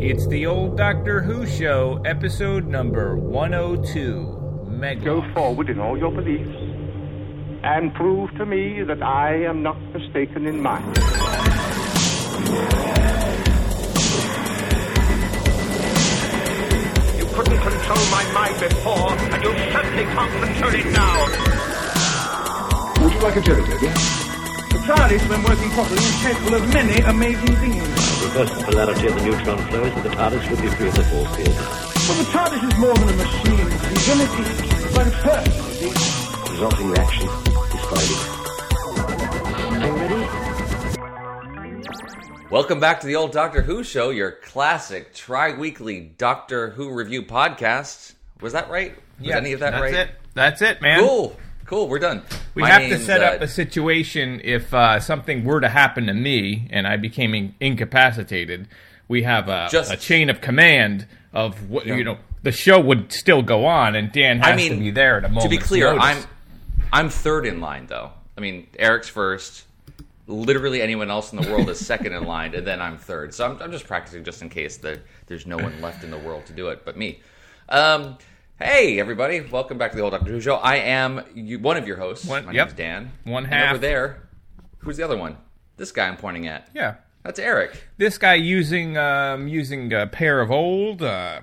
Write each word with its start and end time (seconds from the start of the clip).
It's 0.00 0.28
the 0.28 0.46
old 0.46 0.76
Doctor 0.76 1.20
Who 1.20 1.44
show, 1.44 2.00
episode 2.04 2.68
number 2.68 3.16
102. 3.16 4.64
Mega. 4.68 5.04
Go 5.04 5.34
forward 5.34 5.68
in 5.68 5.80
all 5.80 5.98
your 5.98 6.12
beliefs 6.12 6.56
and 7.64 7.92
prove 7.94 8.30
to 8.36 8.46
me 8.46 8.84
that 8.84 9.02
I 9.02 9.42
am 9.42 9.64
not 9.64 9.76
mistaken 9.92 10.46
in 10.46 10.62
mine. 10.62 10.86
You 17.18 17.26
couldn't 17.34 17.58
control 17.58 18.04
my 18.12 18.24
mind 18.32 18.60
before, 18.60 19.10
and 19.10 19.42
you 19.42 19.52
certainly 19.72 20.04
can't 20.04 20.44
control 20.44 20.74
it 20.74 20.86
now. 20.92 21.26
Would 23.02 23.14
you 23.14 23.20
like 23.20 23.34
a 23.34 23.40
jelly, 23.40 23.64
Toby? 23.64 24.17
The 24.88 24.94
TARDIS, 24.94 25.28
when 25.28 25.42
working 25.42 25.68
properly, 25.72 25.98
is 26.00 26.22
capable 26.22 26.54
of 26.54 26.72
many 26.72 26.96
amazing 27.02 27.56
things. 27.56 27.76
reverse 28.24 28.50
the 28.56 28.64
polarity 28.64 29.06
of 29.08 29.14
the 29.16 29.22
neutron 29.22 29.58
flows, 29.68 29.92
and 29.92 30.02
the 30.02 30.08
TARDIS 30.08 30.48
would 30.48 30.62
be 30.62 30.68
free 30.68 30.88
of 30.88 30.94
the 30.94 31.04
force 31.04 31.36
field. 31.36 31.54
Well, 32.08 32.16
the 32.16 32.24
TARDIS 32.32 32.64
is 32.72 32.78
more 32.78 32.94
than 32.94 33.08
a 33.10 33.12
machine. 33.12 33.68
It's 33.68 33.84
a 33.84 33.90
divinity, 33.92 34.44
but 34.94 35.06
a 35.06 35.10
person, 35.10 35.52
you. 35.84 35.92
The 35.92 36.48
resulting 36.52 36.88
reaction 36.88 37.28
describe 37.68 38.08
it. 38.08 38.20
Are 39.76 39.88
you 39.88 39.96
ready? 40.00 40.24
Welcome 42.50 42.80
back 42.80 43.00
to 43.00 43.06
the 43.06 43.16
old 43.16 43.32
Doctor 43.32 43.60
Who 43.60 43.84
show, 43.84 44.08
your 44.08 44.30
classic 44.30 45.12
tri-weekly 45.12 46.00
Doctor 46.16 46.70
Who 46.70 46.94
review 46.94 47.24
podcast. 47.24 48.14
Was 48.40 48.54
that 48.54 48.70
right? 48.70 48.96
Was 49.20 49.32
any 49.32 49.52
of 49.52 49.60
that 49.60 49.72
That's 49.72 49.82
right? 49.82 49.94
it. 49.94 50.10
That's 50.32 50.62
it, 50.62 50.80
man. 50.80 51.00
Cool. 51.00 51.36
Cool. 51.68 51.86
We're 51.86 51.98
done. 51.98 52.22
We 52.54 52.62
My 52.62 52.70
have 52.70 52.88
to 52.88 52.98
set 52.98 53.22
uh, 53.22 53.26
up 53.26 53.42
a 53.42 53.46
situation 53.46 54.40
if 54.42 54.72
uh, 54.72 55.00
something 55.00 55.44
were 55.44 55.60
to 55.60 55.68
happen 55.68 56.06
to 56.06 56.14
me 56.14 56.66
and 56.70 56.86
I 56.86 56.96
became 56.96 57.34
in- 57.34 57.54
incapacitated. 57.60 58.68
We 59.06 59.24
have 59.24 59.50
a, 59.50 59.68
Just- 59.70 59.92
a 59.92 59.96
chain 59.98 60.30
of 60.30 60.40
command 60.40 61.06
of 61.34 61.68
what 61.68 61.84
you 61.86 62.02
know. 62.04 62.16
The 62.42 62.52
show 62.52 62.80
would 62.80 63.12
still 63.12 63.42
go 63.42 63.66
on, 63.66 63.96
and 63.96 64.10
Dan 64.10 64.38
has 64.38 64.54
I 64.54 64.56
mean, 64.56 64.72
to 64.72 64.78
be 64.78 64.90
there 64.92 65.18
at 65.18 65.24
a 65.24 65.28
moment. 65.28 65.42
To 65.42 65.48
be 65.50 65.58
clear, 65.58 65.92
I'm 65.92 66.24
I'm 66.90 67.10
third 67.10 67.44
in 67.44 67.60
line 67.60 67.86
though. 67.86 68.12
I 68.36 68.40
mean, 68.40 68.66
Eric's 68.78 69.08
first. 69.08 69.64
Literally 70.26 70.80
anyone 70.80 71.10
else 71.10 71.32
in 71.32 71.40
the 71.40 71.50
world 71.50 71.68
is 71.68 71.84
second 71.84 72.12
in 72.14 72.24
line, 72.24 72.54
and 72.54 72.66
then 72.66 72.80
I'm 72.80 72.96
third. 72.96 73.34
So 73.34 73.44
I'm, 73.44 73.60
I'm 73.60 73.72
just 73.72 73.86
practicing 73.86 74.24
just 74.24 74.40
in 74.40 74.48
case 74.48 74.78
that 74.78 75.00
there's 75.26 75.46
no 75.46 75.56
one 75.56 75.80
left 75.82 76.04
in 76.04 76.10
the 76.10 76.18
world 76.18 76.46
to 76.46 76.52
do 76.52 76.68
it 76.68 76.84
but 76.84 76.96
me. 76.96 77.20
Um, 77.68 78.16
hey 78.58 78.98
everybody, 78.98 79.40
welcome 79.40 79.78
back 79.78 79.90
to 79.92 79.96
the 79.96 80.02
old 80.02 80.12
Doctor 80.12 80.30
Who 80.30 80.40
show. 80.40 80.56
I 80.56 80.76
am 80.76 81.22
you, 81.34 81.58
one 81.58 81.76
of 81.76 81.86
your 81.86 81.96
hosts. 81.96 82.26
One- 82.26 82.46
My 82.46 82.52
yep. 82.52 82.68
name's 82.68 82.76
Dan. 82.78 83.12
One 83.24 83.44
And 83.44 83.54
half. 83.54 83.70
over 83.74 83.78
there. 83.78 84.28
Who's 84.78 84.96
the 84.96 85.02
other 85.04 85.16
one? 85.16 85.36
This 85.76 85.92
guy 85.92 86.08
I'm 86.08 86.16
pointing 86.16 86.46
at. 86.46 86.68
yeah. 86.74 86.96
That's 87.24 87.40
Eric. 87.40 87.84
This 87.98 88.16
guy 88.16 88.34
using 88.34 88.96
um, 88.96 89.48
using 89.48 89.92
a 89.92 90.06
pair 90.06 90.40
of 90.40 90.50
old 90.50 91.02
uh, 91.02 91.40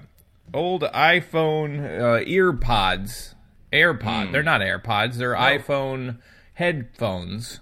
old 0.53 0.81
iPhone 0.83 2.02
uh, 2.02 2.23
ear 2.25 2.53
pods. 2.53 3.35
AirPod. 3.73 4.31
They're 4.31 4.41
not 4.41 4.61
AirPods. 4.61 5.16
They're 5.16 5.35
iPhone 5.35 6.17
headphones, 6.53 7.59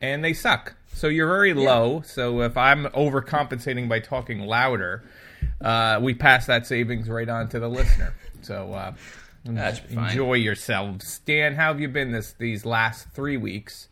and 0.00 0.24
they 0.24 0.32
suck. 0.32 0.76
So 0.94 1.08
you're 1.08 1.26
very 1.26 1.52
low. 1.52 2.02
So 2.06 2.40
if 2.42 2.56
I'm 2.56 2.84
overcompensating 2.86 3.88
by 3.88 3.98
talking 3.98 4.40
louder, 4.46 5.02
uh, 5.60 5.98
we 6.00 6.14
pass 6.14 6.46
that 6.46 6.66
savings 6.66 7.08
right 7.10 7.28
on 7.28 7.48
to 7.48 7.58
the 7.58 7.68
listener. 7.68 8.14
So 8.42 8.72
uh, 8.72 8.92
That 9.44 9.76
should 9.76 9.90
fine. 9.90 10.10
enjoy 10.10 10.34
yourselves. 10.34 11.06
Stan, 11.06 11.54
how 11.54 11.68
have 11.72 11.80
you 11.80 11.88
been 11.88 12.12
this 12.12 12.32
these 12.38 12.64
last 12.64 13.08
three 13.10 13.36
weeks 13.36 13.88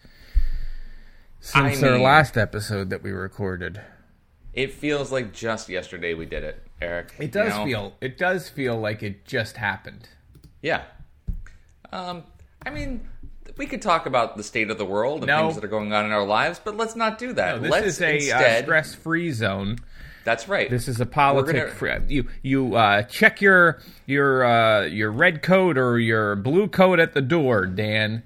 since 1.40 1.82
I 1.82 1.88
our 1.88 1.98
last 1.98 2.36
episode 2.36 2.90
that 2.90 3.02
we 3.02 3.10
recorded? 3.10 3.80
It 4.54 4.72
feels 4.72 5.12
like 5.12 5.32
just 5.32 5.68
yesterday 5.68 6.14
we 6.14 6.26
did 6.26 6.42
it, 6.42 6.62
Eric. 6.80 7.14
It 7.18 7.32
does 7.32 7.52
You 7.52 7.58
know? 7.58 7.64
feel 7.64 7.94
it 8.00 8.18
does 8.18 8.48
feel 8.48 8.78
like 8.78 9.02
it 9.02 9.24
just 9.24 9.56
happened. 9.56 10.08
Yeah. 10.62 10.82
Um, 11.92 12.24
I 12.66 12.70
mean, 12.70 13.08
we 13.56 13.66
could 13.66 13.80
talk 13.80 14.06
about 14.06 14.36
the 14.36 14.42
state 14.42 14.70
of 14.70 14.78
the 14.78 14.84
world 14.84 15.18
and 15.20 15.28
No. 15.28 15.42
things 15.42 15.54
that 15.54 15.64
are 15.64 15.68
going 15.68 15.92
on 15.92 16.04
in 16.04 16.12
our 16.12 16.24
lives, 16.26 16.60
but 16.62 16.76
let's 16.76 16.96
not 16.96 17.18
do 17.18 17.32
that. 17.34 17.62
this 17.62 17.70
let's 17.70 17.86
is 17.86 18.02
a 18.02 18.30
uh, 18.32 18.62
stress-free 18.62 19.30
zone. 19.32 19.78
That's 20.24 20.48
right. 20.48 20.68
This 20.70 20.88
is 20.88 21.00
a 21.00 21.06
politic. 21.06 21.56
gonna- 21.80 22.02
you 22.08 22.28
you 22.42 22.74
uh, 22.76 23.02
check 23.02 23.40
your 23.40 23.80
your 24.06 24.44
uh, 24.44 24.82
your 24.84 25.10
red 25.10 25.42
coat 25.42 25.78
or 25.78 25.98
your 25.98 26.36
blue 26.36 26.68
coat 26.68 26.98
at 27.00 27.14
the 27.14 27.22
door, 27.22 27.66
Dan. 27.66 28.22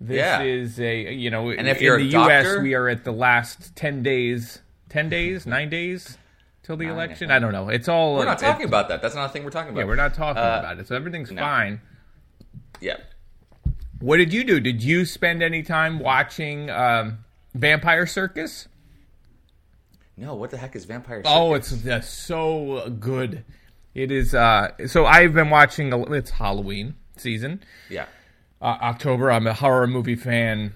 This 0.00 0.16
Yeah. 0.16 0.42
is 0.42 0.80
a 0.80 1.12
you 1.12 1.30
know, 1.30 1.50
And 1.50 1.68
if 1.68 1.78
in 1.78 1.84
you're 1.84 1.96
a 1.96 2.02
the 2.02 2.04
U.S. 2.10 2.58
we 2.60 2.74
are 2.74 2.88
at 2.88 3.04
the 3.04 3.12
last 3.12 3.74
ten 3.76 4.02
days, 4.02 4.60
ten 4.88 5.08
days, 5.08 5.46
nine 5.46 5.68
days 5.70 6.18
till 6.62 6.76
the 6.76 6.86
election. 6.86 7.30
I 7.30 7.38
don't 7.38 7.52
know. 7.52 7.68
It's 7.68 7.88
all 7.88 8.16
we're 8.16 8.24
not 8.24 8.38
talking 8.38 8.66
about 8.66 8.88
that. 8.88 9.02
That's 9.02 9.14
not 9.14 9.30
a 9.30 9.32
thing 9.32 9.44
we're 9.44 9.50
talking 9.50 9.70
about. 9.70 9.80
Yeah, 9.80 9.86
we're 9.86 9.96
not 9.96 10.14
talking 10.14 10.42
Uh, 10.42 10.56
about 10.60 10.78
it. 10.78 10.86
So 10.88 10.96
everything's 10.96 11.30
no. 11.30 11.42
fine. 11.42 11.80
Yeah. 12.80 12.96
What 14.00 14.16
did 14.16 14.32
you 14.32 14.42
do? 14.42 14.58
Did 14.58 14.82
you 14.82 15.04
spend 15.04 15.42
any 15.42 15.62
time 15.62 16.00
watching 16.00 16.68
um, 16.70 17.18
Vampire 17.54 18.06
Circus? 18.06 18.66
No, 20.22 20.36
what 20.36 20.50
the 20.50 20.56
heck 20.56 20.76
is 20.76 20.84
Vampire? 20.84 21.18
Circus? 21.18 21.32
Oh, 21.34 21.54
Circus? 21.54 21.72
it's 21.72 21.86
uh, 21.88 22.00
so 22.00 22.90
good. 22.90 23.44
It 23.92 24.12
is. 24.12 24.36
Uh, 24.36 24.70
so 24.86 25.04
I've 25.04 25.34
been 25.34 25.50
watching. 25.50 25.92
It's 26.14 26.30
Halloween 26.30 26.94
season, 27.16 27.64
yeah. 27.90 28.06
uh, 28.60 28.78
October. 28.82 29.32
I'm 29.32 29.48
a 29.48 29.52
horror 29.52 29.88
movie 29.88 30.14
fan. 30.14 30.74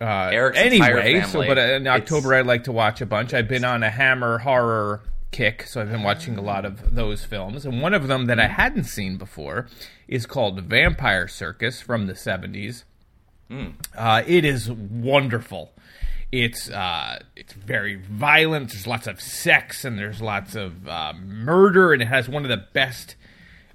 Uh, 0.00 0.30
Eric's 0.32 0.58
anyway, 0.58 1.20
so 1.22 1.46
but 1.46 1.58
in 1.58 1.86
October 1.86 2.34
I 2.34 2.40
like 2.40 2.64
to 2.64 2.72
watch 2.72 3.02
a 3.02 3.06
bunch. 3.06 3.34
I've 3.34 3.48
been 3.48 3.66
on 3.66 3.82
a 3.82 3.90
Hammer 3.90 4.38
horror 4.38 5.02
kick, 5.30 5.64
so 5.64 5.82
I've 5.82 5.90
been 5.90 6.02
watching 6.02 6.38
a 6.38 6.42
lot 6.42 6.64
of 6.64 6.94
those 6.94 7.22
films. 7.22 7.66
And 7.66 7.82
one 7.82 7.92
of 7.92 8.08
them 8.08 8.24
that 8.26 8.40
I 8.40 8.46
hadn't 8.46 8.84
seen 8.84 9.18
before 9.18 9.68
is 10.08 10.24
called 10.24 10.58
Vampire 10.62 11.28
Circus 11.28 11.82
from 11.82 12.06
the 12.06 12.14
70s. 12.14 12.84
Uh, 13.94 14.22
it 14.26 14.44
is 14.46 14.70
wonderful. 14.70 15.72
It's 16.32 16.68
uh, 16.70 17.20
it's 17.36 17.52
very 17.52 17.94
violent. 17.94 18.70
There's 18.70 18.86
lots 18.86 19.06
of 19.06 19.20
sex 19.20 19.84
and 19.84 19.98
there's 19.98 20.20
lots 20.20 20.54
of 20.54 20.88
uh, 20.88 21.12
murder, 21.14 21.92
and 21.92 22.02
it 22.02 22.06
has 22.06 22.28
one 22.28 22.42
of 22.44 22.48
the 22.48 22.64
best 22.72 23.14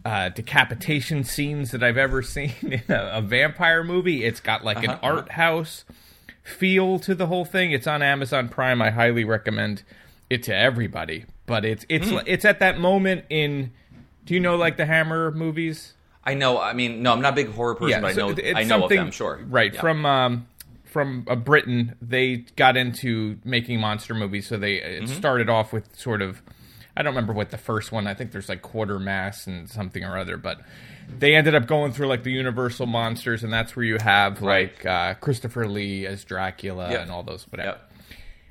uh, 0.04 0.30
decapitation 0.30 1.24
scenes 1.24 1.72
that 1.72 1.82
I've 1.82 1.98
ever 1.98 2.22
seen 2.36 2.54
in 2.62 2.84
a, 2.90 3.12
a 3.14 3.22
vampire 3.22 3.84
movie. 3.84 4.24
It's 4.26 4.40
got 4.42 4.64
like 4.66 4.84
an 4.84 5.00
art 5.02 5.32
house 5.34 5.86
feel 6.44 7.00
to 7.00 7.16
the 7.16 7.28
whole 7.28 7.46
thing. 7.46 7.72
It's 7.72 7.88
on 7.88 8.02
Amazon 8.02 8.50
Prime. 8.50 8.82
I 8.82 8.90
highly 8.90 9.24
recommend 9.24 9.84
it 10.30 10.44
to 10.44 10.56
everybody. 10.56 11.26
But 11.46 11.66
it's 11.66 11.86
it's 11.90 12.10
it's 12.26 12.46
at 12.46 12.60
that 12.60 12.80
moment 12.80 13.26
in. 13.30 13.72
Do 14.26 14.34
you 14.36 14.40
know 14.40 14.56
like 14.56 14.78
the 14.78 14.86
Hammer 14.86 15.32
movies? 15.32 15.94
I 16.24 16.36
know. 16.36 16.60
I 16.62 16.74
mean, 16.74 17.02
no, 17.02 17.14
I'm 17.14 17.22
not 17.22 17.34
a 17.34 17.36
big 17.36 17.50
horror 17.52 17.74
person, 17.76 18.02
but 18.02 18.12
I 18.12 18.14
know. 18.14 18.36
I 18.56 18.64
know 18.64 18.84
of 18.84 18.90
them. 18.90 19.10
Sure. 19.10 19.40
Right 19.48 19.74
Yeah. 19.74 19.82
from 19.82 20.06
um, 20.06 20.48
from 20.92 21.26
uh, 21.30 21.36
Britain, 21.36 21.96
they 22.02 22.46
got 22.56 22.78
into 22.78 23.38
making 23.44 23.80
monster 23.80 24.14
movies. 24.14 24.48
So 24.48 24.58
they 24.58 24.76
it 24.76 25.04
Mm-hmm. 25.04 25.14
started 25.16 25.50
off 25.50 25.74
with 25.74 25.98
sort 25.98 26.22
of. 26.22 26.42
I 26.96 27.04
don't 27.04 27.14
remember 27.16 27.32
what 27.34 27.52
the 27.52 27.58
first 27.58 27.92
one. 27.94 28.06
I 28.06 28.14
think 28.14 28.32
there's 28.34 28.50
like 28.50 28.62
Quatermass 28.62 29.48
and 29.48 29.70
something 29.70 30.04
or 30.04 30.18
other, 30.18 30.36
but 30.36 30.60
they 31.18 31.36
ended 31.36 31.56
up 31.56 31.66
going 31.66 31.94
through 31.94 32.08
like 32.08 32.24
the 32.24 32.32
Universal 32.34 32.86
monsters, 32.88 33.44
and 33.46 33.52
that's 33.52 33.76
where 33.78 33.86
you 33.86 33.98
have 34.02 34.42
like 34.42 34.86
uh, 34.86 35.14
Christopher 35.16 35.68
Lee 35.70 36.06
as 36.06 36.24
Dracula 36.26 36.92
Yep. 36.92 37.02
and 37.04 37.12
all 37.12 37.24
those 37.24 37.46
whatever. 37.50 37.70
Yep. 37.70 37.88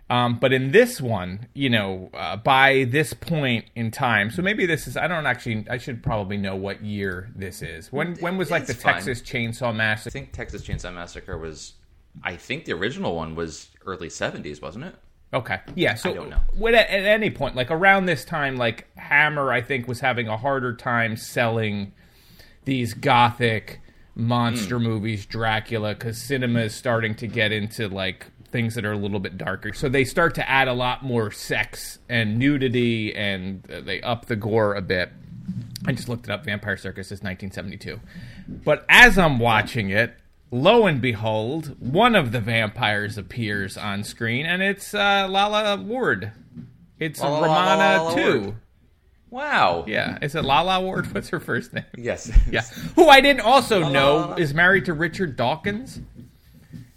Um, 0.08 0.38
but 0.40 0.52
in 0.52 0.72
this 0.72 1.00
one, 1.00 1.46
you 1.54 1.70
know, 1.70 2.10
uh, 2.14 2.36
by 2.36 2.84
this 2.88 3.12
point 3.12 3.66
in 3.76 3.92
time, 3.92 4.30
so 4.30 4.42
maybe 4.42 4.66
this 4.66 4.88
is 4.88 4.96
I 4.96 5.06
don't 5.06 5.26
actually 5.26 5.66
I 5.70 5.76
should 5.78 6.02
probably 6.02 6.36
know 6.38 6.56
what 6.56 6.82
year 6.82 7.28
this 7.36 7.60
is. 7.62 7.92
When 7.92 8.16
when 8.16 8.36
was 8.38 8.50
like 8.50 8.66
the 8.66 8.74
fine. 8.74 8.94
Texas 8.94 9.20
Chainsaw 9.22 9.72
Massacre? 9.76 10.10
I 10.10 10.12
think 10.18 10.32
Texas 10.32 10.66
Chainsaw 10.66 10.92
Massacre 10.94 11.36
was. 11.38 11.74
I 12.22 12.36
think 12.36 12.64
the 12.64 12.72
original 12.72 13.14
one 13.16 13.34
was 13.34 13.68
early 13.86 14.08
70s, 14.08 14.60
wasn't 14.60 14.84
it? 14.86 14.94
Okay, 15.32 15.60
yeah. 15.76 15.94
So 15.94 16.10
I 16.10 16.14
don't 16.14 16.28
know. 16.30 16.40
what- 16.56 16.74
at, 16.74 16.90
at 16.90 17.04
any 17.04 17.30
point, 17.30 17.54
like 17.54 17.70
around 17.70 18.06
this 18.06 18.24
time, 18.24 18.56
like 18.56 18.86
Hammer, 18.96 19.52
I 19.52 19.60
think 19.62 19.86
was 19.86 20.00
having 20.00 20.26
a 20.28 20.36
harder 20.36 20.74
time 20.74 21.16
selling 21.16 21.92
these 22.64 22.94
gothic 22.94 23.80
monster 24.16 24.78
Hmm. 24.78 24.84
movies, 24.84 25.26
Dracula, 25.26 25.94
because 25.94 26.20
cinema 26.20 26.62
is 26.62 26.74
starting 26.74 27.14
to 27.16 27.26
get 27.28 27.52
into 27.52 27.88
like 27.88 28.26
things 28.50 28.74
that 28.74 28.84
are 28.84 28.90
a 28.92 28.96
little 28.98 29.20
bit 29.20 29.38
darker. 29.38 29.72
So 29.72 29.88
they 29.88 30.02
start 30.04 30.34
to 30.34 30.50
add 30.50 30.66
a 30.66 30.72
lot 30.72 31.04
more 31.04 31.30
sex 31.30 32.00
and 32.08 32.36
nudity, 32.36 33.14
and 33.14 33.64
uh, 33.70 33.80
they 33.82 34.00
up 34.02 34.26
the 34.26 34.34
gore 34.34 34.74
a 34.74 34.82
bit. 34.82 35.10
I 35.86 35.92
just 35.92 36.08
looked 36.08 36.24
it 36.24 36.30
up. 36.32 36.44
Vampire 36.44 36.76
Circus 36.76 37.06
is 37.12 37.22
1972. 37.22 38.00
But 38.64 38.84
as 38.88 39.16
I'm 39.16 39.38
watching 39.38 39.90
it, 39.90 40.14
lo 40.50 40.86
and 40.86 41.00
behold, 41.00 41.76
one 41.80 42.14
of 42.14 42.32
the 42.32 42.40
vampires 42.40 43.16
appears 43.18 43.76
on 43.76 44.04
screen, 44.04 44.46
and 44.46 44.62
it's 44.62 44.94
uh, 44.94 45.26
Lalla 45.30 45.76
Ward. 45.76 46.32
It's 46.98 47.20
Lalla, 47.20 47.42
Romana 47.42 47.76
Lalla, 47.76 48.02
Lalla 48.04 48.14
too. 48.16 48.56
Wow. 49.30 49.84
Yeah, 49.86 50.18
is 50.22 50.34
it 50.34 50.44
Lalla 50.44 50.80
Ward? 50.80 51.06
What's 51.14 51.28
her 51.30 51.40
first 51.40 51.72
name? 51.72 51.84
Yes. 51.96 52.30
Yeah, 52.50 52.62
who 52.96 53.08
I 53.08 53.20
didn't 53.20 53.42
also 53.42 53.88
know 53.88 54.34
is 54.34 54.52
married 54.52 54.86
to 54.86 54.92
Richard 54.92 55.36
Dawkins. 55.36 56.00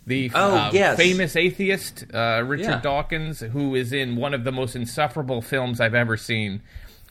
The 0.05 0.31
Oh, 0.35 0.55
uh, 0.55 0.69
yes. 0.73 0.97
famous 0.97 1.35
atheist 1.37 2.05
uh, 2.13 2.43
Richard 2.45 2.63
Yeah. 2.65 2.81
Dawkins, 2.81 3.39
who 3.39 3.73
is 3.75 3.93
in 3.93 4.17
one 4.17 4.33
of 4.33 4.43
the 4.43 4.51
most 4.51 4.75
insufferable 4.75 5.41
films 5.41 5.79
I've 5.79 5.93
ever 5.93 6.17
seen, 6.17 6.61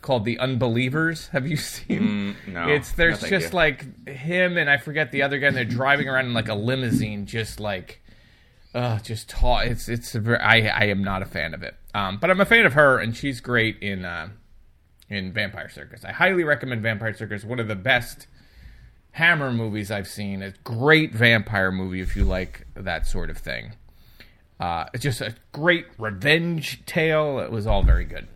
called 0.03 0.25
The 0.25 0.39
Unbelievers. 0.39 1.29
Have 1.29 1.47
you 1.47 1.57
seen? 1.57 2.37
Mm, 2.47 2.53
no. 2.53 2.69
It's 2.69 2.93
there's 2.93 3.23
No, 3.23 3.29
just 3.29 3.53
you. 3.53 3.57
like 3.57 4.09
him 4.09 4.59
and 4.59 4.69
I 4.69 4.77
forget 4.77 5.11
the 5.13 5.23
other 5.23 5.39
guy. 5.39 5.49
and 5.49 5.57
They're 5.57 5.65
driving 5.81 6.09
around 6.09 6.27
in 6.27 6.35
like 6.35 6.49
a 6.49 6.55
limousine, 6.55 7.27
just 7.27 7.61
like, 7.61 8.01
uh, 8.75 8.99
just 9.01 9.29
tall. 9.29 9.59
It's 9.61 9.89
it's 9.89 10.15
a 10.15 10.21
very, 10.21 10.39
I 10.39 10.57
I 10.67 10.85
am 10.87 11.03
not 11.05 11.23
a 11.23 11.27
fan 11.27 11.55
of 11.55 11.63
it. 11.63 11.75
Um, 11.95 12.19
but 12.19 12.31
I'm 12.31 12.41
a 12.41 12.45
fan 12.47 12.65
of 12.67 12.73
her, 12.75 12.99
and 12.99 13.17
she's 13.17 13.41
great 13.41 13.79
in 13.83 14.05
uh, 14.05 14.29
in 15.09 15.33
Vampire 15.33 15.69
Circus. 15.69 16.05
I 16.05 16.13
highly 16.13 16.43
recommend 16.45 16.83
Vampire 16.83 17.13
Circus. 17.15 17.45
One 17.45 17.61
of 17.61 17.69
the 17.69 17.77
best 17.77 18.27
Hammer 19.13 19.53
movies 19.53 19.91
I've 19.91 20.09
seen. 20.09 20.43
A 20.43 20.53
great 20.65 21.13
vampire 21.13 21.71
movie 21.71 22.01
if 22.01 22.17
you 22.17 22.25
like 22.25 22.67
that 22.75 23.07
sort 23.07 23.29
of 23.29 23.37
thing. 23.37 23.73
Uh, 24.59 24.87
it's 24.95 25.03
just 25.03 25.21
a 25.21 25.35
great 25.53 25.85
revenge 25.99 26.87
tale. 26.87 27.41
It 27.41 27.51
was 27.51 27.67
all 27.67 27.83
very 27.83 28.05
good. 28.07 28.27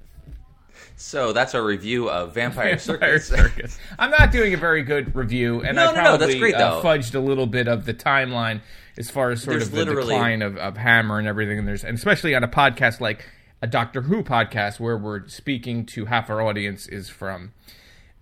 So 0.97 1.33
that's 1.33 1.55
our 1.55 1.63
review 1.63 2.09
of 2.09 2.33
Vampire 2.35 2.77
Vampire 2.77 3.19
Circus. 3.19 3.27
Circus. 3.29 3.79
I'm 3.99 4.11
not 4.11 4.33
doing 4.33 4.55
a 4.55 4.57
very 4.57 4.83
good 4.83 5.15
review, 5.15 5.63
and 5.63 5.77
No, 5.77 5.83
I 5.83 5.87
no, 5.87 5.93
no, 5.93 6.01
probably 6.03 6.27
that's 6.27 6.39
great, 6.39 6.55
uh, 6.55 6.81
fudged 6.83 7.15
a 7.15 7.21
little 7.21 7.47
bit 7.47 7.69
of 7.69 7.85
the 7.85 7.93
timeline 7.95 8.61
as 8.97 9.11
far 9.11 9.31
as 9.31 9.43
sort 9.43 9.55
There's 9.59 9.67
of 9.69 9.73
the 9.73 9.79
literally- 9.85 10.15
decline 10.15 10.41
of, 10.43 10.57
of 10.57 10.77
Hammer 10.79 11.19
and 11.19 11.29
everything. 11.29 11.59
And 11.59 11.69
there's, 11.69 11.85
and 11.85 11.97
especially 11.99 12.35
on 12.35 12.43
a 12.43 12.49
podcast 12.49 13.01
like 13.01 13.27
a 13.61 13.67
Doctor 13.67 14.03
Who 14.03 14.23
podcast, 14.23 14.81
where 14.81 14.97
we're 14.97 15.29
speaking 15.29 15.85
to 15.87 16.07
half 16.07 16.31
our 16.31 16.41
audience 16.41 16.87
is 16.87 17.09
from 17.11 17.53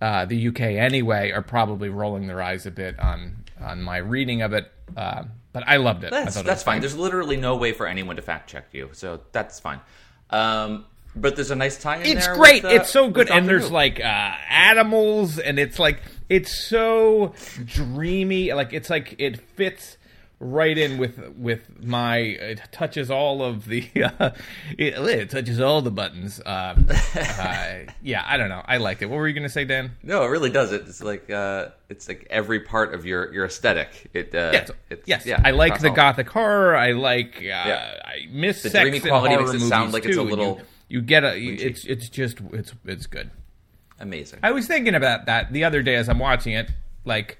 uh, 0.01 0.25
the 0.25 0.47
UK 0.49 0.59
anyway, 0.61 1.31
are 1.31 1.41
probably 1.41 1.87
rolling 1.89 2.27
their 2.27 2.41
eyes 2.41 2.65
a 2.65 2.71
bit 2.71 2.99
on 2.99 3.37
on 3.61 3.81
my 3.81 3.97
reading 3.97 4.41
of 4.41 4.51
it. 4.51 4.69
Uh, 4.97 5.23
but 5.53 5.63
I 5.65 5.77
loved 5.77 6.03
it. 6.03 6.11
I 6.11 6.25
That's 6.25 6.35
it 6.35 6.43
that's 6.45 6.59
was 6.59 6.63
fine. 6.63 6.81
There's 6.81 6.97
literally 6.97 7.37
no 7.37 7.55
way 7.55 7.71
for 7.71 7.87
anyone 7.87 8.17
to 8.17 8.21
fact 8.21 8.49
check 8.49 8.65
you, 8.73 8.89
so 8.91 9.21
that's 9.31 9.61
fine. 9.61 9.79
Um, 10.29 10.85
but 11.15 11.35
there's 11.35 11.51
a 11.51 11.55
nice 11.55 11.77
tie 11.77 11.97
in 11.97 12.03
there. 12.03 12.17
It's 12.17 12.25
there. 12.27 12.35
great. 12.35 12.63
with, 12.63 12.71
uh, 12.71 12.75
it's 12.75 12.89
so 12.91 13.09
good, 13.09 13.29
and 13.29 13.47
there's 13.47 13.67
Who. 13.69 13.73
like 13.73 13.99
uh, 13.99 14.33
animals, 14.49 15.39
and 15.39 15.57
it's 15.59 15.79
like 15.79 16.01
it's 16.29 16.53
so 16.67 17.33
dreamy. 17.65 18.53
Like 18.53 18.73
it's 18.73 18.89
like 18.89 19.15
it 19.19 19.39
fits 19.39 19.97
right 20.39 20.77
in 20.77 20.97
with 20.97 21.17
with 21.37 21.83
my. 21.83 22.17
It 22.17 22.61
touches 22.71 23.09
all 23.09 23.41
of 23.43 23.65
the. 23.65 23.87
Uh, 24.17 24.31
it, 24.77 24.93
it 24.97 25.29
touches 25.29 25.59
all 25.59 25.81
the 25.81 25.91
buttons. 25.91 26.39
Uh, 26.39 26.75
uh, 27.15 27.91
yeah, 28.01 28.23
I 28.25 28.37
don't 28.37 28.49
know. 28.49 28.61
I 28.65 28.77
liked 28.77 29.01
it. 29.01 29.07
What 29.07 29.17
were 29.17 29.27
you 29.27 29.33
gonna 29.33 29.49
say, 29.49 29.65
Dan? 29.65 29.91
no, 30.03 30.23
it 30.23 30.27
really 30.27 30.49
does. 30.51 30.71
It. 30.71 30.81
It's 30.87 31.01
like 31.03 31.29
uh, 31.29 31.69
it's 31.89 32.07
like 32.07 32.27
every 32.29 32.59
part 32.61 32.93
of 32.93 33.05
your 33.05 33.33
your 33.33 33.45
aesthetic. 33.45 34.09
It 34.13 34.33
uh, 34.35 34.51
Yes, 34.53 34.71
it's, 34.89 35.07
yes. 35.07 35.25
yeah, 35.25 35.41
I 35.43 35.51
like 35.51 35.79
the 35.79 35.89
all. 35.89 35.95
gothic 35.95 36.29
horror. 36.29 36.75
I 36.75 36.91
like. 36.91 37.37
Uh, 37.37 37.41
Yeah. 37.43 37.99
I 38.05 38.27
miss 38.31 38.61
The 38.63 38.69
sex 38.69 38.83
dreamy 38.83 38.99
quality 38.99 39.35
makes 39.37 39.53
it 39.53 39.67
sound 39.67 39.91
like 39.93 40.05
it's 40.05 40.13
a 40.15 40.15
too, 40.15 40.21
and 40.21 40.29
little 40.29 40.61
You, 40.87 41.01
get 41.01 41.23
a. 41.23 41.37
You, 41.37 41.57
it's 41.59 41.85
it's 41.85 42.09
just 42.09 42.39
it's 42.51 42.73
it's 42.85 43.07
good. 43.07 43.31
amazing. 43.99 44.39
I 44.43 44.51
was 44.51 44.67
thinking 44.67 44.95
about 44.95 45.25
that 45.25 45.51
the 45.51 45.63
other 45.63 45.81
day 45.81 45.95
as 45.95 46.09
I'm 46.09 46.19
watching 46.19 46.53
it, 46.53 46.71
like 47.05 47.39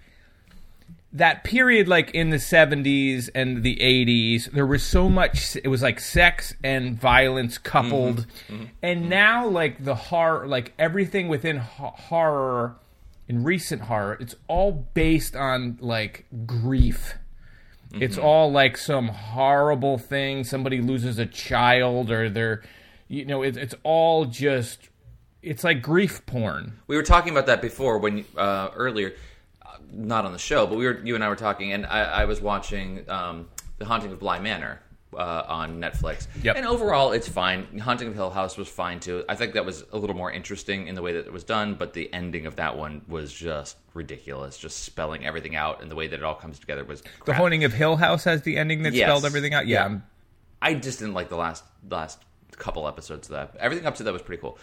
that 1.13 1.43
period, 1.43 1.87
like 1.87 2.11
in 2.11 2.29
the 2.29 2.37
70s 2.37 3.29
and 3.33 3.63
the 3.63 3.77
80s, 3.77 4.51
there 4.51 4.65
was 4.65 4.83
so 4.83 5.07
much. 5.07 5.55
It 5.55 5.67
was 5.67 5.81
like 5.81 5.99
sex 5.99 6.53
and 6.63 6.99
violence 6.99 7.57
coupled, 7.57 8.27
mm-hmm. 8.47 8.53
Mm-hmm. 8.53 8.65
and 8.83 9.09
now 9.09 9.47
like 9.47 9.83
the 9.83 9.95
horror, 9.95 10.47
like 10.47 10.73
everything 10.77 11.27
within 11.27 11.57
ho- 11.57 11.93
horror, 11.95 12.75
in 13.27 13.43
recent 13.43 13.83
horror, 13.83 14.17
it's 14.19 14.35
all 14.47 14.87
based 14.93 15.35
on 15.35 15.77
like 15.81 16.25
grief. 16.45 17.15
It's 17.93 18.17
mm-hmm. 18.17 18.25
all 18.25 18.51
like 18.51 18.77
some 18.77 19.07
horrible 19.07 19.97
thing. 19.97 20.43
Somebody 20.43 20.81
loses 20.81 21.17
a 21.17 21.25
child, 21.25 22.11
or 22.11 22.29
they're, 22.29 22.61
you 23.15 23.25
know, 23.25 23.41
it, 23.43 23.57
it's 23.57 23.75
all 23.83 24.25
just. 24.25 24.89
It's 25.41 25.63
like 25.63 25.81
grief 25.83 26.25
porn. 26.25 26.79
We 26.87 26.95
were 26.95 27.03
talking 27.03 27.31
about 27.31 27.45
that 27.45 27.61
before 27.61 27.99
when 27.99 28.25
uh, 28.35 28.69
earlier, 28.75 29.13
uh, 29.63 29.77
not 29.91 30.25
on 30.25 30.33
the 30.33 30.39
show, 30.39 30.65
but 30.65 30.75
we 30.77 30.85
were 30.85 30.99
you 31.03 31.13
and 31.15 31.23
I 31.23 31.29
were 31.29 31.35
talking, 31.35 31.71
and 31.71 31.85
I, 31.85 32.01
I 32.21 32.25
was 32.25 32.41
watching 32.41 33.07
um, 33.09 33.47
The 33.77 33.85
Haunting 33.85 34.11
of 34.11 34.19
Bly 34.19 34.39
Manor 34.39 34.81
uh, 35.15 35.43
on 35.47 35.79
Netflix. 35.79 36.25
Yep. 36.41 36.55
And 36.57 36.65
overall, 36.65 37.11
it's 37.11 37.27
fine. 37.27 37.77
Haunting 37.77 38.07
of 38.07 38.15
Hill 38.15 38.31
House 38.31 38.57
was 38.57 38.67
fine 38.67 38.99
too. 38.99 39.23
I 39.29 39.35
think 39.35 39.53
that 39.53 39.63
was 39.65 39.85
a 39.93 39.97
little 39.99 40.15
more 40.15 40.31
interesting 40.31 40.87
in 40.87 40.95
the 40.95 41.03
way 41.03 41.13
that 41.13 41.27
it 41.27 41.31
was 41.31 41.43
done, 41.43 41.75
but 41.75 41.93
the 41.93 42.11
ending 42.11 42.47
of 42.47 42.55
that 42.55 42.75
one 42.75 43.03
was 43.07 43.31
just 43.31 43.77
ridiculous, 43.93 44.57
just 44.57 44.79
spelling 44.83 45.27
everything 45.27 45.55
out, 45.55 45.79
and 45.83 45.91
the 45.91 45.95
way 45.95 46.07
that 46.07 46.19
it 46.19 46.23
all 46.23 46.33
comes 46.33 46.57
together 46.57 46.83
was. 46.83 47.01
The 47.03 47.09
crap. 47.19 47.37
Haunting 47.37 47.63
of 47.65 47.71
Hill 47.71 47.97
House 47.97 48.23
has 48.23 48.41
the 48.41 48.57
ending 48.57 48.81
that 48.81 48.93
Yes. 48.93 49.05
spelled 49.07 49.25
everything 49.25 49.53
out. 49.53 49.67
Yeah, 49.67 49.89
Yeah. 49.89 49.97
I 50.59 50.73
just 50.73 50.97
didn't 50.97 51.13
like 51.13 51.29
the 51.29 51.37
last 51.37 51.63
last 51.87 52.19
couple 52.57 52.87
episodes 52.87 53.29
of 53.29 53.33
that. 53.33 53.55
Everything 53.59 53.85
up 53.85 53.95
to 53.95 54.03
that 54.03 54.13
was 54.13 54.21
pretty 54.21 54.41
cool. 54.41 54.57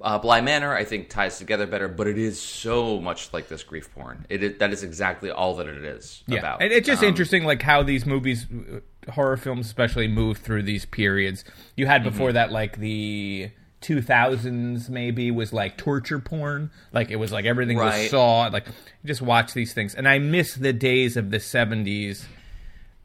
Uh, 0.00 0.18
Bly 0.18 0.40
Manor, 0.40 0.72
I 0.74 0.84
think, 0.84 1.08
ties 1.08 1.38
together 1.38 1.66
better, 1.66 1.88
but 1.88 2.06
it 2.06 2.16
is 2.16 2.40
so 2.40 3.00
much 3.00 3.32
like 3.32 3.48
this 3.48 3.64
grief 3.64 3.92
porn. 3.92 4.24
It 4.28 4.42
is, 4.42 4.58
that 4.58 4.72
is 4.72 4.84
exactly 4.84 5.32
all 5.32 5.56
that 5.56 5.66
it 5.66 5.82
is 5.84 6.22
yeah. 6.28 6.38
about. 6.38 6.62
And 6.62 6.72
it's 6.72 6.86
just 6.86 7.02
Um, 7.02 7.08
interesting, 7.08 7.42
like 7.42 7.60
how 7.60 7.82
these 7.82 8.06
movies, 8.06 8.46
uh, 8.52 9.10
horror 9.10 9.36
films 9.36 9.66
especially, 9.66 10.06
move 10.06 10.38
through 10.38 10.62
these 10.62 10.84
periods. 10.86 11.44
You 11.76 11.86
had 11.86 12.02
Mm-hmm. 12.02 12.10
before 12.10 12.32
that, 12.34 12.52
like 12.52 12.78
the 12.78 13.50
2000s, 13.82 14.88
maybe 14.88 15.30
was 15.32 15.52
like 15.52 15.76
torture 15.76 16.20
porn. 16.20 16.70
Like 16.92 17.10
it 17.10 17.16
was 17.16 17.32
like 17.32 17.44
everything 17.44 17.76
was 17.76 18.10
saw. 18.10 18.46
Like 18.46 18.66
you 18.68 19.06
just 19.08 19.22
watch 19.22 19.54
these 19.54 19.72
things, 19.74 19.94
and 19.96 20.06
I 20.08 20.18
miss 20.20 20.54
the 20.54 20.72
days 20.72 21.16
of 21.16 21.30
the 21.32 21.38
70s. 21.38 22.24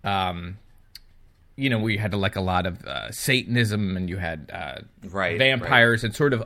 Um, 0.04 0.60
you 1.56 1.70
know, 1.70 1.80
we 1.80 1.98
had 1.98 2.14
like 2.14 2.36
a 2.36 2.42
lot 2.42 2.66
of 2.66 2.84
uh, 2.86 3.12
Satanism, 3.12 3.96
and 3.96 4.10
you 4.10 4.18
had 4.18 4.50
uh, 4.54 5.10
Right, 5.10 5.38
vampires, 5.38 6.04
and 6.04 6.16
sort 6.16 6.34
of 6.34 6.44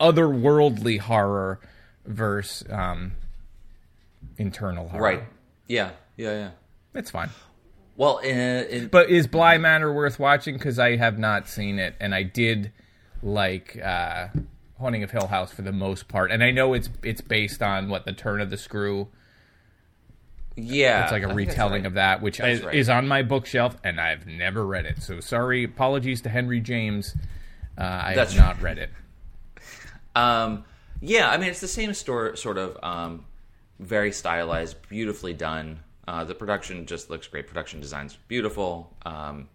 otherworldly 0.00 1.00
horror 1.00 1.60
versus 2.04 2.66
um, 2.70 3.12
internal 4.36 4.88
horror. 4.88 5.02
Right. 5.02 5.22
Yeah, 5.66 5.90
yeah, 6.16 6.32
yeah. 6.32 6.50
It's 6.94 7.10
fine. 7.10 7.30
Well, 7.96 8.18
in, 8.18 8.88
But 8.88 9.08
is 9.10 9.26
Bly 9.26 9.56
Manor 9.58 9.92
worth 9.92 10.18
watching? 10.18 10.56
Because 10.56 10.78
I 10.78 10.96
have 10.96 11.18
not 11.18 11.48
seen 11.48 11.78
it, 11.78 11.94
and 11.98 12.14
I 12.14 12.22
did 12.22 12.72
like 13.22 13.80
uh, 13.82 14.28
Haunting 14.78 15.02
of 15.02 15.10
Hill 15.10 15.28
House 15.28 15.50
for 15.50 15.62
the 15.62 15.72
most 15.72 16.08
part. 16.08 16.30
And 16.30 16.44
I 16.44 16.50
know 16.50 16.74
it's 16.74 16.90
it's 17.02 17.22
based 17.22 17.62
on 17.62 17.88
what 17.88 18.04
the 18.04 18.12
Turn 18.12 18.40
of 18.40 18.50
the 18.50 18.58
Screw. 18.58 19.08
Yeah. 20.56 21.04
It's 21.04 21.12
like 21.12 21.22
a 21.22 21.34
retelling 21.34 21.82
right. 21.82 21.86
of 21.86 21.94
that, 21.94 22.22
which 22.22 22.40
is, 22.40 22.62
right. 22.62 22.74
is 22.74 22.88
on 22.88 23.06
my 23.06 23.22
bookshelf, 23.22 23.76
and 23.84 24.00
I've 24.00 24.26
never 24.26 24.66
read 24.66 24.86
it. 24.86 25.02
So 25.02 25.20
sorry, 25.20 25.64
apologies 25.64 26.22
to 26.22 26.28
Henry 26.28 26.60
James. 26.60 27.14
Uh, 27.78 27.82
I 27.82 28.14
That's 28.14 28.32
have 28.32 28.42
not 28.42 28.62
read 28.62 28.78
it. 28.78 28.90
Um, 30.14 30.64
yeah, 31.00 31.28
I 31.28 31.36
mean, 31.36 31.50
it's 31.50 31.60
the 31.60 31.68
same 31.68 31.92
store, 31.92 32.36
sort 32.36 32.56
of 32.56 32.78
um, 32.82 33.26
very 33.78 34.12
stylized, 34.12 34.76
beautifully 34.88 35.34
done. 35.34 35.80
Uh, 36.08 36.24
the 36.24 36.34
production 36.34 36.86
just 36.86 37.10
looks 37.10 37.26
great. 37.26 37.46
Production 37.48 37.80
design's 37.80 38.16
beautiful. 38.28 38.94
Um, 39.04 39.48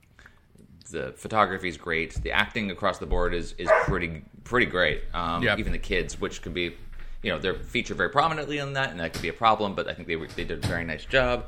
the 0.92 1.14
photography 1.18 1.70
is 1.70 1.78
great. 1.78 2.14
The 2.22 2.32
acting 2.32 2.70
across 2.70 3.00
the 3.00 3.06
board 3.06 3.34
is 3.34 3.54
is 3.54 3.70
pretty 3.86 4.24
pretty 4.44 4.66
great. 4.66 5.04
Um, 5.14 5.42
Yep. 5.42 5.60
Even 5.60 5.72
the 5.72 5.80
kids, 5.80 6.20
which 6.20 6.42
could 6.42 6.54
be, 6.54 6.76
you 7.24 7.32
know, 7.32 7.40
they're 7.40 7.56
featured 7.56 7.98
very 7.98 8.10
prominently 8.10 8.58
in 8.58 8.74
that, 8.74 8.92
and 8.92 9.00
that 9.00 9.14
could 9.14 9.22
be 9.22 9.30
a 9.30 9.34
problem. 9.34 9.76
But 9.76 9.88
I 9.88 9.94
think 9.94 10.08
they 10.08 10.16
were, 10.16 10.28
they 10.28 10.44
did 10.44 10.64
a 10.64 10.68
very 10.68 10.84
nice 10.84 11.06
job. 11.06 11.46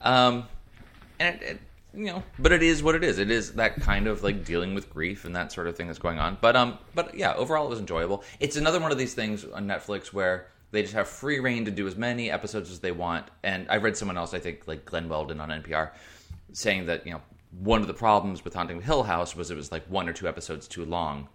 Um, 0.00 0.46
and 1.18 1.40
it, 1.40 1.42
it, 1.42 1.60
you 1.96 2.06
know, 2.06 2.22
but 2.38 2.52
it 2.52 2.62
is 2.62 2.82
what 2.82 2.94
it 2.94 3.04
is. 3.04 3.18
It 3.18 3.30
is 3.30 3.52
that 3.52 3.80
kind 3.80 4.06
of 4.06 4.22
like 4.22 4.44
dealing 4.44 4.74
with 4.74 4.90
grief 4.90 5.24
and 5.24 5.36
that 5.36 5.52
sort 5.52 5.66
of 5.66 5.76
thing 5.76 5.86
that's 5.86 5.98
going 5.98 6.18
on. 6.18 6.38
But 6.40 6.56
um, 6.56 6.78
but 6.94 7.14
yeah, 7.14 7.34
overall 7.34 7.66
it 7.66 7.70
was 7.70 7.78
enjoyable. 7.78 8.24
It's 8.40 8.56
another 8.56 8.80
one 8.80 8.90
of 8.90 8.98
these 8.98 9.14
things 9.14 9.44
on 9.44 9.66
Netflix 9.66 10.12
where 10.12 10.48
they 10.72 10.82
just 10.82 10.94
have 10.94 11.08
free 11.08 11.38
reign 11.38 11.64
to 11.66 11.70
do 11.70 11.86
as 11.86 11.96
many 11.96 12.30
episodes 12.30 12.70
as 12.70 12.80
they 12.80 12.90
want. 12.90 13.26
And 13.44 13.66
I 13.70 13.76
read 13.76 13.96
someone 13.96 14.18
else, 14.18 14.34
I 14.34 14.40
think 14.40 14.66
like 14.66 14.84
Glenn 14.84 15.08
Weldon 15.08 15.40
on 15.40 15.50
NPR, 15.50 15.90
saying 16.52 16.86
that 16.86 17.06
you 17.06 17.12
know 17.12 17.20
one 17.60 17.80
of 17.80 17.86
the 17.86 17.94
problems 17.94 18.44
with 18.44 18.54
Haunting 18.54 18.82
Hill 18.82 19.04
House 19.04 19.36
was 19.36 19.50
it 19.50 19.56
was 19.56 19.70
like 19.70 19.84
one 19.86 20.08
or 20.08 20.12
two 20.12 20.26
episodes 20.26 20.66
too 20.66 20.84
long. 20.84 21.28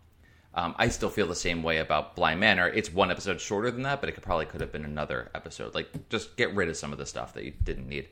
Um, 0.55 0.73
I 0.79 0.89
still 0.89 1.09
feel 1.11 1.27
the 1.27 1.35
same 1.35 1.61
way 1.61 1.77
about 1.77 2.15
Bly 2.15 2.33
Manor. 2.35 2.67
It's 2.67 2.91
one 2.91 3.11
episode 3.11 3.39
shorter 3.39 3.69
than 3.69 3.83
that, 3.83 3.99
but 4.01 4.09
it 4.09 4.13
could 4.13 4.23
probably 4.23 4.47
could 4.47 4.61
have 4.61 4.71
been 4.71 4.83
another 4.83 5.29
episode. 5.35 5.75
Like, 5.75 6.09
just 6.09 6.35
get 6.37 6.53
rid 6.55 6.69
of 6.69 6.75
some 6.75 6.91
of 6.91 6.97
the 6.97 7.05
stuff 7.05 7.35
that 7.35 7.43
you 7.45 7.53
didn't 7.63 7.87
need, 7.87 8.09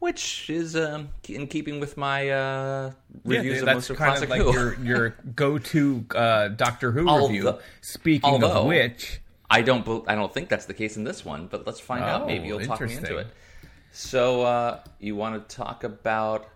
which 0.00 0.50
is 0.50 0.74
um, 0.74 1.10
in 1.28 1.46
keeping 1.46 1.78
with 1.78 1.96
my 1.96 2.28
uh, 2.28 2.90
reviews 3.24 3.60
of 3.60 3.66
that's 3.66 3.76
most 3.76 3.90
of 3.90 3.96
kind 3.98 4.10
Classic 4.18 4.24
of 4.24 4.30
like 4.30 4.42
Who. 4.42 4.52
your 4.52 4.74
your 4.84 5.10
go 5.36 5.58
to 5.58 6.04
uh, 6.14 6.48
Doctor 6.48 6.90
Who 6.90 7.08
Although- 7.08 7.28
review. 7.28 7.58
Speaking 7.82 8.30
although- 8.30 8.62
of 8.62 8.66
which, 8.66 9.20
I 9.48 9.62
don't. 9.62 9.86
I 10.08 10.16
don't 10.16 10.34
think 10.34 10.48
that's 10.48 10.66
the 10.66 10.74
case 10.74 10.96
in 10.96 11.04
this 11.04 11.24
one, 11.24 11.46
but 11.46 11.66
let's 11.66 11.78
find 11.80 12.02
out. 12.04 12.22
Oh, 12.22 12.26
Maybe 12.26 12.48
you'll 12.48 12.60
talk 12.66 12.80
me 12.80 12.94
into 12.96 13.18
it. 13.18 13.28
So, 13.92 14.42
uh, 14.42 14.80
you 14.98 15.14
want 15.16 15.48
to 15.48 15.56
talk 15.56 15.84
about 15.84 16.48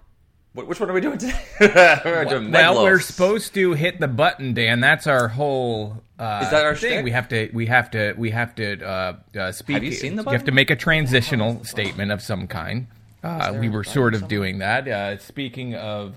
which 0.53 0.81
one 0.81 0.91
are 0.91 0.93
we 0.93 1.01
doing 1.01 1.19
today? 1.19 1.41
we're 1.61 2.25
doing 2.25 2.51
well, 2.51 2.75
Meglos. 2.75 2.83
we're 2.83 3.01
supposed 3.01 3.55
to 3.55 3.73
hit 3.73 4.01
the 4.01 4.09
button, 4.09 4.55
Dan. 4.55 4.81
That's 4.81 5.07
our 5.07 5.29
whole. 5.29 6.03
Uh, 6.19 6.41
Is 6.43 6.51
that 6.51 6.65
our 6.65 6.75
thing? 6.75 6.91
shtick? 6.91 7.05
We 7.05 7.11
have 7.13 7.29
to. 7.29 7.51
We 7.53 7.67
have 7.67 7.91
to. 7.93 8.15
We 8.17 8.31
have 8.31 8.55
to 8.57 8.85
uh, 8.85 9.17
uh, 9.39 9.53
speak. 9.53 9.75
Have 9.75 9.85
you 9.85 9.93
seen 9.93 10.17
the 10.17 10.23
button? 10.23 10.33
You 10.33 10.39
have 10.39 10.47
to 10.47 10.53
make 10.53 10.71
a 10.71 10.77
transitional 10.77 11.65
statement 11.65 12.13
of 12.13 12.21
some 12.21 12.47
kind. 12.47 12.89
Uh, 13.23 13.57
we 13.59 13.69
were 13.69 13.85
sort 13.85 14.15
of 14.15 14.29
doing 14.29 14.59
that. 14.59 14.89
Uh, 14.89 15.19
speaking 15.19 15.75
of 15.75 16.15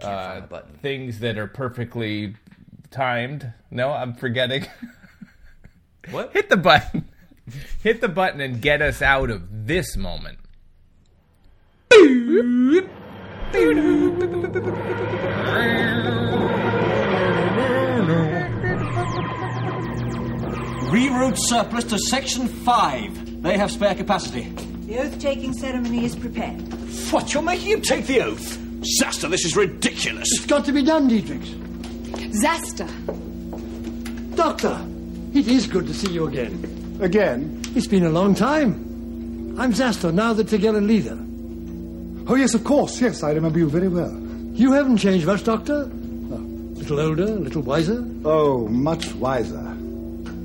uh, 0.00 0.04
find 0.04 0.42
the 0.42 0.46
button. 0.48 0.78
things 0.82 1.20
that 1.20 1.38
are 1.38 1.46
perfectly 1.46 2.34
timed. 2.90 3.52
No, 3.70 3.90
I'm 3.92 4.14
forgetting. 4.14 4.66
What? 6.10 6.32
Hit 6.32 6.48
the 6.48 6.56
button. 6.56 7.08
Hit 7.84 8.00
the 8.00 8.08
button 8.08 8.40
and 8.40 8.60
get 8.60 8.82
us 8.82 9.02
out 9.02 9.30
of 9.30 9.66
this 9.66 9.96
moment. 9.96 10.38
Reroute 20.90 21.36
surplus 21.36 21.84
to 21.84 21.98
Section 21.98 22.48
5. 22.48 23.42
They 23.42 23.58
have 23.58 23.70
spare 23.70 23.94
capacity. 23.94 24.48
The 24.86 25.00
oath 25.00 25.18
taking 25.18 25.52
ceremony 25.52 26.06
is 26.06 26.16
prepared. 26.16 26.62
What, 27.12 27.34
you're 27.34 27.42
making 27.42 27.72
him 27.72 27.82
take 27.82 28.06
the 28.06 28.22
oath? 28.22 28.56
Zastor, 29.00 29.28
this 29.28 29.44
is 29.44 29.54
ridiculous. 29.54 30.28
It's 30.32 30.46
got 30.46 30.64
to 30.64 30.72
be 30.72 30.82
done, 30.82 31.10
Deedrix. 31.10 31.44
Zastor. 32.32 32.88
Doctor, 34.34 34.80
it 35.34 35.46
is 35.46 35.66
good 35.66 35.86
to 35.88 35.94
see 35.94 36.10
you 36.10 36.26
again. 36.26 36.98
Again? 37.02 37.60
It's 37.74 37.86
been 37.86 38.04
a 38.04 38.10
long 38.10 38.34
time. 38.34 39.56
I'm 39.58 39.74
Zastor, 39.74 40.12
now 40.12 40.32
the 40.32 40.42
Tigellan 40.42 40.86
leader. 40.86 41.18
Oh, 42.26 42.34
yes, 42.36 42.54
of 42.54 42.64
course. 42.64 43.00
Yes, 43.00 43.22
I 43.22 43.32
remember 43.32 43.58
you 43.58 43.68
very 43.68 43.88
well. 43.88 44.16
You 44.52 44.72
haven't 44.72 44.98
changed 44.98 45.26
much, 45.26 45.44
Doctor. 45.44 45.82
A 45.82 46.84
little 46.84 47.00
older, 47.00 47.24
a 47.24 47.38
little 47.38 47.62
wiser. 47.62 48.04
Oh, 48.24 48.68
much 48.68 49.12
wiser. 49.14 49.76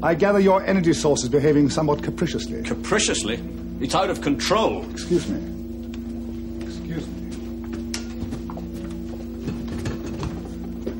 I 0.03 0.13
gather 0.15 0.39
your 0.39 0.63
energy 0.63 0.93
source 0.93 1.23
is 1.23 1.29
behaving 1.29 1.69
somewhat 1.69 2.03
capriciously. 2.03 2.61
Capriciously? 2.63 3.39
It's 3.79 3.95
out 3.95 4.09
of 4.09 4.21
control. 4.21 4.89
Excuse 4.91 5.27
me. 5.27 5.39
Excuse 6.65 7.07
me. 7.07 7.13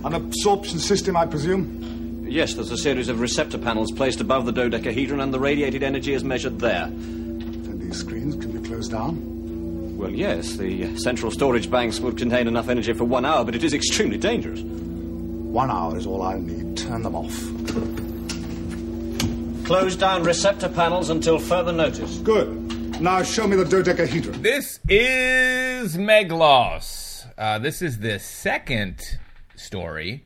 An 0.03 0.13
absorption 0.13 0.79
system, 0.79 1.17
I 1.17 1.25
presume? 1.25 2.25
Yes, 2.27 2.53
there's 2.53 2.71
a 2.71 2.77
series 2.77 3.09
of 3.09 3.19
receptor 3.19 3.57
panels 3.57 3.91
placed 3.91 4.21
above 4.21 4.45
the 4.45 4.51
dodecahedron, 4.51 5.19
and 5.21 5.33
the 5.33 5.39
radiated 5.39 5.81
energy 5.83 6.13
is 6.13 6.23
measured 6.23 6.59
there. 6.59 6.85
And 6.85 7.79
these 7.81 7.97
screens 7.97 8.35
can 8.35 8.51
be 8.51 8.67
closed 8.67 8.91
down? 8.91 9.26
Well, 9.97 10.11
yes, 10.11 10.57
the 10.57 10.95
central 10.99 11.31
storage 11.31 11.71
banks 11.71 11.99
would 11.99 12.19
contain 12.19 12.47
enough 12.47 12.69
energy 12.69 12.93
for 12.93 13.03
one 13.03 13.25
hour, 13.25 13.43
but 13.43 13.55
it 13.55 13.63
is 13.63 13.73
extremely 13.73 14.19
dangerous. 14.19 14.61
One 14.61 15.71
hour 15.71 15.97
is 15.97 16.05
all 16.05 16.21
I'll 16.21 16.39
need. 16.39 16.77
Turn 16.77 17.01
them 17.01 17.15
off. 17.15 17.33
Close 19.65 19.95
down 19.95 20.21
receptor 20.21 20.69
panels 20.69 21.09
until 21.09 21.39
further 21.39 21.71
notice. 21.71 22.19
Good. 22.19 23.01
Now 23.01 23.23
show 23.23 23.47
me 23.47 23.55
the 23.55 23.65
dodecahedron. 23.65 24.43
This 24.43 24.79
is 24.87 25.97
Meglos. 25.97 27.25
Uh, 27.35 27.57
this 27.57 27.81
is 27.81 27.97
the 27.97 28.19
second 28.19 29.17
story 29.55 30.25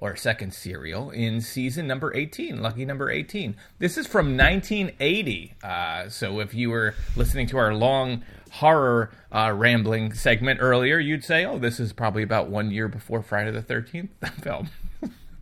or 0.00 0.16
second 0.16 0.54
serial 0.54 1.10
in 1.10 1.42
season 1.42 1.86
number 1.86 2.16
18, 2.16 2.62
lucky 2.62 2.86
number 2.86 3.10
18. 3.10 3.54
This 3.78 3.98
is 3.98 4.06
from 4.06 4.34
1980. 4.38 5.54
Uh, 5.62 6.08
so 6.08 6.40
if 6.40 6.54
you 6.54 6.70
were 6.70 6.94
listening 7.16 7.46
to 7.48 7.58
our 7.58 7.74
long 7.74 8.22
horror 8.50 9.10
uh, 9.32 9.52
rambling 9.56 10.12
segment 10.12 10.60
earlier, 10.60 10.98
you'd 10.98 11.24
say, 11.24 11.44
oh, 11.44 11.58
this 11.58 11.80
is 11.80 11.92
probably 11.92 12.22
about 12.22 12.48
one 12.48 12.70
year 12.70 12.88
before 12.88 13.22
Friday 13.22 13.50
the 13.50 13.62
13th 13.62 14.08
film. 14.42 14.68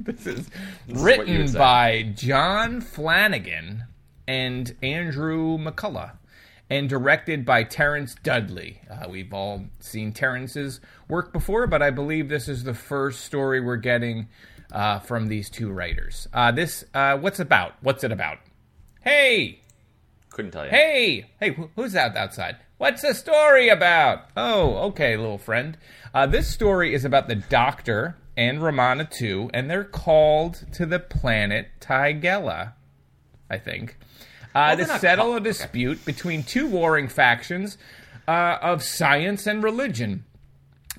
this 0.00 0.26
is 0.26 0.48
you 0.86 0.94
written 1.02 1.48
say. 1.48 1.58
by 1.58 2.02
John 2.14 2.80
Flanagan 2.80 3.84
and 4.26 4.74
Andrew 4.82 5.56
McCulloch 5.58 6.12
and 6.70 6.86
directed 6.88 7.46
by 7.46 7.62
Terence 7.64 8.14
Dudley. 8.22 8.82
Uh, 8.90 9.06
we've 9.08 9.32
all 9.32 9.64
seen 9.80 10.12
Terence's 10.12 10.80
work 11.08 11.32
before, 11.32 11.66
but 11.66 11.80
I 11.80 11.90
believe 11.90 12.28
this 12.28 12.46
is 12.46 12.64
the 12.64 12.74
first 12.74 13.22
story 13.24 13.58
we're 13.60 13.76
getting 13.76 14.28
uh, 14.70 14.98
from 14.98 15.28
these 15.28 15.48
two 15.48 15.70
writers. 15.72 16.28
Uh, 16.34 16.52
this, 16.52 16.84
uh, 16.92 17.16
what's 17.16 17.40
about? 17.40 17.72
What's 17.80 18.04
it 18.04 18.12
about? 18.12 18.36
Hey, 19.00 19.60
Couldn't 20.28 20.50
tell 20.50 20.64
you. 20.66 20.70
hey, 20.70 21.30
hey, 21.40 21.56
who's 21.74 21.96
out 21.96 22.14
outside? 22.18 22.56
What's 22.78 23.02
the 23.02 23.12
story 23.12 23.68
about? 23.68 24.26
Oh, 24.36 24.76
okay, 24.90 25.16
little 25.16 25.36
friend. 25.38 25.76
Uh, 26.14 26.26
this 26.26 26.46
story 26.48 26.94
is 26.94 27.04
about 27.04 27.26
the 27.26 27.34
Doctor 27.34 28.16
and 28.36 28.62
Romana 28.62 29.04
two, 29.04 29.50
and 29.52 29.68
they're 29.68 29.82
called 29.82 30.64
to 30.74 30.86
the 30.86 31.00
planet 31.00 31.68
Tigella. 31.80 32.74
I 33.50 33.58
think, 33.58 33.96
uh, 34.54 34.76
to 34.76 34.86
settle 35.00 35.26
called- 35.26 35.38
a 35.38 35.44
dispute 35.44 36.04
between 36.04 36.44
two 36.44 36.68
warring 36.68 37.08
factions 37.08 37.78
uh, 38.28 38.58
of 38.62 38.84
science 38.84 39.46
and 39.48 39.60
religion. 39.62 40.24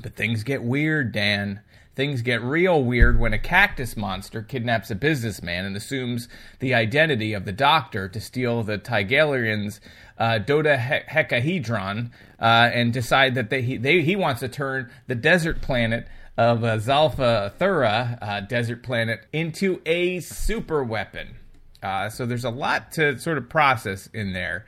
But 0.02 0.16
things 0.16 0.44
get 0.44 0.62
weird, 0.64 1.14
Dan. 1.14 1.62
Things 2.00 2.22
get 2.22 2.42
real 2.42 2.82
weird 2.82 3.20
when 3.20 3.34
a 3.34 3.38
cactus 3.38 3.98
monster 3.98 4.42
kidnaps 4.42 4.90
a 4.90 4.96
businessman 4.96 5.66
and 5.66 5.76
assumes 5.76 6.30
the 6.60 6.74
identity 6.74 7.34
of 7.34 7.44
the 7.44 7.52
doctor 7.52 8.08
to 8.08 8.22
steal 8.22 8.64
the 8.64 8.78
Tigellarians' 8.78 9.82
uh, 10.18 10.38
dodecahedron 10.38 12.12
uh, 12.40 12.44
and 12.74 12.94
decide 12.94 13.36
that 13.36 13.50
they, 13.50 13.62
he, 13.62 13.76
they, 13.76 14.02
he 14.02 14.16
wants 14.16 14.40
to 14.40 14.48
turn 14.48 14.90
the 15.08 15.16
desert 15.16 15.62
planet 15.62 16.08
of 16.38 16.64
uh, 16.64 16.78
Zolfa-Thura, 16.78 18.18
uh, 18.22 18.40
desert 18.48 18.82
planet, 18.82 19.26
into 19.34 19.82
a 19.86 20.22
super 20.22 20.82
weapon. 20.82 21.36
Uh, 21.84 22.08
so 22.08 22.26
there's 22.26 22.46
a 22.46 22.50
lot 22.50 22.94
to 22.94 23.20
sort 23.20 23.38
of 23.38 23.50
process 23.50 24.08
in 24.14 24.32
there. 24.32 24.66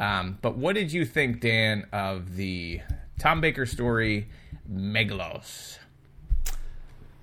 Um, 0.00 0.38
but 0.40 0.56
what 0.56 0.74
did 0.74 0.90
you 0.90 1.04
think, 1.04 1.42
Dan, 1.42 1.86
of 1.92 2.36
the 2.36 2.80
Tom 3.18 3.42
Baker 3.42 3.66
story, 3.66 4.30
Megalos? 4.72 5.76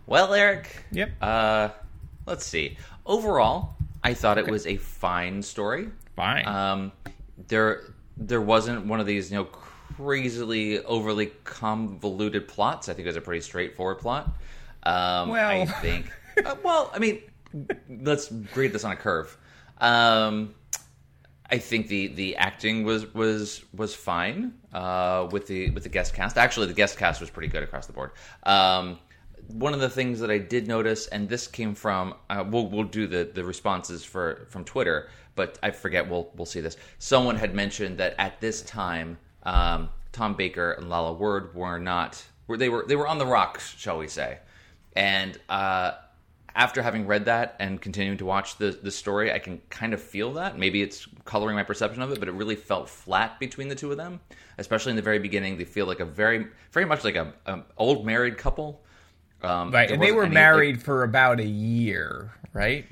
Well, 0.09 0.33
Eric. 0.33 0.85
Yep. 0.91 1.11
Uh, 1.21 1.69
let's 2.25 2.43
see. 2.43 2.77
Overall, 3.05 3.75
I 4.03 4.15
thought 4.15 4.39
it 4.39 4.47
was 4.47 4.65
a 4.65 4.77
fine 4.77 5.43
story. 5.43 5.89
Fine. 6.15 6.47
Um, 6.47 6.91
there, 7.47 7.93
there 8.17 8.41
wasn't 8.41 8.87
one 8.87 8.99
of 8.99 9.05
these, 9.05 9.31
you 9.31 9.37
know, 9.37 9.43
crazily 9.45 10.83
overly 10.83 11.27
convoluted 11.43 12.47
plots. 12.47 12.89
I 12.89 12.93
think 12.93 13.05
it 13.05 13.09
was 13.09 13.17
a 13.17 13.21
pretty 13.21 13.41
straightforward 13.41 13.99
plot. 13.99 14.35
Um, 14.81 15.29
Well. 15.29 15.61
I 15.61 15.65
think. 15.65 16.11
uh, 16.43 16.55
well, 16.63 16.89
I 16.91 16.97
mean, 16.97 17.21
let's 17.87 18.29
grade 18.29 18.73
this 18.73 18.83
on 18.83 18.91
a 18.91 18.95
curve. 18.95 19.37
Um, 19.77 20.55
I 21.51 21.59
think 21.59 21.87
the 21.87 22.07
the 22.07 22.35
acting 22.35 22.83
was 22.83 23.11
was 23.13 23.63
was 23.73 23.93
fine 23.95 24.53
uh, 24.73 25.27
with 25.31 25.45
the 25.47 25.69
with 25.69 25.83
the 25.83 25.89
guest 25.89 26.13
cast. 26.15 26.37
Actually, 26.37 26.67
the 26.67 26.73
guest 26.73 26.97
cast 26.97 27.21
was 27.21 27.29
pretty 27.29 27.47
good 27.47 27.63
across 27.63 27.85
the 27.85 27.93
board. 27.93 28.11
Um, 28.43 28.99
one 29.51 29.73
of 29.73 29.79
the 29.79 29.89
things 29.89 30.19
that 30.19 30.29
I 30.29 30.37
did 30.37 30.67
notice, 30.67 31.07
and 31.07 31.27
this 31.27 31.47
came 31.47 31.75
from 31.75 32.13
uh, 32.29 32.43
we'll 32.47 32.67
we'll 32.67 32.83
do 32.83 33.07
the 33.07 33.29
the 33.33 33.43
responses 33.43 34.03
for 34.03 34.47
from 34.49 34.63
Twitter, 34.63 35.09
but 35.35 35.57
I 35.63 35.71
forget 35.71 36.09
we'll 36.09 36.29
we'll 36.35 36.45
see 36.45 36.61
this. 36.61 36.77
Someone 36.99 37.35
had 37.35 37.55
mentioned 37.55 37.97
that 37.97 38.15
at 38.17 38.39
this 38.39 38.61
time, 38.61 39.17
um, 39.43 39.89
Tom 40.11 40.35
Baker 40.35 40.73
and 40.73 40.89
Lalla 40.89 41.13
Ward 41.13 41.55
were 41.55 41.79
not 41.79 42.23
were 42.47 42.57
they 42.57 42.69
were 42.69 42.85
they 42.87 42.95
were 42.95 43.07
on 43.07 43.17
the 43.17 43.25
rocks, 43.25 43.75
shall 43.77 43.97
we 43.97 44.07
say? 44.07 44.39
And 44.95 45.39
uh, 45.49 45.93
after 46.55 46.81
having 46.81 47.07
read 47.07 47.25
that 47.25 47.55
and 47.59 47.81
continuing 47.81 48.17
to 48.19 48.25
watch 48.25 48.57
the 48.57 48.71
the 48.71 48.91
story, 48.91 49.31
I 49.31 49.39
can 49.39 49.61
kind 49.69 49.93
of 49.93 50.01
feel 50.01 50.33
that. 50.33 50.57
Maybe 50.59 50.81
it's 50.81 51.07
coloring 51.25 51.55
my 51.55 51.63
perception 51.63 52.01
of 52.01 52.11
it, 52.11 52.19
but 52.19 52.27
it 52.27 52.33
really 52.33 52.55
felt 52.55 52.89
flat 52.89 53.39
between 53.39 53.67
the 53.67 53.75
two 53.75 53.91
of 53.91 53.97
them. 53.97 54.19
Especially 54.57 54.91
in 54.91 54.95
the 54.95 55.01
very 55.01 55.19
beginning, 55.19 55.57
they 55.57 55.65
feel 55.65 55.85
like 55.85 56.01
a 56.01 56.05
very 56.05 56.47
very 56.71 56.85
much 56.85 57.03
like 57.03 57.15
a, 57.15 57.33
a 57.45 57.63
old 57.77 58.05
married 58.05 58.37
couple. 58.37 58.83
Um, 59.41 59.71
right. 59.71 59.89
And 59.89 60.01
they 60.01 60.11
were 60.11 60.23
any, 60.23 60.29
like- 60.29 60.33
married 60.33 60.83
for 60.83 61.03
about 61.03 61.39
a 61.39 61.45
year, 61.45 62.31
right? 62.53 62.85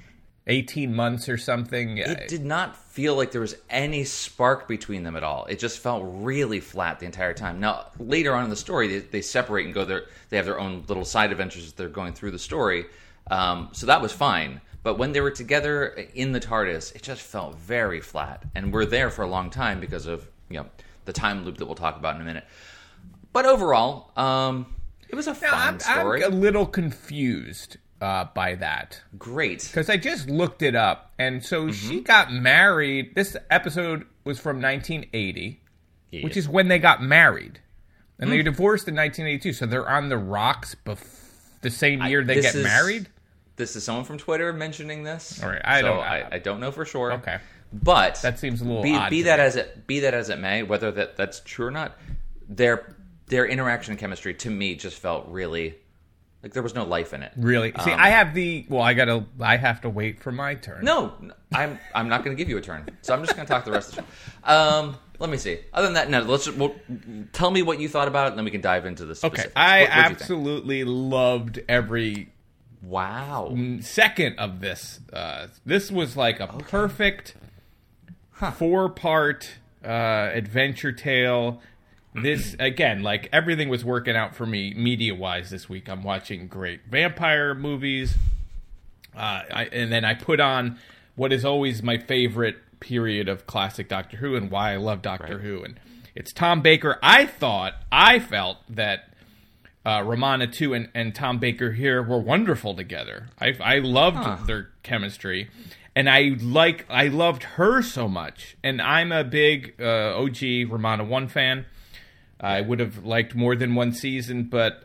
18 0.47 0.95
months 0.95 1.27
or 1.27 1.37
something. 1.37 1.97
It 1.97 2.29
did 2.29 2.45
not 2.45 2.77
feel 2.77 3.15
like 3.15 3.31
there 3.31 3.41
was 3.41 3.55
any 3.69 4.05
spark 4.05 4.67
between 4.67 5.03
them 5.03 5.17
at 5.17 5.23
all. 5.23 5.45
It 5.45 5.59
just 5.59 5.79
felt 5.79 6.03
really 6.05 6.61
flat 6.61 6.99
the 6.99 7.05
entire 7.05 7.33
time. 7.33 7.59
Now, 7.59 7.87
later 7.99 8.33
on 8.33 8.45
in 8.45 8.49
the 8.49 8.55
story, 8.55 8.87
they, 8.87 8.99
they 8.99 9.21
separate 9.21 9.65
and 9.65 9.73
go 9.73 9.83
their. 9.83 10.05
They 10.29 10.37
have 10.37 10.45
their 10.45 10.59
own 10.59 10.85
little 10.87 11.03
side 11.03 11.31
adventures 11.31 11.65
as 11.65 11.73
they're 11.73 11.89
going 11.89 12.13
through 12.13 12.31
the 12.31 12.39
story. 12.39 12.85
Um, 13.29 13.69
so 13.73 13.87
that 13.87 14.01
was 14.01 14.13
fine. 14.13 14.61
But 14.83 14.97
when 14.97 15.11
they 15.11 15.19
were 15.19 15.31
together 15.31 15.87
in 16.13 16.31
the 16.31 16.39
TARDIS, 16.39 16.95
it 16.95 17.03
just 17.03 17.21
felt 17.21 17.57
very 17.57 17.99
flat. 17.99 18.43
And 18.55 18.71
we're 18.71 18.85
there 18.85 19.09
for 19.09 19.23
a 19.23 19.27
long 19.27 19.49
time 19.49 19.81
because 19.81 20.05
of 20.05 20.25
you 20.49 20.57
know 20.57 20.65
the 21.03 21.13
time 21.13 21.43
loop 21.43 21.57
that 21.57 21.65
we'll 21.65 21.75
talk 21.75 21.97
about 21.97 22.15
in 22.15 22.21
a 22.21 22.25
minute. 22.25 22.45
But 23.33 23.45
overall, 23.45 24.11
um, 24.15 24.73
it 25.09 25.15
was 25.15 25.27
a 25.27 25.31
Now, 25.33 25.35
fine 25.51 25.73
I'm, 25.73 25.79
story. 25.79 26.23
I'm 26.23 26.33
a 26.33 26.35
little 26.35 26.65
confused 26.65 27.77
uh, 28.01 28.25
by 28.35 28.55
that. 28.55 29.01
Great. 29.17 29.63
Because 29.63 29.89
I 29.89 29.97
just 29.97 30.29
looked 30.29 30.61
it 30.61 30.75
up. 30.75 31.13
And 31.17 31.43
so 31.43 31.67
Mm-hmm. 31.67 31.89
she 31.89 32.01
got 32.01 32.31
married. 32.31 33.15
This 33.15 33.35
episode 33.49 34.05
was 34.23 34.39
from 34.39 34.61
1980, 34.61 35.61
which 36.23 36.37
is 36.37 36.47
when 36.47 36.67
they 36.67 36.79
got 36.79 37.01
married. 37.01 37.59
And 38.19 38.29
Hmm. 38.29 38.35
they 38.37 38.43
divorced 38.43 38.87
in 38.87 38.95
1982. 38.95 39.53
So 39.53 39.65
they're 39.65 39.87
on 39.87 40.09
the 40.09 40.17
rocks 40.17 40.75
bef- 40.85 41.05
the 41.61 41.69
same 41.69 42.03
year 42.03 42.23
they 42.23 42.41
get 42.41 42.55
is- 42.55 42.63
married? 42.63 43.09
This 43.55 43.75
is 43.75 43.83
someone 43.83 44.05
from 44.05 44.17
Twitter 44.19 44.53
mentioning 44.53 45.03
this. 45.03 45.41
All 45.41 45.49
right, 45.49 45.61
I 45.65 45.81
so 45.81 45.87
don't- 45.87 45.99
I, 46.03 46.27
I 46.33 46.37
don't 46.39 46.59
know 46.59 46.71
for 46.71 46.85
sure. 46.85 47.13
Okay. 47.13 47.39
but 47.73 48.19
That 48.21 48.37
seems 48.39 48.61
a 48.61 48.65
little 48.65 48.83
be, 48.83 48.93
odd 48.95 49.09
be 49.09 49.23
that 49.23 49.39
me. 49.39 49.45
as 49.45 49.55
it 49.55 49.87
be 49.87 49.99
that 50.01 50.13
as 50.13 50.29
it 50.29 50.37
may, 50.39 50.61
whether 50.63 50.91
that 50.91 51.17
that's 51.17 51.39
true 51.41 51.65
or 51.67 51.71
not, 51.71 51.97
their 52.47 52.95
their 53.27 53.45
interaction 53.45 53.91
and 53.91 53.99
chemistry 53.99 54.33
to 54.35 54.49
me 54.49 54.75
just 54.75 54.97
felt 54.97 55.27
really 55.27 55.75
like 56.43 56.53
there 56.53 56.63
was 56.63 56.75
no 56.75 56.83
life 56.85 57.13
in 57.13 57.23
it. 57.23 57.31
Really? 57.35 57.71
See, 57.83 57.91
Um, 57.91 57.99
I 57.99 58.09
have 58.09 58.33
the 58.33 58.65
well. 58.69 58.81
I 58.81 58.93
gotta. 58.93 59.25
I 59.39 59.57
have 59.57 59.81
to 59.81 59.89
wait 59.89 60.19
for 60.21 60.31
my 60.31 60.55
turn. 60.55 60.83
No, 60.85 61.13
I'm 61.51 61.79
I'm 61.95 62.07
not 62.09 62.23
going 62.23 62.35
to 62.35 62.39
give 62.41 62.47
you 62.49 62.57
a 62.57 62.61
turn. 62.61 62.87
So 63.01 63.13
I'm 63.13 63.21
just 63.23 63.35
going 63.35 63.45
to 63.47 63.51
talk 63.51 63.65
the 63.65 63.71
rest 63.71 63.89
of 63.89 63.95
the 63.95 64.01
show. 64.45 64.53
Um, 64.53 64.95
let 65.19 65.29
me 65.31 65.37
see. 65.37 65.59
Other 65.73 65.87
than 65.87 65.95
that, 65.95 66.09
no. 66.11 66.21
Let's 66.21 66.45
just, 66.45 66.57
well, 66.57 66.75
tell 67.33 67.49
me 67.49 67.63
what 67.63 67.79
you 67.79 67.89
thought 67.89 68.07
about 68.07 68.27
it, 68.27 68.29
and 68.29 68.37
then 68.37 68.45
we 68.45 68.51
can 68.51 68.61
dive 68.61 68.85
into 68.85 69.03
the 69.05 69.19
Okay. 69.23 69.45
I 69.55 69.79
What- 69.81 69.89
what'd 69.89 69.95
you 69.97 70.03
think? 70.03 70.21
absolutely 70.21 70.83
loved 70.83 71.59
every 71.67 72.29
wow 72.83 73.57
second 73.81 74.37
of 74.37 74.61
this. 74.61 74.99
Uh, 75.11 75.47
this 75.65 75.89
was 75.91 76.15
like 76.15 76.39
a 76.39 76.45
perfect 76.47 77.33
four-part 78.53 79.49
uh, 79.83 79.87
adventure 79.87 80.91
tale. 80.91 81.61
This 82.21 82.55
again, 82.59 83.03
like 83.03 83.29
everything 83.31 83.69
was 83.69 83.85
working 83.85 84.15
out 84.15 84.35
for 84.35 84.45
me 84.45 84.73
media-wise 84.73 85.49
this 85.49 85.69
week. 85.69 85.87
I'm 85.89 86.03
watching 86.03 86.47
great 86.47 86.81
vampire 86.89 87.53
movies, 87.53 88.15
uh, 89.15 89.43
I, 89.53 89.69
and 89.71 89.91
then 89.91 90.03
I 90.03 90.13
put 90.15 90.39
on 90.39 90.79
what 91.15 91.31
is 91.31 91.45
always 91.45 91.83
my 91.83 91.97
favorite 91.97 92.57
period 92.79 93.27
of 93.29 93.45
classic 93.45 93.87
Doctor 93.87 94.17
Who 94.17 94.35
and 94.35 94.49
why 94.49 94.73
I 94.73 94.77
love 94.77 95.01
Doctor 95.01 95.39
Who, 95.39 95.63
and 95.63 95.79
it's 96.15 96.33
Tom 96.33 96.61
Baker. 96.61 96.97
I 97.03 97.25
thought, 97.27 97.73
I 97.91 98.19
felt 98.19 98.57
that 98.69 99.09
uh, 99.85 100.01
Romana 100.03 100.47
two 100.47 100.73
and, 100.73 100.89
and 100.95 101.13
Tom 101.13 101.37
Baker 101.37 101.71
here 101.73 102.01
were 102.01 102.19
wonderful 102.19 102.73
together. 102.75 103.27
I, 103.39 103.55
I 103.61 103.79
loved 103.79 104.17
Huh. 104.17 104.37
their 104.47 104.69
chemistry, 104.81 105.49
and 105.95 106.09
I 106.09 106.35
like 106.41 106.85
I 106.89 107.09
loved 107.09 107.43
her 107.43 107.81
so 107.83 108.07
much. 108.07 108.57
And 108.63 108.81
I'm 108.81 109.11
a 109.11 109.23
big 109.23 109.75
uh, 109.79 110.17
OG 110.19 110.69
Romana 110.71 111.03
one 111.03 111.27
fan. 111.27 111.65
I 112.39 112.61
would 112.61 112.79
have 112.79 113.03
liked 113.05 113.33
more 113.35 113.55
than 113.55 113.73
one 113.75 113.91
season, 113.93 114.43
but 114.43 114.83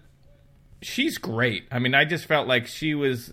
she's 0.81 1.19
great. 1.19 1.65
I 1.71 1.79
mean, 1.79 1.95
I 1.95 2.05
just 2.05 2.25
felt 2.27 2.49
like 2.49 2.67
she 2.67 2.95
was 2.95 3.33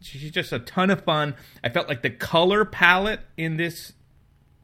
she's 0.00 0.30
just 0.30 0.52
a 0.52 0.58
ton 0.58 0.90
of 0.90 1.04
fun. 1.04 1.34
I 1.62 1.68
felt 1.68 1.88
like 1.88 2.02
the 2.02 2.10
color 2.10 2.64
palette 2.64 3.20
in 3.36 3.56
this 3.58 3.92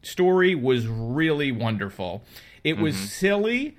story 0.03 0.55
was 0.55 0.87
really 0.87 1.53
wonderful. 1.53 2.25
It 2.65 2.79
was 2.79 2.95
Mhm. 2.97 3.07
silly, 3.07 3.77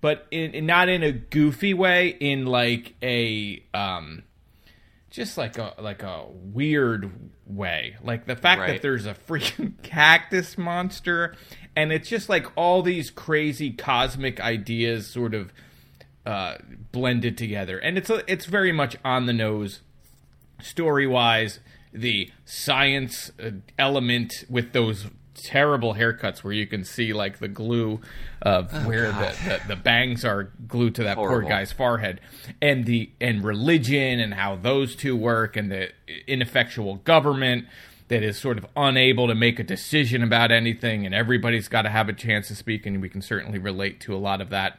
but 0.00 0.26
in, 0.30 0.52
in- 0.54 0.66
not 0.66 0.88
in 0.88 1.02
a 1.02 1.12
goofy 1.12 1.74
way. 1.74 2.08
In 2.20 2.46
like 2.46 2.94
a 3.02 3.62
um, 3.74 4.22
just 5.10 5.38
like 5.38 5.58
a 5.58 5.74
like 5.78 6.02
a 6.02 6.24
weird 6.28 7.10
way. 7.46 7.96
Like 8.02 8.26
the 8.26 8.34
fact 8.36 8.60
Right. 8.60 8.72
that 8.72 8.82
there's 8.82 9.06
a 9.06 9.14
freaking 9.14 9.74
cactus 9.82 10.56
monster, 10.58 11.36
and 11.76 11.92
it's 11.92 12.08
just 12.08 12.28
like 12.28 12.46
all 12.56 12.82
these 12.82 13.10
crazy 13.10 13.70
cosmic 13.70 14.40
ideas 14.40 15.10
sort 15.10 15.34
of 15.34 15.52
uh, 16.26 16.56
blended 16.92 17.36
together, 17.36 17.78
and 17.78 17.98
it's 17.98 18.10
a, 18.10 18.22
it's 18.30 18.46
very 18.46 18.72
much 18.72 18.96
on 19.04 19.26
the 19.26 19.32
nose. 19.32 19.80
Story 20.60 21.06
wise. 21.06 21.60
The 21.92 22.30
science 22.44 23.30
uh, 23.42 23.50
element 23.78 24.32
with 24.48 24.72
those 24.72 25.06
terrible 25.34 25.94
haircuts 25.94 26.42
where 26.42 26.52
you 26.52 26.66
can 26.66 26.84
see 26.84 27.12
like 27.12 27.38
the 27.38 27.48
glue 27.48 28.00
of 28.40 28.70
Oh, 28.72 28.80
where 28.88 29.12
the, 29.12 29.36
the 29.44 29.74
the 29.74 29.76
bangs 29.76 30.24
are 30.24 30.44
glued 30.66 30.94
to 30.96 31.04
that 31.04 31.16
poor 31.16 31.42
guy's 31.42 31.72
forehead. 31.72 32.20
And 32.62 32.84
the 32.84 33.10
and 33.20 33.44
religion 33.44 34.20
and 34.20 34.34
how 34.34 34.56
those 34.56 34.96
two 34.96 35.16
work 35.16 35.56
and 35.56 35.70
the 35.70 35.90
ineffectual 36.26 36.96
government 36.96 37.66
that 38.08 38.22
is 38.22 38.36
sort 38.36 38.58
of 38.58 38.66
unable 38.76 39.28
to 39.28 39.34
make 39.34 39.58
a 39.58 39.64
decision 39.64 40.22
about 40.22 40.50
anything 40.50 41.06
and 41.06 41.14
everybody's 41.14 41.68
got 41.68 41.82
to 41.82 41.88
have 41.88 42.08
a 42.08 42.12
chance 42.12 42.48
to 42.48 42.54
speak 42.54 42.86
and 42.86 43.00
we 43.00 43.08
can 43.08 43.22
certainly 43.22 43.58
relate 43.58 44.00
to 44.00 44.14
a 44.14 44.18
lot 44.18 44.40
of 44.40 44.50
that 44.50 44.78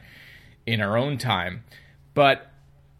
in 0.65 0.81
our 0.81 0.97
own 0.97 1.17
time 1.17 1.63
but 2.13 2.51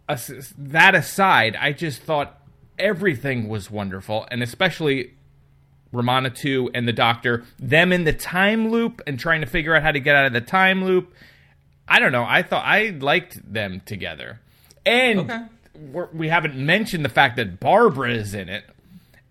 as- 0.09 0.53
that 0.57 0.95
aside 0.95 1.55
i 1.59 1.71
just 1.71 2.01
thought 2.01 2.41
everything 2.77 3.47
was 3.47 3.69
wonderful 3.71 4.27
and 4.31 4.41
especially 4.41 5.11
Romana 5.95 6.29
2 6.29 6.71
and 6.73 6.87
the 6.87 6.93
Doctor, 6.93 7.43
them 7.57 7.91
in 7.91 8.03
the 8.03 8.13
time 8.13 8.69
loop 8.69 9.01
and 9.07 9.19
trying 9.19 9.41
to 9.41 9.47
figure 9.47 9.73
out 9.75 9.81
how 9.81 9.91
to 9.91 9.99
get 9.99 10.15
out 10.15 10.25
of 10.25 10.33
the 10.33 10.41
time 10.41 10.83
loop. 10.83 11.13
I 11.87 11.99
don't 11.99 12.11
know. 12.11 12.25
I 12.27 12.41
thought 12.41 12.65
I 12.65 12.89
liked 12.89 13.51
them 13.51 13.81
together. 13.85 14.41
And 14.85 15.49
we're, 15.91 16.09
we 16.11 16.29
haven't 16.29 16.55
mentioned 16.55 17.05
the 17.05 17.09
fact 17.09 17.37
that 17.37 17.59
Barbara 17.59 18.11
is 18.11 18.33
in 18.33 18.49
it, 18.49 18.65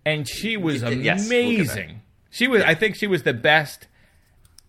and 0.06 0.26
she 0.28 0.56
was 0.56 0.82
Y- 0.82 0.90
yes, 0.90 1.28
we'll 1.28 1.38
amazing. 1.46 2.00
she 2.30 2.48
was. 2.48 2.62
I 2.62 2.74
think 2.74 2.94
she 2.96 3.06
was 3.06 3.22
the 3.22 3.34
best 3.34 3.86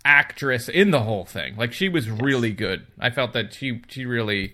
actress 0.03 0.69
in 0.69 0.91
the 0.91 1.01
whole 1.01 1.25
thing. 1.25 1.55
Like 1.55 1.73
she 1.73 1.89
was 1.89 2.09
really 2.09 2.51
good. 2.51 2.85
I 2.99 3.09
felt 3.09 3.33
that 3.33 3.53
she 3.53 3.81
she 3.87 4.05
really 4.05 4.53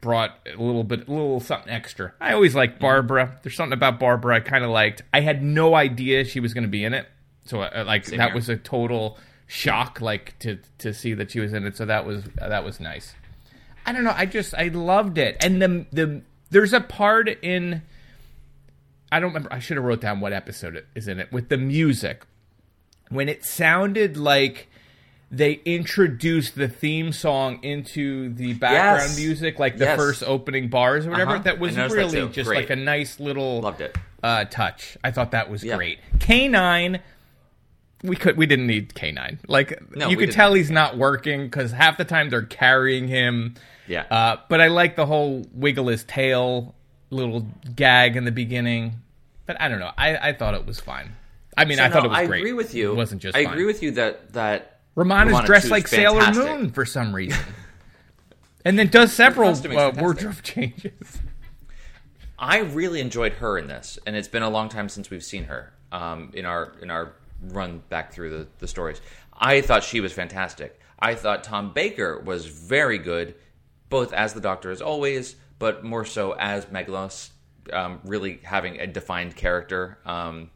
brought 0.00 0.38
a 0.46 0.56
little 0.62 0.84
bit, 0.84 1.08
a 1.08 1.10
little 1.10 1.40
something 1.40 1.70
extra. 1.72 2.12
I 2.20 2.32
always 2.32 2.54
liked. 2.54 2.80
Barbara. 2.80 3.38
There's 3.42 3.54
something 3.54 3.72
about 3.76 3.98
Barbara 4.00 4.36
I 4.36 4.40
kind 4.40 4.64
of 4.64 4.70
liked. 4.70 5.02
I 5.12 5.20
had 5.20 5.42
no 5.42 5.74
idea 5.74 6.24
she 6.24 6.40
was 6.40 6.54
going 6.54 6.64
to 6.64 6.70
be 6.70 6.84
in 6.84 6.94
it, 6.94 7.06
so 7.44 7.60
uh, 7.62 7.84
like 7.86 8.06
Same 8.06 8.18
that 8.18 8.28
here. 8.28 8.34
was 8.34 8.48
a 8.48 8.56
total 8.56 9.18
shock. 9.46 10.00
Like 10.00 10.38
to 10.40 10.58
to 10.78 10.94
see 10.94 11.14
that 11.14 11.30
she 11.32 11.40
was 11.40 11.52
in 11.52 11.66
it, 11.66 11.76
so 11.76 11.84
that 11.86 12.06
was 12.06 12.24
that 12.36 12.64
was 12.64 12.80
nice. 12.80 13.14
I 13.86 13.92
don't 13.92 14.04
know. 14.04 14.14
I 14.14 14.26
just 14.26 14.54
I 14.54 14.68
loved 14.68 15.18
it, 15.18 15.42
and 15.44 15.60
the 15.60 15.86
the 15.92 16.22
there's 16.50 16.72
a 16.72 16.80
part 16.80 17.28
in. 17.28 17.82
I 19.12 19.20
don't 19.20 19.30
remember. 19.30 19.52
I 19.52 19.58
should 19.58 19.76
have 19.76 19.84
wrote 19.84 20.00
down 20.00 20.20
what 20.20 20.32
episode 20.32 20.76
it 20.76 20.86
is 20.94 21.08
in 21.08 21.18
it 21.20 21.32
with 21.32 21.48
the 21.48 21.56
music 21.58 22.22
when 23.08 23.28
it 23.28 23.44
sounded 23.44 24.16
like 24.16 24.68
they 25.32 25.60
introduced 25.64 26.56
the 26.56 26.68
theme 26.68 27.12
song 27.12 27.60
into 27.62 28.32
the 28.34 28.52
background 28.54 29.10
Yes. 29.10 29.16
music, 29.18 29.58
like 29.58 29.78
the 29.78 29.84
Yes. 29.84 29.96
first 29.96 30.22
opening 30.24 30.68
bars 30.68 31.06
or 31.06 31.10
whatever. 31.10 31.32
Uh-huh. 31.34 31.42
That 31.44 31.58
was 31.60 31.76
noticed 31.76 31.94
that 31.96 32.12
really 32.18 32.28
just 32.32 32.48
Great. 32.48 32.56
like 32.56 32.70
a 32.70 32.76
nice 32.76 33.20
little 33.20 33.60
Loved 33.60 33.80
it. 33.80 33.96
Uh, 34.22 34.44
touch. 34.44 34.96
I 35.04 35.10
thought 35.12 35.30
that 35.32 35.48
was 35.50 35.62
Yeah. 35.64 35.76
great. 35.76 35.98
K 36.18 36.48
nine. 36.48 37.00
We 38.02 38.16
could. 38.16 38.36
We 38.36 38.46
didn't 38.46 38.66
need 38.66 38.94
K 38.94 39.12
nine. 39.12 39.38
Like 39.46 39.94
No, 39.94 40.08
you 40.08 40.16
could 40.16 40.32
tell 40.32 40.54
he's 40.54 40.70
not 40.70 40.96
working 40.96 41.44
because 41.44 41.70
half 41.72 41.96
the 41.98 42.04
time 42.04 42.30
they're 42.30 42.42
carrying 42.42 43.06
him. 43.08 43.54
Yeah. 43.86 44.04
Uh, 44.10 44.36
but 44.48 44.60
I 44.60 44.68
like 44.68 44.96
the 44.96 45.06
whole 45.06 45.44
wiggle 45.52 45.88
his 45.88 46.02
tail 46.04 46.74
little 47.10 47.46
gag 47.74 48.16
in 48.16 48.24
the 48.24 48.32
beginning. 48.32 48.94
But 49.46 49.60
I 49.60 49.68
don't 49.68 49.80
know. 49.80 49.90
I, 49.98 50.16
I 50.30 50.32
thought 50.32 50.54
it 50.54 50.64
was 50.66 50.80
fine. 50.80 51.12
I 51.56 51.64
mean, 51.64 51.78
So, 51.78 51.84
I 51.84 51.90
thought 51.90 52.04
it 52.04 52.08
was 52.08 52.18
I 52.18 52.26
great. 52.26 52.38
agree 52.40 52.52
with 52.52 52.74
you. 52.74 52.92
It 52.92 52.96
wasn't 52.96 53.20
just. 53.22 53.36
I 53.36 53.44
fine. 53.44 53.52
agree 53.52 53.64
with 53.66 53.82
you 53.82 53.90
that 53.92 54.32
that 54.32 54.80
Romana's 54.94 55.32
Romana 55.32 55.46
dressed 55.46 55.64
2 55.64 55.66
is 55.66 55.70
like 55.70 55.88
Sailor. 55.88 56.32
Moon 56.32 56.70
for 56.70 56.84
some 56.86 57.14
reason, 57.14 57.42
and 58.64 58.78
then 58.78 58.88
does 58.88 59.12
several 59.12 59.50
uh, 59.50 59.54
fantastic. 59.56 60.00
wardrobe 60.00 60.36
changes. 60.42 61.18
I 62.38 62.58
really 62.60 63.00
enjoyed 63.00 63.34
her 63.34 63.58
in 63.58 63.66
this, 63.66 63.98
and 64.06 64.16
it's 64.16 64.28
been 64.28 64.42
a 64.42 64.48
long 64.50 64.68
time 64.68 64.88
since 64.88 65.10
we've 65.10 65.24
seen 65.24 65.44
her 65.44 65.72
um, 65.92 66.30
in 66.34 66.46
our 66.46 66.72
in 66.80 66.90
our 66.90 67.12
run 67.48 67.82
back 67.88 68.12
through 68.12 68.30
the, 68.30 68.46
the 68.58 68.68
stories. 68.68 69.00
I 69.36 69.60
thought 69.60 69.82
she 69.84 70.00
was 70.00 70.12
fantastic. 70.12 70.78
I 70.98 71.14
thought 71.14 71.44
Tom 71.44 71.72
Baker 71.72 72.18
was 72.20 72.46
very 72.46 72.98
good, 72.98 73.34
both 73.88 74.12
as 74.12 74.34
the 74.34 74.40
Doctor 74.40 74.70
as 74.70 74.80
always, 74.82 75.36
but 75.60 75.84
more 75.84 76.04
so 76.04 76.32
as 76.32 76.64
Meglos, 76.66 77.30
um, 77.72 78.00
really 78.04 78.40
having 78.42 78.80
a 78.80 78.86
defined 78.88 79.36
character 79.36 79.98
um, 80.04 80.50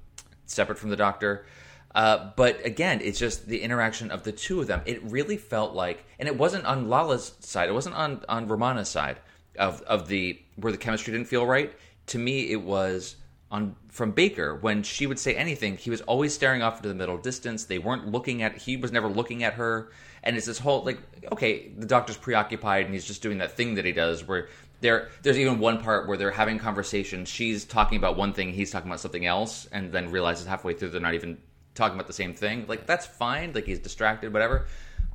separate 0.47 0.79
from 0.79 0.90
the 0.90 0.97
Doctor. 0.97 1.47
Uh, 1.95 2.33
but 2.35 2.64
again, 2.67 3.01
it's 3.05 3.21
just 3.21 3.47
the 3.47 3.61
interaction 3.61 4.11
of 4.11 4.25
the 4.25 4.33
two 4.33 4.61
of 4.61 4.67
them. 4.67 4.81
It 4.85 5.01
really 5.05 5.37
felt 5.37 5.75
like, 5.75 6.05
and 6.19 6.27
it 6.27 6.37
wasn't 6.37 6.64
on 6.64 6.88
Lalla's 6.88 7.35
side. 7.38 7.69
It 7.69 7.73
wasn't 7.73 7.95
on 7.95 8.25
on 8.29 8.49
Romana's 8.49 8.88
side 8.88 9.19
of 9.57 9.81
of 9.83 10.09
the 10.09 10.40
where 10.57 10.73
the 10.73 10.79
chemistry 10.79 11.12
didn't 11.12 11.29
feel 11.29 11.47
right. 11.47 11.73
To 12.09 12.19
me, 12.19 12.51
it 12.51 12.61
was 12.61 13.14
on 13.53 13.77
from 13.90 14.11
Baker 14.11 14.57
when 14.57 14.83
she 14.83 15.07
would 15.07 15.21
say 15.21 15.37
anything. 15.37 15.77
He 15.77 15.90
was 15.90 16.01
always 16.01 16.35
staring 16.35 16.62
off 16.62 16.79
into 16.79 16.88
the 16.88 16.95
middle 16.95 17.19
distance. 17.19 17.64
They 17.64 17.79
weren't 17.79 18.11
looking 18.11 18.43
at. 18.43 18.57
He 18.57 18.77
was 18.77 18.90
never 18.90 19.09
looking 19.09 19.45
at 19.45 19.53
her. 19.53 19.93
And 20.25 20.37
it's 20.37 20.47
this 20.47 20.59
whole 20.59 20.83
like, 20.83 20.99
okay, 21.31 21.69
the 21.69 21.87
doctor's 21.87 22.17
preoccupied 22.17 22.87
and 22.87 22.95
he's 22.95 23.05
just 23.05 23.23
doing 23.23 23.38
that 23.38 23.53
thing 23.53 23.75
that 23.75 23.85
he 23.85 23.93
does 23.93 24.27
where. 24.27 24.49
There, 24.85 25.09
there's 25.23 25.38
even 25.38 25.61
one 25.61 25.81
part 25.83 26.07
where 26.07 26.18
they're 26.18 26.31
having 26.31 26.59
conversations. 26.59 27.31
She's 27.31 27.64
talking 27.64 27.97
about 27.97 28.18
one 28.18 28.35
thing, 28.35 28.53
he's 28.53 28.70
talking 28.70 28.90
about 28.90 29.01
something 29.01 29.25
else, 29.25 29.66
and 29.73 29.90
then 29.90 30.11
realizes 30.11 30.47
halfway 30.47 30.75
through 30.75 30.90
they're 30.90 31.01
not 31.01 31.14
even 31.14 31.38
talking 31.75 31.94
about 31.94 32.07
the 32.07 32.12
same 32.12 32.35
thing. 32.35 32.66
Like 32.68 32.87
that's 32.87 33.07
fine. 33.07 33.53
Like 33.55 33.64
he's 33.64 33.79
distracted, 33.79 34.31
whatever. 34.35 34.66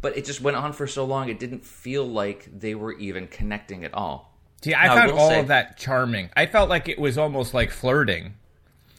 But 0.01 0.17
it 0.17 0.25
just 0.25 0.41
went 0.41 0.57
on 0.57 0.73
for 0.73 0.87
so 0.87 1.05
long. 1.05 1.29
It 1.29 1.37
didn't 1.37 1.63
feel 1.63 2.03
like 2.03 2.49
they 2.51 2.73
were 2.73 2.93
even 2.93 3.27
connecting 3.27 3.85
at 3.85 3.93
all. 3.93 4.33
See, 4.63 4.73
I 4.73 4.87
Now, 4.87 4.95
found 4.95 5.11
will 5.11 5.19
all 5.19 5.29
say- 5.29 5.39
of 5.39 5.47
that 5.49 5.77
charming. 5.77 6.29
I 6.35 6.47
felt 6.47 6.67
like 6.67 6.89
it 6.89 6.97
was 6.97 7.19
almost 7.19 7.53
like 7.53 7.69
flirting. 7.69 8.33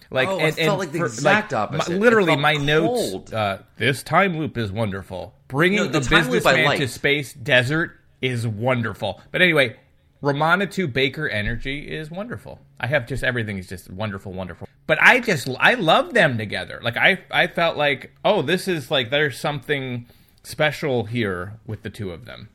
Like, 0.09 0.29
Oh, 0.29 0.39
it 0.39 0.55
felt 0.55 0.79
like 0.79 0.93
the 0.93 1.05
exact 1.05 1.53
opposite. 1.53 1.93
my- 1.95 1.99
literally, 1.99 2.37
my 2.37 2.55
notes. 2.55 3.11
cold. 3.11 3.35
Uh, 3.35 3.59
this 3.77 4.05
time 4.05 4.39
loop 4.39 4.57
is 4.57 4.71
wonderful. 4.71 5.35
Bringing 5.49 5.79
No, 5.79 5.85
the 5.89 5.99
the, 5.99 6.17
I 6.17 6.21
businessman 6.21 6.79
to 6.79 6.87
space 6.87 7.33
desert 7.33 7.97
is 8.23 8.47
wonderful. 8.47 9.21
But 9.33 9.43
anyway, 9.43 9.77
Romana 10.23 10.67
to 10.67 10.87
Baker 10.87 11.29
energy 11.29 11.91
is 11.91 12.11
wonderful. 12.11 12.61
I 12.79 12.87
have 12.87 13.07
just 13.07 13.25
everything 13.25 13.59
is 13.59 13.69
just 13.69 13.91
wonderful, 13.91 14.33
wonderful. 14.33 14.69
But 14.87 15.01
I 15.01 15.21
just 15.21 15.49
I 15.59 15.75
love 15.75 16.15
them 16.15 16.37
together. 16.37 16.81
Like 16.83 16.97
I 16.97 17.21
I 17.31 17.47
felt 17.47 17.77
like 17.77 18.13
oh 18.25 18.43
this 18.43 18.69
is 18.69 18.91
like 18.91 19.11
there's 19.11 19.39
something 19.39 20.07
special 20.43 21.05
here 21.05 21.59
with 21.67 21.83
the 21.83 21.91
two 21.91 22.11
of 22.11 22.25
them. 22.25 22.49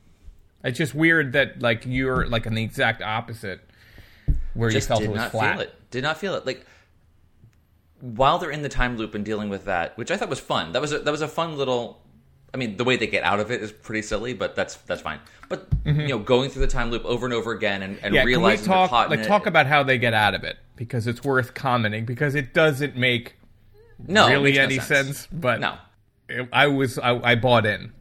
It's 0.62 0.78
just 0.78 0.94
weird 0.94 1.32
that 1.32 1.60
like 1.60 1.84
you're 1.86 2.26
like 2.26 2.46
on 2.46 2.54
the 2.54 2.62
exact 2.62 3.02
opposite 3.02 3.60
where 4.54 4.70
just 4.70 4.88
you 4.88 4.88
felt 4.88 5.00
did 5.00 5.10
it 5.10 5.12
was 5.12 5.18
not 5.18 5.30
flat. 5.30 5.56
feel 5.56 5.60
it. 5.62 5.90
Did 5.90 6.02
not 6.02 6.18
feel 6.18 6.34
it. 6.34 6.46
Like 6.46 6.66
while 8.00 8.38
they're 8.38 8.50
in 8.50 8.62
the 8.62 8.68
time 8.68 8.96
loop 8.96 9.14
and 9.14 9.24
dealing 9.24 9.48
with 9.48 9.64
that, 9.64 9.96
which 9.96 10.10
I 10.10 10.16
thought 10.16 10.28
was 10.28 10.40
fun. 10.40 10.72
That 10.72 10.82
was 10.82 10.92
a, 10.92 10.98
that 11.00 11.10
was 11.10 11.22
a 11.22 11.28
fun 11.28 11.56
little. 11.56 12.00
I 12.54 12.56
mean, 12.58 12.76
the 12.76 12.84
way 12.84 12.96
they 12.96 13.06
get 13.06 13.22
out 13.22 13.38
of 13.40 13.50
it 13.50 13.62
is 13.62 13.70
pretty 13.72 14.02
silly, 14.02 14.32
but 14.34 14.54
that's 14.56 14.76
that's 14.76 15.02
fine. 15.02 15.20
But 15.48 15.68
you 15.84 15.92
know, 16.08 16.18
going 16.18 16.50
through 16.50 16.62
the 16.62 16.72
time 16.72 16.90
loop 16.90 17.04
over 17.04 17.26
and 17.26 17.34
over 17.34 17.52
again 17.52 17.82
and, 17.82 17.98
and 18.02 18.04
Mm-hmm. 18.06 18.14
Yeah, 18.14 18.20
can 18.22 18.26
we 18.26 18.32
realizing 18.36 18.66
talk 18.66 18.90
like 18.92 19.20
it- 19.20 19.26
talk 19.26 19.46
about 19.46 19.66
how 19.66 19.82
they 19.82 19.98
get 19.98 20.14
out 20.14 20.34
of 20.34 20.42
it 20.44 20.56
because 20.76 21.06
it's 21.06 21.22
worth 21.22 21.54
commenting 21.54 22.04
because 22.04 22.34
it 22.34 22.52
doesn't 22.54 22.96
make 22.96 23.36
no 24.06 24.28
really 24.28 24.52
no 24.54 24.62
any 24.62 24.78
sense. 24.78 25.28
But 25.30 25.60
no, 25.60 25.76
it- 26.28 26.48
I 26.52 26.66
was 26.68 26.98
I, 26.98 27.18
I 27.32 27.34
bought 27.36 27.66
in. 27.66 27.92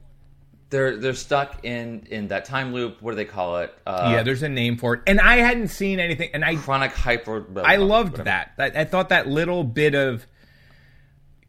they're 0.69 0.97
they're 0.97 1.13
stuck 1.13 1.63
in 1.65 2.07
in 2.09 2.29
that 2.29 2.45
time 2.45 2.73
loop. 2.73 3.01
What 3.01 3.11
do 3.11 3.17
they 3.17 3.25
call 3.25 3.57
it? 3.59 3.73
Uh, 3.85 4.09
yeah, 4.13 4.23
there's 4.23 4.41
a 4.43 4.49
name 4.49 4.77
for 4.77 4.95
it, 4.95 5.01
and 5.05 5.19
I 5.21 5.37
hadn't 5.37 5.67
seen 5.67 5.99
anything, 5.99 6.29
and 6.33 6.43
I 6.45 6.55
chronic 6.55 6.91
hyper. 6.93 7.41
blah, 7.41 7.63
I 7.63 7.75
loved 7.75 8.17
whatever. 8.17 8.23
that. 8.57 8.75
I, 8.75 8.81
I 8.81 8.85
thought 8.85 9.09
that 9.09 9.27
little 9.27 9.63
bit 9.63 9.93
of, 9.95 10.25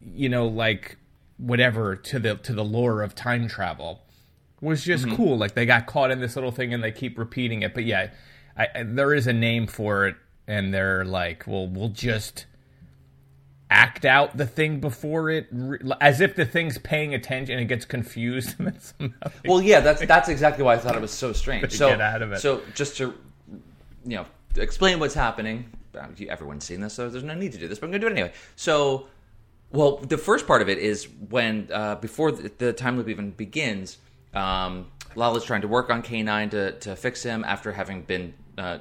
you 0.01 0.29
know, 0.29 0.47
like 0.47 0.97
whatever 1.37 1.95
to 1.95 2.19
the 2.19 2.35
to 2.35 2.53
the 2.53 2.63
lore 2.63 3.01
of 3.01 3.13
time 3.15 3.47
travel 3.47 4.01
was 4.61 4.83
just 4.83 5.05
Mm-hmm. 5.05 5.15
cool. 5.15 5.37
Like 5.37 5.53
they 5.53 5.65
got 5.65 5.85
caught 5.85 6.11
in 6.11 6.19
this 6.19 6.35
little 6.35 6.51
thing 6.51 6.73
and 6.73 6.83
they 6.83 6.91
keep 6.91 7.17
repeating 7.17 7.61
it. 7.61 7.73
But 7.73 7.85
yeah, 7.85 8.09
I, 8.57 8.67
I, 8.75 8.83
there 8.83 9.13
is 9.13 9.27
a 9.27 9.33
name 9.33 9.67
for 9.67 10.07
it, 10.07 10.15
and 10.47 10.73
they're 10.73 11.05
like, 11.05 11.43
well, 11.45 11.67
we'll 11.67 11.89
just 11.89 12.45
act 13.69 14.05
out 14.05 14.37
the 14.37 14.45
thing 14.47 14.79
before 14.79 15.29
it, 15.29 15.47
as 15.99 16.21
if 16.21 16.35
the 16.35 16.45
thing's 16.45 16.77
paying 16.77 17.13
attention 17.13 17.53
and 17.53 17.61
it 17.61 17.65
gets 17.67 17.85
confused. 17.85 18.55
And 18.59 18.67
then 18.67 18.79
somehow 18.79 19.29
Well, 19.45 19.61
yeah, 19.61 19.81
that's 19.81 20.01
that's 20.07 20.29
exactly 20.29 20.63
why 20.63 20.73
I 20.75 20.77
thought 20.77 20.95
it 20.95 21.01
was 21.01 21.11
so 21.11 21.33
strange. 21.33 21.71
So 21.73 21.89
get 21.89 22.01
out 22.01 22.21
of 22.21 22.31
it. 22.31 22.39
So 22.39 22.61
just 22.73 22.97
to 22.97 23.13
you 24.05 24.15
know 24.17 24.25
explain 24.55 24.99
what's 24.99 25.13
happening. 25.13 25.69
Everyone's 26.29 26.63
seen 26.63 26.79
this, 26.81 26.93
so 26.93 27.09
there's 27.09 27.23
no 27.23 27.33
need 27.33 27.53
to 27.53 27.57
do 27.57 27.67
this, 27.67 27.79
but 27.79 27.87
I'm 27.87 27.91
going 27.91 28.01
to 28.01 28.07
do 28.07 28.13
it 28.13 28.17
anyway. 28.19 28.31
So, 28.55 29.07
well, 29.71 29.97
the 29.97 30.17
first 30.17 30.47
part 30.47 30.61
of 30.61 30.69
it 30.69 30.77
is 30.77 31.07
when 31.29 31.69
uh, 31.71 31.95
before 31.95 32.31
the, 32.31 32.51
the 32.57 32.73
time 32.73 32.97
loop 32.97 33.09
even 33.09 33.31
begins, 33.31 33.97
um, 34.33 34.87
Lalla's 35.15 35.43
trying 35.43 35.61
to 35.61 35.67
work 35.67 35.89
on 35.89 36.03
K9 36.03 36.51
to 36.51 36.71
to 36.79 36.95
fix 36.95 37.23
him 37.23 37.43
after 37.43 37.71
having 37.71 38.01
been 38.03 38.33
uh, 38.57 38.79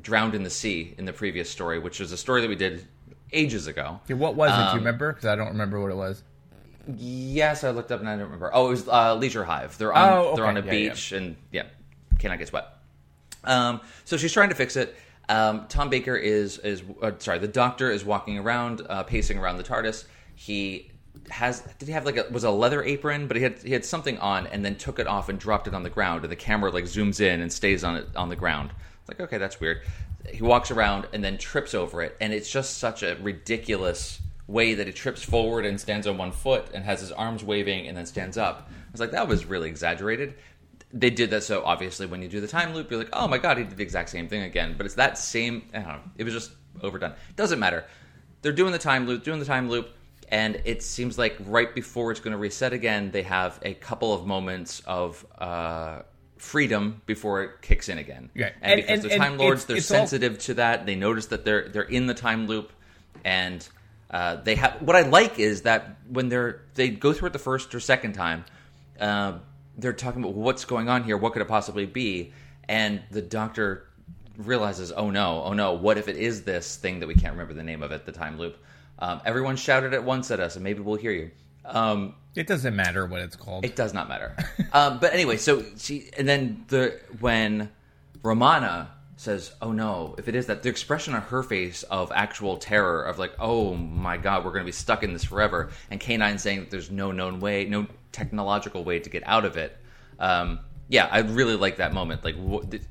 drowned 0.00 0.34
in 0.34 0.42
the 0.42 0.50
sea 0.50 0.94
in 0.98 1.04
the 1.04 1.12
previous 1.12 1.50
story, 1.50 1.78
which 1.78 2.00
is 2.00 2.12
a 2.12 2.16
story 2.16 2.40
that 2.42 2.48
we 2.48 2.56
did 2.56 2.86
ages 3.32 3.66
ago. 3.66 4.00
Yeah, 4.08 4.16
what 4.16 4.34
was 4.36 4.50
it? 4.52 4.56
Do 4.56 4.62
Um, 4.62 4.68
you 4.74 4.78
remember? 4.78 5.12
Because 5.12 5.26
I 5.26 5.36
don't 5.36 5.48
remember 5.48 5.80
what 5.80 5.90
it 5.90 5.96
was. 5.96 6.22
Yes, 6.96 7.64
I 7.64 7.70
looked 7.70 7.92
up 7.92 8.00
and 8.00 8.08
I 8.08 8.12
don't 8.12 8.24
remember. 8.24 8.50
Oh, 8.54 8.68
it 8.68 8.70
was 8.70 8.88
uh, 8.88 9.14
Leisure 9.14 9.44
Hive. 9.44 9.76
They're 9.76 9.92
on 9.92 10.08
Oh, 10.10 10.36
they're 10.36 10.46
on 10.46 10.56
a 10.56 10.62
Yeah, 10.62 10.70
beach 10.70 11.12
and 11.12 11.36
yeah, 11.52 11.64
cannot 12.18 12.38
get 12.38 12.52
wet. 12.52 12.66
Um, 13.44 13.80
so 14.04 14.16
she's 14.16 14.32
trying 14.32 14.48
to 14.48 14.54
fix 14.54 14.76
it. 14.76 14.96
Um, 15.28 15.66
Tom 15.68 15.90
Baker 15.90 16.16
is 16.16 16.58
is 16.58 16.82
uh, 17.02 17.12
sorry. 17.18 17.38
The 17.38 17.48
Doctor 17.48 17.90
is 17.90 18.04
walking 18.04 18.38
around, 18.38 18.82
uh, 18.88 19.02
pacing 19.02 19.38
around 19.38 19.58
the 19.58 19.64
TARDIS. 19.64 20.04
He 20.34 20.90
has 21.30 21.60
did 21.78 21.86
he 21.86 21.92
have 21.92 22.06
like 22.06 22.16
a 22.16 22.26
was 22.30 22.44
a 22.44 22.50
leather 22.50 22.82
apron, 22.82 23.26
but 23.28 23.36
he 23.36 23.42
had 23.42 23.58
he 23.62 23.72
had 23.72 23.84
something 23.84 24.18
on 24.18 24.46
and 24.46 24.64
then 24.64 24.76
took 24.76 24.98
it 24.98 25.06
off 25.06 25.28
and 25.28 25.38
dropped 25.38 25.66
it 25.68 25.74
on 25.74 25.82
the 25.82 25.90
ground, 25.90 26.22
and 26.24 26.32
the 26.32 26.36
camera 26.36 26.70
like 26.70 26.84
zooms 26.84 27.20
in 27.20 27.40
and 27.40 27.52
stays 27.52 27.84
on 27.84 27.96
it 27.96 28.08
on 28.16 28.28
the 28.28 28.36
ground. 28.36 28.70
It's 29.00 29.08
like 29.08 29.20
okay, 29.20 29.38
that's 29.38 29.60
weird. 29.60 29.82
He 30.32 30.42
walks 30.42 30.70
around 30.70 31.08
and 31.12 31.22
then 31.22 31.38
trips 31.38 31.74
over 31.74 32.02
it, 32.02 32.16
and 32.20 32.32
it's 32.32 32.50
just 32.50 32.78
such 32.78 33.02
a 33.02 33.16
ridiculous 33.20 34.20
way 34.46 34.74
that 34.74 34.86
he 34.86 34.92
trips 34.92 35.22
forward 35.22 35.66
and 35.66 35.78
stands 35.78 36.06
on 36.06 36.16
one 36.16 36.32
foot 36.32 36.66
and 36.72 36.82
has 36.84 37.00
his 37.00 37.12
arms 37.12 37.44
waving 37.44 37.86
and 37.86 37.96
then 37.96 38.06
stands 38.06 38.38
up. 38.38 38.68
I 38.70 38.90
was 38.90 39.00
like, 39.00 39.10
that 39.10 39.28
was 39.28 39.44
really 39.44 39.68
exaggerated. 39.68 40.34
They 40.92 41.10
did 41.10 41.30
that 41.30 41.42
so 41.42 41.62
obviously 41.64 42.06
when 42.06 42.22
you 42.22 42.28
do 42.28 42.40
the 42.40 42.48
time 42.48 42.72
loop, 42.74 42.90
you're 42.90 42.98
like, 43.00 43.10
oh 43.12 43.28
my 43.28 43.38
god, 43.38 43.58
he 43.58 43.64
did 43.64 43.76
the 43.76 43.82
exact 43.82 44.08
same 44.08 44.28
thing 44.28 44.42
again. 44.42 44.74
But 44.76 44.86
it's 44.86 44.94
that 44.96 45.18
same. 45.18 45.68
I 45.74 45.78
don't 45.80 45.88
know. 45.88 46.00
It 46.16 46.24
was 46.24 46.32
just 46.32 46.50
overdone. 46.82 47.12
Doesn't 47.36 47.58
matter. 47.58 47.84
They're 48.42 48.52
doing 48.52 48.72
the 48.72 48.78
time 48.78 49.06
loop, 49.06 49.24
doing 49.24 49.38
the 49.40 49.44
time 49.44 49.68
loop, 49.68 49.90
and 50.30 50.60
it 50.64 50.82
seems 50.82 51.18
like 51.18 51.36
right 51.44 51.74
before 51.74 52.10
it's 52.10 52.20
going 52.20 52.32
to 52.32 52.38
reset 52.38 52.72
again, 52.72 53.10
they 53.10 53.22
have 53.22 53.58
a 53.62 53.74
couple 53.74 54.12
of 54.14 54.26
moments 54.26 54.80
of. 54.86 55.24
Uh, 55.38 56.02
freedom 56.38 57.02
before 57.04 57.42
it 57.42 57.50
kicks 57.62 57.88
in 57.88 57.98
again 57.98 58.30
Yeah. 58.32 58.50
and, 58.62 58.78
And- 58.80 58.86
because 59.02 59.04
and- 59.12 59.20
time 59.20 59.38
lords 59.38 59.62
it's- 59.62 59.66
they're 59.66 59.76
it's 59.78 59.90
all- 59.90 59.96
sensitive 60.06 60.38
to 60.38 60.54
that 60.54 60.86
they 60.86 60.94
notice 60.94 61.26
that 61.26 61.44
they're 61.44 61.68
they're 61.68 61.82
in 61.82 62.06
the 62.06 62.14
time 62.14 62.46
loop 62.46 62.70
and 63.24 63.68
uh, 64.12 64.36
they 64.36 64.54
have 64.54 64.80
what 64.80 64.94
I 64.94 65.02
like 65.02 65.40
is 65.40 65.62
that 65.62 65.96
when 66.08 66.28
they're 66.28 66.60
they 66.76 66.90
go 66.90 67.12
through 67.12 67.26
it 67.30 67.32
the 67.32 67.40
first 67.40 67.74
or 67.74 67.80
second 67.80 68.12
time, 68.12 68.44
uh, 69.00 69.38
they're 69.78 69.92
talking 69.92 70.22
about 70.22 70.34
what's 70.34 70.64
going 70.64 70.88
on 70.88 71.04
here, 71.04 71.16
what 71.16 71.32
could 71.32 71.42
it 71.42 71.48
possibly 71.48 71.86
be, 71.86 72.32
and 72.68 73.00
the 73.10 73.22
doctor 73.22 73.84
realizes, 74.36 74.92
oh 74.92 75.10
no, 75.10 75.42
oh 75.44 75.52
no, 75.52 75.72
what 75.72 75.98
if 75.98 76.08
it 76.08 76.16
is 76.16 76.42
this 76.42 76.76
thing 76.76 77.00
that 77.00 77.06
we 77.06 77.14
can't 77.14 77.32
remember 77.32 77.54
the 77.54 77.62
name 77.62 77.82
of 77.82 77.92
it, 77.92 78.04
the 78.06 78.12
time 78.12 78.38
loop. 78.38 78.56
Um, 78.98 79.20
everyone 79.24 79.56
shouted 79.56 79.94
at 79.94 80.04
once 80.04 80.30
at 80.30 80.40
us, 80.40 80.56
and 80.56 80.64
maybe 80.64 80.80
we'll 80.80 80.96
hear 80.96 81.12
you. 81.12 81.30
Um, 81.64 82.14
It 82.34 82.46
doesn't 82.46 82.74
matter 82.74 83.06
what 83.06 83.20
it's 83.20 83.36
called. 83.36 83.64
it 83.64 83.76
does 83.76 83.94
not 83.94 84.08
matter. 84.08 84.34
um, 84.72 84.98
but 84.98 85.12
anyway, 85.12 85.36
so 85.36 85.64
she 85.76 86.10
and 86.18 86.28
then 86.28 86.64
the 86.68 86.98
when 87.20 87.70
Romana 88.22 88.90
says, 89.16 89.52
"Oh 89.60 89.72
no, 89.72 90.14
if 90.18 90.28
it 90.28 90.34
is 90.34 90.46
that," 90.46 90.62
the 90.62 90.68
expression 90.68 91.14
on 91.14 91.22
her 91.22 91.42
face 91.42 91.82
of 91.84 92.10
actual 92.14 92.56
terror 92.56 93.02
of 93.02 93.18
like, 93.18 93.32
"Oh 93.38 93.74
my 93.74 94.16
god, 94.16 94.44
we're 94.44 94.50
going 94.52 94.62
to 94.62 94.68
be 94.68 94.72
stuck 94.72 95.02
in 95.02 95.12
this 95.12 95.24
forever," 95.24 95.70
and 95.90 96.00
K9 96.00 96.38
saying 96.40 96.60
that 96.60 96.70
there's 96.70 96.90
no 96.90 97.12
known 97.12 97.38
way, 97.40 97.64
no 97.66 97.86
technological 98.12 98.84
way 98.84 98.98
to 98.98 99.10
get 99.10 99.22
out 99.26 99.44
of 99.44 99.56
it. 99.56 99.76
Um, 100.18 100.60
yeah, 100.88 101.08
I 101.10 101.18
really 101.18 101.56
like 101.56 101.76
that 101.76 101.92
moment. 101.92 102.24
Like 102.24 102.36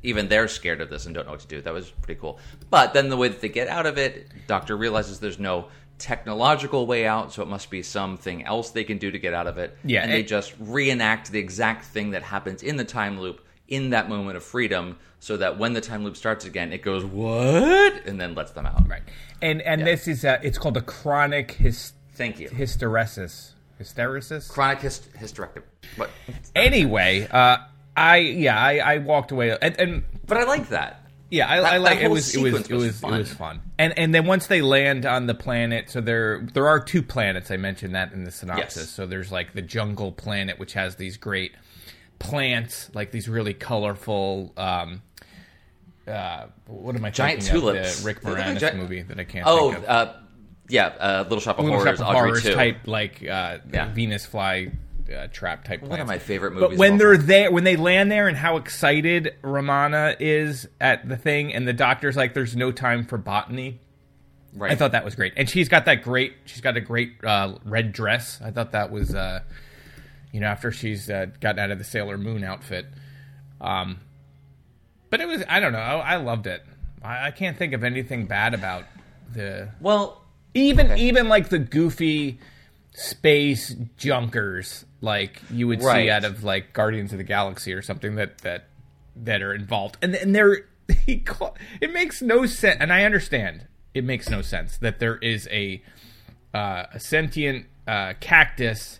even 0.04 0.28
they're 0.28 0.48
scared 0.48 0.82
of 0.82 0.90
this 0.90 1.06
and 1.06 1.16
don't 1.16 1.26
know 1.26 1.32
what 1.32 1.42
to 1.42 1.48
do. 1.48 1.62
That 1.62 1.74
was 1.74 1.90
pretty 1.90 2.20
cool. 2.20 2.40
But 2.70 2.94
then 2.94 3.10
the 3.10 3.18
way 3.18 3.28
that 3.28 3.42
they 3.42 3.50
get 3.50 3.68
out 3.68 3.86
of 3.86 3.98
it, 3.98 4.28
Doctor 4.46 4.78
realizes 4.78 5.20
there's 5.20 5.40
no 5.40 5.70
technological 5.98 6.86
way 6.86 7.08
out, 7.08 7.34
so 7.34 7.42
it 7.42 7.48
must 7.48 7.72
be 7.72 7.82
something 7.82 8.46
else 8.46 8.70
they 8.70 8.84
can 8.84 9.00
do 9.00 9.10
to 9.10 9.18
get 9.18 9.34
out 9.34 9.48
of 9.48 9.58
it. 9.58 9.76
Yeah, 9.84 10.04
and 10.04 10.12
they 10.12 10.22
just 10.24 10.54
reenact 10.60 11.32
the 11.32 11.40
exact 11.40 11.86
thing 11.86 12.12
that 12.12 12.22
happens 12.24 12.62
in 12.62 12.78
the 12.78 12.86
time 12.86 13.20
loop 13.20 13.44
in 13.68 13.90
that 13.90 14.08
moment 14.10 14.38
of 14.38 14.44
freedom, 14.44 14.98
so 15.20 15.36
that 15.38 15.58
when 15.58 15.74
the 15.74 15.82
time 15.82 16.04
loop 16.04 16.16
starts 16.16 16.46
again, 16.46 16.72
it 16.72 16.84
goes 16.84 17.04
what, 17.04 18.06
and 18.06 18.22
then 18.22 18.36
lets 18.36 18.52
them 18.52 18.68
out. 18.68 18.88
Right. 18.88 19.02
And 19.42 19.62
and 19.64 19.86
this 19.86 20.08
is 20.08 20.24
uh, 20.24 20.40
it's 20.44 20.60
called 20.60 20.78
a 20.78 20.82
chronic 20.82 21.54
hys- 21.54 21.94
Thank 22.14 22.40
you. 22.40 22.50
hysteresis. 22.50 23.54
Hysteresis? 23.80 24.50
Chronic 24.50 24.80
hyst- 24.80 25.10
hysterectomy. 25.18 25.63
But 25.98 26.10
Anyway, 26.56 27.28
uh, 27.30 27.58
I 27.96 28.18
yeah, 28.18 28.60
I, 28.60 28.78
I 28.78 28.98
walked 29.00 29.32
away 29.32 29.58
and, 29.62 29.80
and 29.80 30.04
but 30.26 30.38
I 30.38 30.44
like 30.44 30.70
that. 30.70 31.02
yeah, 31.30 31.50
I, 31.52 31.62
That- 31.62 31.74
I 31.74 31.78
like 31.78 32.00
it 32.00 32.10
was 32.10 32.36
it 32.36 32.42
was 32.42 32.70
it 32.70 32.74
was 32.74 32.84
was 32.86 33.00
fun. 33.00 33.13
it 33.13 33.18
was 33.20 33.34
fun. 33.34 33.62
And 33.80 33.98
and 33.98 34.13
then 34.16 34.26
once 34.26 34.48
they 34.48 34.62
land 34.62 35.06
on 35.06 35.28
the 35.28 35.36
planet, 35.36 35.90
so 35.90 36.02
there 36.02 36.42
there 36.54 36.68
are 36.68 36.80
two 36.80 37.02
planets. 37.04 37.52
I 37.52 37.58
mentioned 37.58 37.96
that 37.96 38.12
in 38.13 38.24
the 38.24 38.32
synopsis. 38.32 38.84
Yes. 38.84 38.90
So 38.90 39.06
there's 39.06 39.32
like 39.32 39.54
the 39.54 39.62
jungle 39.62 40.12
planet, 40.12 40.58
which 40.60 40.74
has 40.74 40.96
these 40.96 41.18
great 41.18 41.54
plants, 42.20 42.90
like 42.94 43.12
these 43.12 43.30
really 43.30 43.54
colorful. 43.54 44.54
Um, 44.58 45.02
uh, 46.08 46.48
what 46.68 46.96
am 46.96 47.04
I 47.06 47.10
Giant 47.10 47.44
thinking 47.44 47.58
of? 47.58 47.74
tulips. 47.76 48.00
The 48.02 48.06
Rick 48.06 48.22
Moranis 48.22 48.76
movie 48.76 49.02
that 49.02 49.20
I 49.20 49.24
can't. 49.26 49.46
Oh, 49.46 49.72
think 49.74 49.84
of. 49.84 49.90
uh, 49.90 50.13
yeah, 50.70 50.88
uh, 50.88 51.24
Little 51.24 51.40
Shop 51.40 51.60
of 51.60 51.66
Little 51.66 51.80
Horrors, 51.80 52.00
Shop 52.00 52.08
of 52.10 52.14
Horrors 52.14 52.44
2. 52.44 52.54
type, 52.54 52.78
like 52.88 53.28
uh, 53.28 53.60
Yeah. 53.72 53.92
Venus 53.94 54.26
fly 54.26 54.72
uh, 55.16 55.28
trap 55.28 55.64
type. 55.64 55.82
One 55.82 56.00
of 56.00 56.08
my 56.08 56.20
favorite 56.20 56.54
movies. 56.54 56.70
But 56.70 56.78
when 56.78 56.98
they're 56.98 57.18
time. 57.18 57.26
there, 57.26 57.52
when 57.52 57.64
they 57.64 57.76
land 57.76 58.12
there, 58.12 58.28
and 58.28 58.36
how 58.36 58.58
excited 58.58 59.36
Romana 59.42 60.16
is 60.20 60.68
at 60.82 61.08
the 61.08 61.18
thing, 61.18 61.54
and 61.54 61.68
the 61.68 61.74
doctor's 61.74 62.18
like, 62.18 62.34
"There's 62.34 62.56
no 62.56 62.72
time 62.72 63.06
for 63.06 63.18
botany." 63.18 63.80
right. 64.54 64.72
I 64.72 64.76
thought 64.76 64.92
that 64.92 65.06
was 65.06 65.16
great, 65.16 65.34
and 65.38 65.50
she's 65.50 65.70
got 65.70 65.86
that 65.86 66.04
great. 66.04 66.34
She's 66.46 66.62
got 66.62 66.78
a 66.78 66.82
great 66.82 67.24
uh, 67.24 67.56
red 67.64 67.94
dress. 67.94 68.40
I 68.44 68.52
thought 68.52 68.72
that 68.72 68.92
was, 68.92 69.16
uh, 69.16 69.42
you 70.32 70.40
know, 70.40 70.48
after 70.48 70.72
she's 70.72 71.10
uh, 71.10 71.28
gotten 71.40 71.60
out 71.60 71.72
of 71.72 71.78
the 71.78 71.84
Sailor 71.84 72.18
Moon 72.18 72.44
outfit. 72.44 72.86
Um, 73.62 74.00
but 75.10 75.22
it 75.22 75.28
was. 75.28 75.44
I 75.48 75.60
don't 75.60 75.74
know. 75.74 75.80
I, 75.80 76.14
I 76.14 76.16
loved 76.18 76.48
it. 76.48 76.64
I, 77.02 77.28
I 77.28 77.32
can't 77.32 77.58
think 77.58 77.74
of 77.74 77.84
anything 77.84 78.26
bad 78.26 78.54
about 78.54 78.84
the 79.34 79.70
well, 79.80 80.22
even 80.58 80.91
Okay. 80.91 81.02
even 81.02 81.30
like 81.30 81.50
the 81.50 81.60
goofy 81.60 82.39
space 82.93 83.76
junkers 83.98 84.86
like 85.02 85.41
you 85.52 85.67
would 85.67 85.82
Right. 85.84 86.06
see 86.06 86.10
out 86.10 86.24
of 86.26 86.43
like 86.43 86.74
Guardians 86.74 87.12
of 87.12 87.17
the 87.20 87.24
Galaxy 87.24 87.74
or 87.74 87.82
something 87.82 88.15
that 88.15 88.39
that 88.39 88.65
that 89.15 89.41
are 89.41 89.54
involved 89.54 89.98
and 90.02 90.15
and 90.15 90.36
they're 90.36 90.65
he 91.06 91.17
call, 91.17 91.56
it 91.82 91.91
makes 91.93 92.22
no 92.22 92.46
sense 92.46 92.78
and 92.80 92.91
I 92.93 93.04
understand 93.04 93.65
it 93.93 94.04
makes 94.04 94.30
no 94.30 94.41
sense 94.41 94.78
that 94.78 95.00
there 95.00 95.17
is 95.17 95.48
a 95.52 95.82
uh, 96.54 96.86
a 96.93 97.00
sentient 97.00 97.65
uh, 97.88 98.13
cactus 98.20 99.00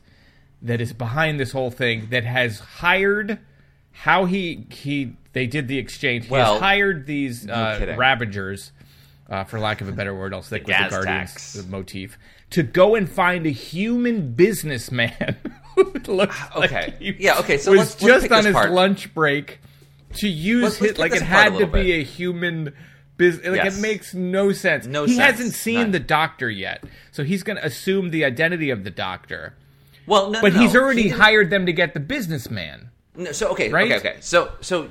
that 0.62 0.82
is 0.82 0.92
behind 0.94 1.40
this 1.40 1.52
whole 1.54 1.72
thing 1.72 2.08
that 2.10 2.24
has 2.26 2.60
hired 2.60 3.40
how 3.92 4.26
he 4.26 4.66
he 4.70 5.14
they 5.34 5.48
did 5.48 5.68
the 5.68 5.78
exchange 5.78 6.26
he 6.26 6.32
Well, 6.32 6.60
hired 6.60 7.06
these 7.08 7.48
uh, 7.50 7.96
ravagers 7.98 8.72
uh, 9.30 9.44
for 9.44 9.60
lack 9.60 9.82
of 9.82 9.88
a 9.90 9.92
better 9.92 10.16
word, 10.16 10.34
I'll 10.34 10.42
stick 10.44 10.66
The 10.66 10.74
with 10.74 10.90
the 10.92 10.96
Guardians 10.98 11.34
tax. 11.54 11.66
motif, 11.68 12.18
to 12.52 12.64
go 12.64 12.96
and 12.96 13.10
find 13.10 13.46
a 13.46 13.50
human 13.52 14.34
businessman 14.34 15.36
who 15.76 15.84
looks 16.08 16.40
like 16.56 16.72
Okay. 16.72 16.94
he 17.00 17.16
Yeah, 17.20 17.40
okay, 17.40 17.58
so 17.58 17.72
was 17.72 17.80
let's- 17.80 18.02
let's 18.02 18.24
just 18.24 18.32
on 18.32 18.46
his 18.46 18.56
apart. 18.56 18.72
lunch 18.72 19.14
break 19.14 19.60
to 20.16 20.28
use 20.30 20.64
Let's- 20.64 20.82
let's 20.82 20.94
it 20.94 20.98
like 21.00 21.12
it 21.14 21.22
had 21.22 21.58
to 21.58 21.68
be 21.68 21.84
bit. 21.84 22.00
a 22.00 22.04
human 22.04 22.74
business. 23.18 23.48
Like 23.48 23.64
Yes. 23.64 23.78
it 23.78 23.82
makes 23.82 24.14
no 24.14 24.52
sense. 24.54 24.86
No 24.88 25.04
he 25.06 25.16
sense, 25.16 25.38
hasn't 25.40 25.54
seen 25.56 25.80
none. 25.82 25.92
the 25.92 26.00
doctor 26.00 26.50
yet, 26.50 26.84
so 27.12 27.24
he's 27.24 27.44
going 27.44 27.58
to 27.58 27.66
assume 27.66 28.12
the 28.12 28.24
identity 28.24 28.70
of 28.70 28.84
the 28.86 28.90
doctor. 28.92 29.54
Well, 30.06 30.30
no, 30.32 30.40
But 30.42 30.54
no, 30.54 30.62
he's 30.62 30.76
already 30.76 31.04
He 31.04 31.10
hired 31.10 31.50
them 31.50 31.66
to 31.66 31.74
get 31.74 31.94
the 31.94 32.00
businessman. 32.00 32.92
No, 33.16 33.32
so 33.34 33.50
okay, 33.50 33.70
Right? 33.70 33.92
okay, 33.92 33.98
okay. 34.12 34.18
So 34.22 34.52
so 34.62 34.90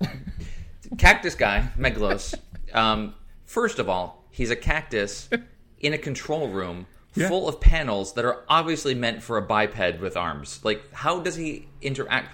cactus 0.98 1.34
guy, 1.34 1.68
Meglos. 1.78 2.34
Um, 2.72 3.14
first 3.46 3.78
of 3.78 3.88
all, 3.88 4.24
he's 4.30 4.50
a 4.50 4.56
cactus 4.56 5.28
in 5.80 5.94
a 5.94 5.98
control 5.98 6.48
room 6.48 6.86
Yeah. 7.14 7.28
full 7.28 7.48
of 7.48 7.60
panels 7.60 8.12
that 8.14 8.24
are 8.26 8.44
obviously 8.48 8.94
meant 8.94 9.22
for 9.22 9.38
a 9.38 9.42
biped 9.42 10.00
with 10.00 10.16
arms. 10.18 10.60
Like, 10.62 10.92
how 10.92 11.20
does 11.20 11.34
he 11.36 11.66
interact? 11.80 12.28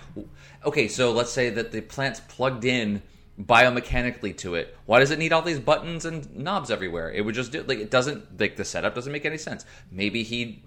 Okay, 0.64 0.88
so 0.88 1.12
let's 1.12 1.30
say 1.30 1.50
that 1.50 1.70
the 1.70 1.80
plant's 1.80 2.20
plugged 2.20 2.64
in 2.64 3.02
biomechanically 3.40 4.36
to 4.38 4.54
it. 4.56 4.76
Why 4.86 4.98
does 5.00 5.10
it 5.10 5.18
need 5.18 5.32
all 5.32 5.42
these 5.42 5.58
buttons 5.60 6.04
and 6.04 6.34
knobs 6.36 6.70
everywhere? 6.70 7.10
It 7.12 7.24
would 7.24 7.34
just 7.34 7.52
do 7.52 7.62
like 7.62 7.78
it 7.78 7.90
doesn't 7.90 8.40
like 8.40 8.56
the 8.56 8.64
setup 8.64 8.94
doesn't 8.94 9.12
make 9.12 9.24
any 9.24 9.38
sense. 9.38 9.64
Maybe 9.90 10.22
he 10.22 10.62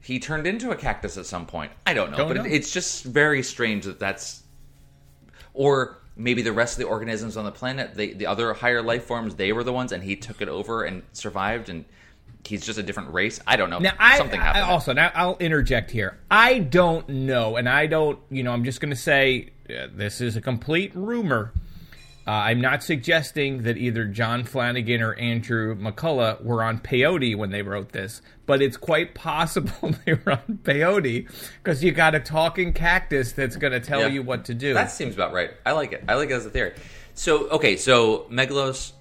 he 0.00 0.18
turned 0.18 0.46
into 0.46 0.70
a 0.70 0.76
cactus 0.76 1.16
at 1.16 1.26
some 1.26 1.46
point. 1.46 1.72
I 1.86 1.94
don't 1.94 2.10
know, 2.10 2.18
Don't 2.18 2.28
but 2.28 2.36
know. 2.38 2.44
It, 2.44 2.52
it's 2.52 2.72
just 2.72 3.04
very 3.04 3.42
strange 3.42 3.84
that 3.84 3.98
that's 3.98 4.42
or 5.54 5.99
maybe 6.16 6.42
the 6.42 6.52
rest 6.52 6.74
of 6.74 6.78
the 6.78 6.88
organisms 6.88 7.36
on 7.36 7.44
the 7.44 7.52
planet, 7.52 7.94
the 7.94 8.12
the 8.14 8.26
other 8.26 8.52
higher 8.54 8.82
life 8.82 9.04
forms, 9.04 9.34
they 9.36 9.52
were 9.52 9.64
the 9.64 9.72
ones, 9.72 9.92
and 9.92 10.02
he 10.02 10.16
took 10.16 10.40
it 10.42 10.48
over 10.48 10.84
and 10.84 11.02
survived, 11.12 11.68
and 11.68 11.84
he's 12.44 12.64
just 12.64 12.78
a 12.78 12.82
different 12.82 13.12
race. 13.12 13.40
I 13.46 13.56
don't 13.56 13.70
know. 13.70 13.78
Now, 13.78 13.92
I, 13.98 14.16
Something 14.18 14.40
I 14.40 14.44
happened. 14.44 14.64
also 14.64 14.92
now 14.92 15.10
I'll 15.14 15.36
interject 15.38 15.90
here. 15.90 16.18
I 16.30 16.58
don't 16.58 17.08
know, 17.08 17.56
and 17.56 17.68
I 17.68 17.86
don't. 17.86 18.18
You 18.30 18.42
know, 18.42 18.52
I'm 18.52 18.64
just 18.64 18.80
going 18.80 18.90
to 18.90 18.96
say 18.96 19.50
uh, 19.68 19.88
this 19.94 20.20
is 20.20 20.36
a 20.36 20.40
complete 20.40 20.94
rumor. 20.94 21.52
Uh, 22.26 22.30
I'm 22.32 22.60
not 22.60 22.82
suggesting 22.82 23.62
that 23.62 23.76
either 23.78 24.04
John 24.04 24.44
Flanagan 24.44 25.00
or 25.02 25.14
Andrew 25.14 25.74
McCulloch 25.74 26.42
were 26.44 26.62
on 26.62 26.78
peyote 26.78 27.34
when 27.36 27.50
they 27.50 27.62
wrote 27.62 27.90
this, 27.92 28.20
but 28.46 28.60
it's 28.62 28.76
quite 28.76 29.14
possible 29.14 29.72
they 30.06 30.14
were 30.14 30.32
on 30.32 30.60
peyote 30.62 31.28
because 31.62 31.82
you 31.82 31.92
got 31.92 32.14
a 32.14 32.20
talking 32.20 32.72
cactus 32.72 33.32
that's 33.32 33.56
going 33.56 33.72
to 33.72 33.80
tell 33.80 34.00
Yeah. 34.00 34.06
you 34.08 34.22
what 34.22 34.44
to 34.44 34.54
do. 34.54 34.74
That 34.74 34.90
seems 34.92 35.14
about 35.14 35.32
right. 35.32 35.50
I 35.64 35.72
like 35.72 35.92
it. 35.92 36.04
I 36.08 36.14
like 36.14 36.30
it 36.30 36.34
as 36.34 36.46
a 36.46 36.50
theory. 36.50 36.74
So 37.14 37.48
okay, 37.48 37.76
so 37.76 38.26
Megalos 38.30 38.92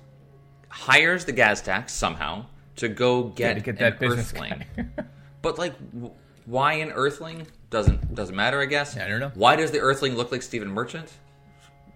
hires 0.69 1.25
the 1.25 1.33
Gaztaks 1.33 1.89
somehow 1.91 2.45
to 2.77 2.87
go 2.87 3.23
get, 3.23 3.55
to 3.55 3.59
get 3.59 3.77
that 3.79 3.99
Earthling. 4.01 4.63
but 5.41 5.57
like, 5.59 5.73
w- 5.93 6.13
why 6.45 6.73
an 6.73 6.91
Earthling 6.91 7.45
doesn't 7.69 8.15
doesn't 8.15 8.35
matter. 8.35 8.59
I 8.61 8.65
guess. 8.65 8.97
I 8.97 9.07
don't 9.07 9.19
know. 9.19 9.31
Why 9.35 9.55
does 9.57 9.71
the 9.71 9.79
Earthling 9.79 10.15
look 10.15 10.31
like 10.31 10.41
Stephen 10.41 10.69
Merchant? 10.69 11.11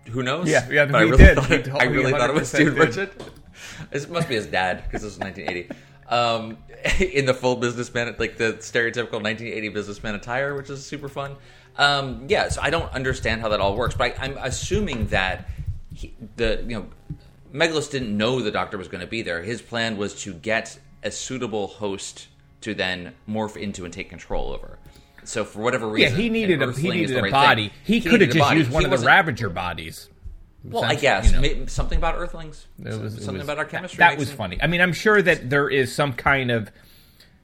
Who 0.09 0.23
knows? 0.23 0.49
Yeah, 0.49 0.67
yeah, 0.69 0.85
But 0.85 0.95
I 0.95 1.01
really 1.01 1.17
did. 1.17 1.37
Thought 1.37 1.51
it, 1.51 1.69
I 1.73 1.83
really 1.85 2.11
thought 2.11 2.29
it 2.29 2.35
was 2.35 2.51
100% 2.51 2.55
Stephen 2.55 2.75
did. 2.75 2.85
Merchant. 2.85 3.11
It 3.91 4.09
must 4.09 4.27
be 4.27 4.35
his 4.35 4.47
dad 4.47 4.83
because 4.83 5.01
this 5.01 5.17
was 5.17 5.19
1980. 5.19 5.69
Um, 6.09 6.57
in 6.99 7.25
the 7.25 7.33
full 7.33 7.55
businessman, 7.55 8.13
like 8.19 8.37
the 8.37 8.53
stereotypical 8.53 9.21
1980 9.21 9.69
businessman 9.69 10.15
attire, 10.15 10.55
which 10.55 10.69
is 10.69 10.85
super 10.85 11.07
fun. 11.07 11.35
Um, 11.77 12.25
yeah, 12.27 12.49
so 12.49 12.61
I 12.61 12.69
don't 12.69 12.91
understand 12.93 13.41
how 13.41 13.49
that 13.49 13.59
all 13.59 13.75
works, 13.75 13.95
but 13.95 14.19
I, 14.19 14.25
I'm 14.25 14.37
assuming 14.37 15.07
that 15.07 15.49
he, 15.93 16.13
the 16.35 16.63
you 16.67 16.75
know 16.77 16.85
Megalos 17.53 17.89
didn't 17.89 18.15
know 18.15 18.41
the 18.41 18.51
doctor 18.51 18.77
was 18.77 18.87
going 18.87 19.01
to 19.01 19.07
be 19.07 19.21
there. 19.21 19.41
His 19.43 19.61
plan 19.61 19.97
was 19.97 20.21
to 20.23 20.33
get 20.33 20.77
a 21.03 21.11
suitable 21.11 21.67
host 21.67 22.27
to 22.61 22.73
then 22.73 23.13
morph 23.29 23.57
into 23.57 23.85
and 23.85 23.93
take 23.93 24.09
control 24.09 24.51
over. 24.51 24.79
So 25.27 25.45
for 25.45 25.59
whatever 25.59 25.87
reason, 25.87 26.11
yeah, 26.11 26.17
he 26.21 26.29
needed 26.29 26.61
a 26.61 26.71
he 26.71 26.89
needed 26.89 27.15
the 27.15 27.19
a 27.19 27.23
right 27.23 27.31
body. 27.31 27.69
thing. 27.69 27.77
He, 27.83 28.01
could 28.01 28.21
have 28.21 28.29
just 28.29 28.39
body. 28.39 28.59
used 28.59 28.71
one 28.71 28.85
He 28.85 28.91
of 28.91 28.99
the 28.99 29.05
Ravager 29.05 29.49
bodies. 29.49 30.09
Well, 30.63 30.83
I 30.83 30.95
guess 30.95 31.31
you 31.31 31.39
know. 31.41 31.65
Something 31.65 31.97
about 31.97 32.15
Earthlings. 32.15 32.67
It 32.79 32.99
was, 32.99 33.15
something 33.15 33.33
was- 33.35 33.43
about 33.43 33.57
our 33.57 33.65
chemistry. 33.65 33.97
That 33.97 34.11
makes 34.11 34.19
was 34.21 34.29
it- 34.31 34.35
funny. 34.35 34.57
I 34.61 34.67
mean, 34.67 34.79
I'm 34.81 34.93
sure 34.93 35.21
that 35.21 35.49
there 35.49 35.69
is 35.69 35.93
some 35.93 36.13
kind 36.13 36.51
of 36.51 36.71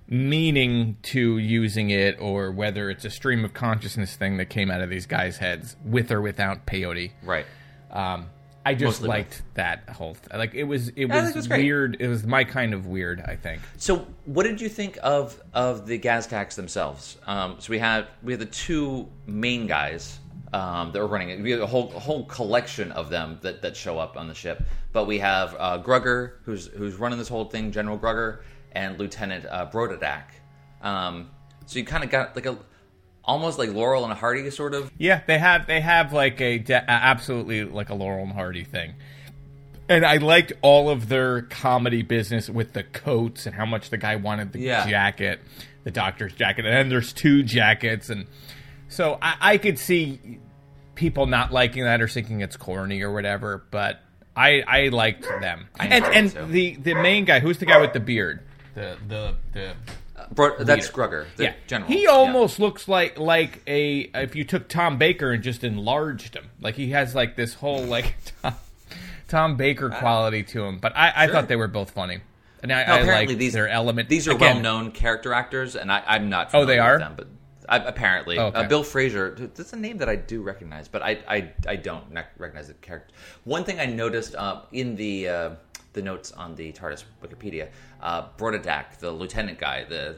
meaning 0.08 0.98
to 1.04 1.38
using 1.38 1.90
it, 1.92 2.20
or 2.20 2.52
whether 2.52 2.90
it's 2.90 3.06
a 3.06 3.10
stream 3.10 3.46
of 3.46 3.54
consciousness 3.54 4.16
thing 4.16 4.38
that 4.38 4.46
came 4.46 4.72
out 4.72 4.82
of 4.82 4.90
these 4.90 5.06
guys' 5.06 5.38
heads, 5.38 5.76
with 5.86 6.12
or 6.12 6.22
without 6.22 6.66
peyote. 6.66 7.12
Right. 7.24 7.46
Um, 7.92 8.28
I 8.70 8.76
just 8.76 9.02
Mostly 9.02 9.08
liked 9.08 9.42
that 9.56 9.90
whole. 9.90 10.14
Th- 10.14 10.38
like 10.38 10.54
it 10.54 10.64
was, 10.64 10.90
it 10.90 11.10
I 11.10 11.22
was, 11.22 11.32
it 11.32 11.36
was 11.36 11.48
great. 11.48 11.64
weird. 11.64 11.98
It 12.00 12.08
was 12.08 12.24
my 12.24 12.44
kind 12.44 12.76
of 12.76 12.86
weird. 12.86 13.20
I 13.22 13.36
think. 13.36 13.64
So, 13.78 14.06
what 14.26 14.44
did 14.44 14.62
you 14.62 14.70
think 14.70 15.00
of 15.02 15.42
of 15.56 15.88
the 15.88 15.98
Gaztaks 15.98 16.54
themselves? 16.54 17.18
Um, 17.26 17.56
so 17.58 17.72
we 17.72 17.80
had 17.80 18.06
we 18.22 18.32
had 18.32 18.40
the 18.40 18.46
two 18.46 19.08
main 19.26 19.66
guys 19.66 20.20
um, 20.54 20.92
that 20.92 21.00
were 21.00 21.08
running 21.08 21.32
it. 21.32 21.42
We 21.42 21.50
had 21.50 21.62
a 21.62 21.66
whole 21.66 21.92
a 21.96 22.00
whole 22.00 22.26
collection 22.26 22.92
of 22.92 23.10
them 23.10 23.40
that, 23.42 23.64
that 23.64 23.76
show 23.76 23.98
up 23.98 24.18
on 24.18 24.28
the 24.28 24.36
ship. 24.36 24.62
But 24.94 25.08
we 25.08 25.18
have 25.18 25.56
uh, 25.58 25.82
Grugger, 25.82 26.34
who's 26.44 26.68
who's 26.68 26.94
running 26.94 27.18
this 27.18 27.28
whole 27.28 27.46
thing, 27.46 27.72
General 27.72 27.98
Grugger, 27.98 28.42
and 28.74 29.00
Lieutenant 29.00 29.48
uh, 29.48 29.68
Brotadac. 29.72 30.26
Um, 30.84 31.32
so 31.66 31.80
you 31.80 31.86
kind 31.86 32.04
of 32.04 32.12
got 32.12 32.36
like 32.36 32.46
a 32.46 32.56
almost 33.30 33.58
like 33.60 33.70
Laurel 33.70 34.04
and 34.06 34.14
Hardy 34.14 34.50
sort 34.50 34.74
of. 34.74 34.92
Yeah, 34.98 35.22
they 35.28 35.38
have 35.38 35.68
they 35.68 35.80
have 35.82 36.12
like 36.14 36.42
a 36.42 36.58
de- 36.58 36.90
absolutely 36.92 37.64
like 37.64 37.90
a 37.90 37.96
Laurel 37.96 38.24
and 38.24 38.34
Hardy 38.34 38.64
thing. 38.64 38.96
And 39.88 40.06
I 40.06 40.18
liked 40.18 40.54
all 40.62 40.90
of 40.90 41.10
their 41.10 41.42
comedy 41.44 42.04
business 42.04 42.50
with 42.50 42.74
the 42.74 42.84
coats 42.84 43.46
and 43.46 43.56
how 43.56 43.66
much 43.66 43.90
the 43.90 43.98
guy 43.98 44.18
wanted 44.18 44.52
the 44.54 44.60
Yeah. 44.60 44.88
jacket, 44.88 45.40
the 45.84 45.92
doctor's 45.92 46.34
jacket, 46.34 46.66
and 46.66 46.74
then 46.76 46.90
there's 46.90 47.12
two 47.14 47.42
jackets, 47.44 48.10
and 48.10 48.28
so 48.88 49.18
I, 49.22 49.36
I 49.54 49.58
could 49.58 49.80
see 49.80 50.40
people 50.96 51.26
not 51.26 51.52
liking 51.52 51.84
that 51.86 52.02
or 52.02 52.08
thinking 52.08 52.42
it's 52.42 52.58
corny 52.58 53.02
or 53.02 53.12
whatever. 53.12 53.64
But 53.72 54.00
I 54.36 54.62
I 54.68 54.88
liked 54.90 55.24
them, 55.24 55.68
I 55.80 55.88
and 55.88 56.06
and 56.06 56.28
it, 56.28 56.34
too. 56.34 56.46
the 56.48 56.76
the 56.76 56.94
main 56.96 57.26
guy, 57.26 57.40
who's 57.40 57.58
the 57.58 57.66
guy 57.66 57.80
with 57.82 57.94
the 57.94 58.00
beard, 58.00 58.42
the 58.76 58.96
the 59.08 59.36
the 59.54 59.74
Bro, 60.34 60.64
that's. 60.64 60.90
Grugger, 60.90 61.26
the 61.38 61.44
yeah. 61.46 61.54
general. 61.68 61.90
He 61.92 62.04
Yeah. 62.04 62.10
almost 62.10 62.60
looks 62.60 62.88
like 62.88 63.18
like 63.18 63.62
a 63.68 64.10
if 64.14 64.36
you 64.36 64.44
took 64.44 64.68
Tom 64.68 64.98
Baker 64.98 65.32
and 65.32 65.44
just 65.44 65.64
enlarged 65.64 66.36
him. 66.36 66.50
Like 66.62 66.76
he 66.76 66.92
has 66.92 67.16
like 67.16 67.36
this 67.36 67.56
whole 67.56 67.84
like 67.84 68.16
Tom, 68.42 68.54
Tom 69.28 69.56
Baker 69.58 69.90
quality 69.90 70.44
to 70.44 70.64
him. 70.66 70.78
But 70.80 70.96
I, 70.96 71.12
I 71.16 71.26
Sure. 71.26 71.34
thought 71.36 71.48
they 71.48 71.56
were 71.56 71.68
both 71.68 71.92
funny, 71.92 72.20
and 72.62 72.72
I, 72.72 72.86
No, 72.86 72.94
I 72.94 73.00
apparently 73.00 73.36
these 73.36 73.54
their 73.54 73.68
element. 73.68 74.08
These 74.10 74.28
are 74.28 74.32
Again, 74.36 74.56
well-known 74.64 74.92
character 74.92 75.34
actors, 75.34 75.76
and 75.76 75.92
I, 75.92 76.04
I'm 76.06 76.30
not. 76.30 76.52
Oh, 76.54 76.66
they 76.66 76.80
are? 76.80 76.94
with 76.94 77.02
them, 77.02 77.14
but 77.18 77.28
I, 77.68 77.78
apparently, 77.78 78.38
Oh, 78.40 78.48
okay. 78.48 78.60
uh, 78.62 78.68
Bill 78.68 78.84
Fraser. 78.84 79.36
That's 79.56 79.74
a 79.74 79.78
name 79.78 79.98
that 80.00 80.10
I 80.10 80.16
do 80.16 80.42
recognize, 80.42 80.88
but 80.88 81.02
I 81.04 81.20
I, 81.28 81.52
I 81.68 81.76
don't 81.76 82.04
recognize 82.38 82.68
the 82.68 82.74
character. 82.76 83.14
One 83.44 83.64
thing 83.64 83.80
I 83.80 83.86
noticed 83.86 84.34
uh, 84.36 84.62
in 84.72 84.96
the 84.96 85.30
uh, 85.30 85.50
the 85.94 86.02
notes 86.02 86.32
on 86.32 86.56
the 86.56 86.72
TARDIS 86.72 87.04
Wikipedia, 87.24 87.70
uh, 88.02 88.30
Brotadac, 88.38 89.00
the 89.00 89.12
lieutenant 89.12 89.60
guy, 89.60 89.86
the 89.86 90.18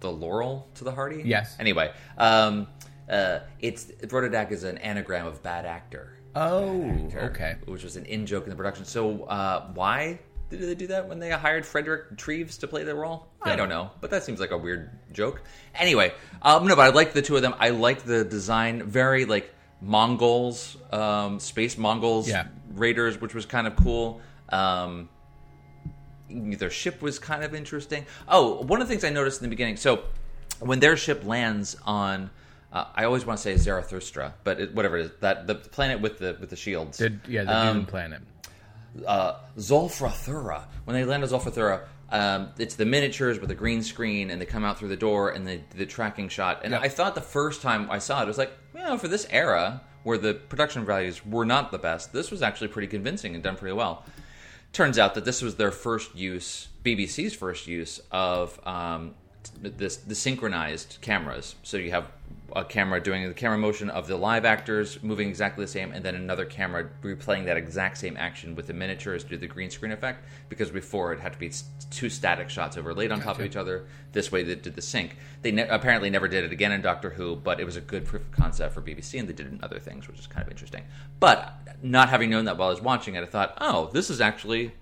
the 0.00 0.10
Laurel 0.10 0.68
to 0.74 0.84
the 0.84 0.92
Hardy. 0.92 1.22
Yes. 1.24 1.56
Anyway, 1.58 1.92
um, 2.18 2.66
uh, 3.08 3.40
it's 3.60 3.84
Brotadac 3.86 4.50
is 4.52 4.64
an 4.64 4.78
anagram 4.78 5.26
of 5.26 5.42
bad 5.42 5.64
actor 5.64 6.16
Oh, 6.34 6.82
character, 7.10 7.20
okay. 7.30 7.56
which 7.64 7.82
was 7.82 7.96
an 7.96 8.04
in 8.04 8.26
joke 8.26 8.44
in 8.44 8.50
the 8.50 8.56
production. 8.56 8.84
So 8.84 9.22
uh, 9.24 9.68
why 9.72 10.18
did 10.50 10.60
they 10.60 10.74
do 10.74 10.86
that 10.88 11.08
when 11.08 11.18
they 11.18 11.30
hired 11.30 11.64
Frederick 11.64 12.18
Treves 12.18 12.58
to 12.58 12.68
play 12.68 12.84
the 12.84 12.94
role? 12.94 13.26
I 13.42 13.56
don't 13.56 13.70
know, 13.70 13.90
but 14.02 14.10
that 14.10 14.22
seems 14.22 14.38
like 14.38 14.50
a 14.50 14.58
weird 14.58 14.90
joke. 15.12 15.40
Anyway, 15.74 16.12
um, 16.42 16.66
no, 16.66 16.76
but 16.76 16.82
I 16.82 16.88
like 16.90 17.14
the 17.14 17.22
two 17.22 17.36
of 17.36 17.42
them. 17.42 17.54
I 17.58 17.70
like 17.70 18.02
the 18.02 18.22
design, 18.22 18.82
very 18.82 19.24
like 19.24 19.50
Mongols, 19.80 20.76
um, 20.92 21.38
space 21.40 21.76
Mongols, 21.76 22.28
Yeah. 22.28 22.46
raiders, 22.74 23.20
which 23.20 23.34
was 23.34 23.46
kind 23.46 23.66
of 23.66 23.76
cool. 23.76 24.20
Um, 24.48 25.08
their 26.28 26.70
ship 26.70 27.02
was 27.02 27.18
kind 27.18 27.44
of 27.44 27.54
interesting. 27.54 28.04
Oh, 28.28 28.62
one 28.62 28.80
of 28.82 28.88
the 28.88 28.92
things 28.92 29.04
I 29.04 29.10
noticed 29.10 29.40
in 29.40 29.44
the 29.44 29.50
beginning. 29.50 29.76
So 29.76 30.02
when 30.60 30.80
their 30.80 30.96
ship 30.96 31.24
lands 31.24 31.76
on, 31.84 32.30
uh, 32.72 32.86
I 32.94 33.04
always 33.04 33.24
want 33.24 33.38
to 33.38 33.42
say 33.42 33.56
Zarathustra, 33.56 34.34
but 34.42 34.60
it, 34.60 34.74
whatever 34.74 34.96
it 34.98 35.06
is, 35.06 35.10
that 35.20 35.46
the 35.46 35.54
planet 35.54 36.00
with 36.00 36.18
the 36.18 36.36
with 36.40 36.50
the 36.50 36.56
shields. 36.56 36.98
The, 36.98 37.14
yeah, 37.28 37.44
the 37.44 37.56
Um, 37.56 37.86
planet. 37.86 38.22
Uh, 39.06 39.34
Zolfrathura. 39.58 40.64
When 40.84 40.94
they 40.94 41.04
land 41.04 41.22
on 41.22 41.28
Zolfrathura, 41.28 41.82
um, 42.10 42.50
it's 42.58 42.76
the 42.76 42.84
miniatures 42.86 43.40
with 43.40 43.48
the 43.48 43.54
green 43.54 43.82
screen, 43.82 44.30
and 44.30 44.40
they 44.40 44.46
come 44.46 44.64
out 44.64 44.78
through 44.78 44.88
the 44.88 44.96
door 44.96 45.30
and 45.30 45.46
the 45.46 45.60
the 45.76 45.86
tracking 45.86 46.28
shot. 46.28 46.60
And 46.64 46.72
Yep. 46.72 46.82
I 46.82 46.88
thought 46.88 47.14
the 47.14 47.20
first 47.20 47.62
time 47.62 47.90
I 47.90 47.98
saw 47.98 48.20
it, 48.20 48.24
it 48.24 48.28
was 48.28 48.38
like, 48.38 48.52
you 48.74 48.80
know, 48.80 48.96
for 48.98 49.08
this 49.08 49.26
era 49.30 49.82
where 50.04 50.18
the 50.18 50.34
production 50.34 50.84
values 50.84 51.26
were 51.26 51.44
not 51.44 51.72
the 51.72 51.78
best, 51.78 52.12
this 52.12 52.30
was 52.30 52.40
actually 52.40 52.68
pretty 52.68 52.86
convincing 52.86 53.34
and 53.34 53.42
done 53.42 53.56
pretty 53.56 53.74
well. 53.74 54.04
Turns 54.72 54.98
out 54.98 55.14
that 55.14 55.24
this 55.24 55.42
was 55.42 55.56
their 55.56 55.72
first 55.72 56.14
use, 56.14 56.68
BBC's 56.84 57.34
first 57.34 57.66
use 57.66 58.00
of 58.12 58.60
um, 58.66 59.14
this 59.62 59.96
the 59.96 60.14
synchronized 60.14 60.98
cameras. 61.00 61.54
So 61.62 61.76
you 61.76 61.90
have 61.90 62.10
a 62.54 62.64
camera 62.64 63.00
doing 63.02 63.26
the 63.26 63.34
camera 63.34 63.58
motion 63.58 63.90
of 63.90 64.06
the 64.06 64.16
live 64.16 64.44
actors 64.44 65.02
moving 65.02 65.28
exactly 65.28 65.64
the 65.64 65.70
same, 65.70 65.92
and 65.92 66.04
then 66.04 66.14
another 66.14 66.44
camera 66.44 66.88
replaying 67.02 67.44
that 67.46 67.56
exact 67.56 67.98
same 67.98 68.16
action 68.16 68.54
with 68.54 68.66
the 68.68 68.72
miniatures 68.72 69.24
to 69.24 69.30
do 69.30 69.36
the 69.36 69.46
green 69.46 69.68
screen 69.70 69.92
effect. 69.92 70.24
Because 70.48 70.70
before 70.70 71.12
it 71.12 71.20
had 71.20 71.32
to 71.32 71.38
be 71.38 71.50
two 71.90 72.08
static 72.08 72.48
shots 72.50 72.76
overlaid 72.76 73.12
on 73.12 73.20
top 73.20 73.38
of 73.38 73.44
each 73.44 73.56
other. 73.56 73.86
This 74.12 74.32
way 74.32 74.42
they 74.42 74.54
did 74.54 74.74
the 74.74 74.82
sync. 74.82 75.16
They 75.42 75.52
ne- 75.52 75.68
apparently 75.68 76.08
never 76.10 76.28
did 76.28 76.44
it 76.44 76.52
again 76.52 76.72
in 76.72 76.80
Doctor 76.82 77.10
Who, 77.10 77.36
but 77.36 77.60
it 77.60 77.64
was 77.64 77.76
a 77.76 77.80
good 77.80 78.04
proof 78.06 78.22
of 78.22 78.32
concept 78.32 78.74
for 78.74 78.80
BBC, 78.80 79.18
and 79.18 79.28
they 79.28 79.32
did 79.32 79.46
it 79.46 79.52
in 79.52 79.60
other 79.62 79.78
things, 79.78 80.08
which 80.08 80.18
is 80.18 80.26
kind 80.26 80.44
of 80.44 80.50
interesting. 80.50 80.82
But 81.20 81.52
not 81.82 82.08
having 82.08 82.30
known 82.30 82.46
that 82.46 82.56
while 82.56 82.68
I 82.68 82.72
was 82.72 82.80
watching 82.80 83.14
it, 83.14 83.22
I 83.22 83.26
thought, 83.26 83.56
oh, 83.60 83.90
this 83.92 84.08
is 84.10 84.20
actually 84.20 84.72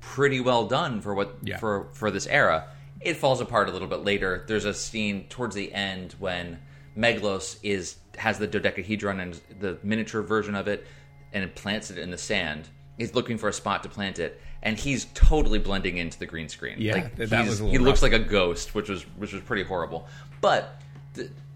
pretty 0.00 0.40
well 0.40 0.66
done 0.66 1.00
for 1.00 1.14
what 1.14 1.36
Yeah. 1.42 1.58
for 1.58 1.88
for 1.92 2.10
this 2.10 2.26
era. 2.26 2.64
It 3.00 3.16
falls 3.16 3.40
apart 3.40 3.68
a 3.68 3.72
little 3.72 3.88
bit 3.88 4.04
later. 4.04 4.44
There's 4.46 4.64
a 4.66 4.74
scene 4.74 5.24
towards 5.28 5.54
the 5.54 5.72
end 5.72 6.14
when 6.18 6.58
Meglos 6.96 7.58
is 7.62 7.96
has 8.18 8.38
the 8.38 8.46
dodecahedron 8.46 9.20
and 9.20 9.40
the 9.60 9.78
miniature 9.82 10.22
version 10.22 10.54
of 10.54 10.68
it, 10.68 10.86
and 11.32 11.54
plants 11.54 11.90
it 11.90 11.98
in 11.98 12.10
the 12.10 12.18
sand. 12.18 12.68
He's 12.98 13.14
looking 13.14 13.38
for 13.38 13.48
a 13.48 13.52
spot 13.52 13.82
to 13.84 13.88
plant 13.88 14.18
it, 14.18 14.38
and 14.62 14.78
he's 14.78 15.06
totally 15.14 15.58
blending 15.58 15.96
into 15.96 16.18
the 16.18 16.26
green 16.26 16.48
screen. 16.50 16.76
Yeah, 16.78 16.94
like, 16.94 17.16
that 17.16 17.46
was 17.46 17.60
a 17.60 17.64
he 17.64 17.70
little 17.72 17.86
looks 17.86 18.02
like 18.02 18.12
a 18.12 18.18
ghost, 18.18 18.74
which 18.74 18.88
was 18.90 19.02
which 19.16 19.32
was 19.32 19.42
pretty 19.42 19.62
horrible. 19.62 20.06
But 20.42 20.82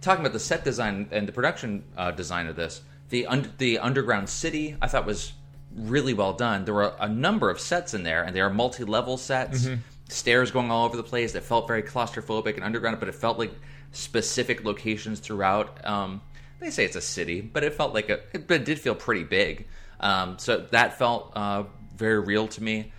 talking 0.01 0.21
about 0.25 0.33
the 0.33 0.41
set 0.41 0.65
design 0.65 1.09
and 1.11 1.29
the 1.29 1.33
production 1.33 1.85
uh, 1.97 2.13
design 2.13 2.47
of 2.47 2.57
this, 2.57 2.81
the 3.11 3.27
un- 3.27 3.53
the 3.59 3.79
underground 3.81 4.29
city 4.31 4.77
I 4.81 4.89
thought 4.89 5.05
was 5.05 5.33
really 5.77 6.15
well 6.15 6.33
done. 6.33 6.65
There 6.65 6.75
were 6.75 6.95
a 6.99 7.09
number 7.09 7.51
of 7.51 7.61
sets 7.61 7.93
in 7.93 8.05
there, 8.05 8.23
and 8.23 8.35
they 8.35 8.41
are 8.41 8.51
multi 8.51 8.85
level 8.85 9.17
sets. 9.19 9.67
Mhm. 9.67 9.79
Stairs 10.14 10.50
going 10.50 10.70
all 10.70 10.85
over 10.87 10.96
the 10.96 11.03
place. 11.03 11.35
It 11.35 11.42
felt 11.42 11.66
very 11.66 11.83
claustrophobic 11.83 12.55
and 12.55 12.64
underground, 12.64 12.98
but 13.00 13.09
it 13.09 13.14
felt 13.14 13.38
like 13.38 13.53
specific 13.92 14.64
locations 14.64 15.20
throughout. 15.20 15.85
Um, 15.87 16.20
they 16.61 16.70
say 16.70 16.85
it's 16.85 16.96
a 16.96 17.00
city, 17.00 17.40
but 17.40 17.64
it 17.64 17.74
felt 17.74 17.94
like 17.94 18.09
a. 18.09 18.20
It, 18.33 18.46
but 18.46 18.61
it 18.61 18.64
did 18.64 18.79
feel 18.79 18.94
pretty 18.94 19.24
big. 19.24 19.66
Um, 20.00 20.38
so 20.38 20.59
that 20.70 20.98
felt 20.98 21.33
uh, 21.37 21.64
very 21.96 22.20
real 22.20 22.48
to 22.48 22.62
me. 22.62 22.92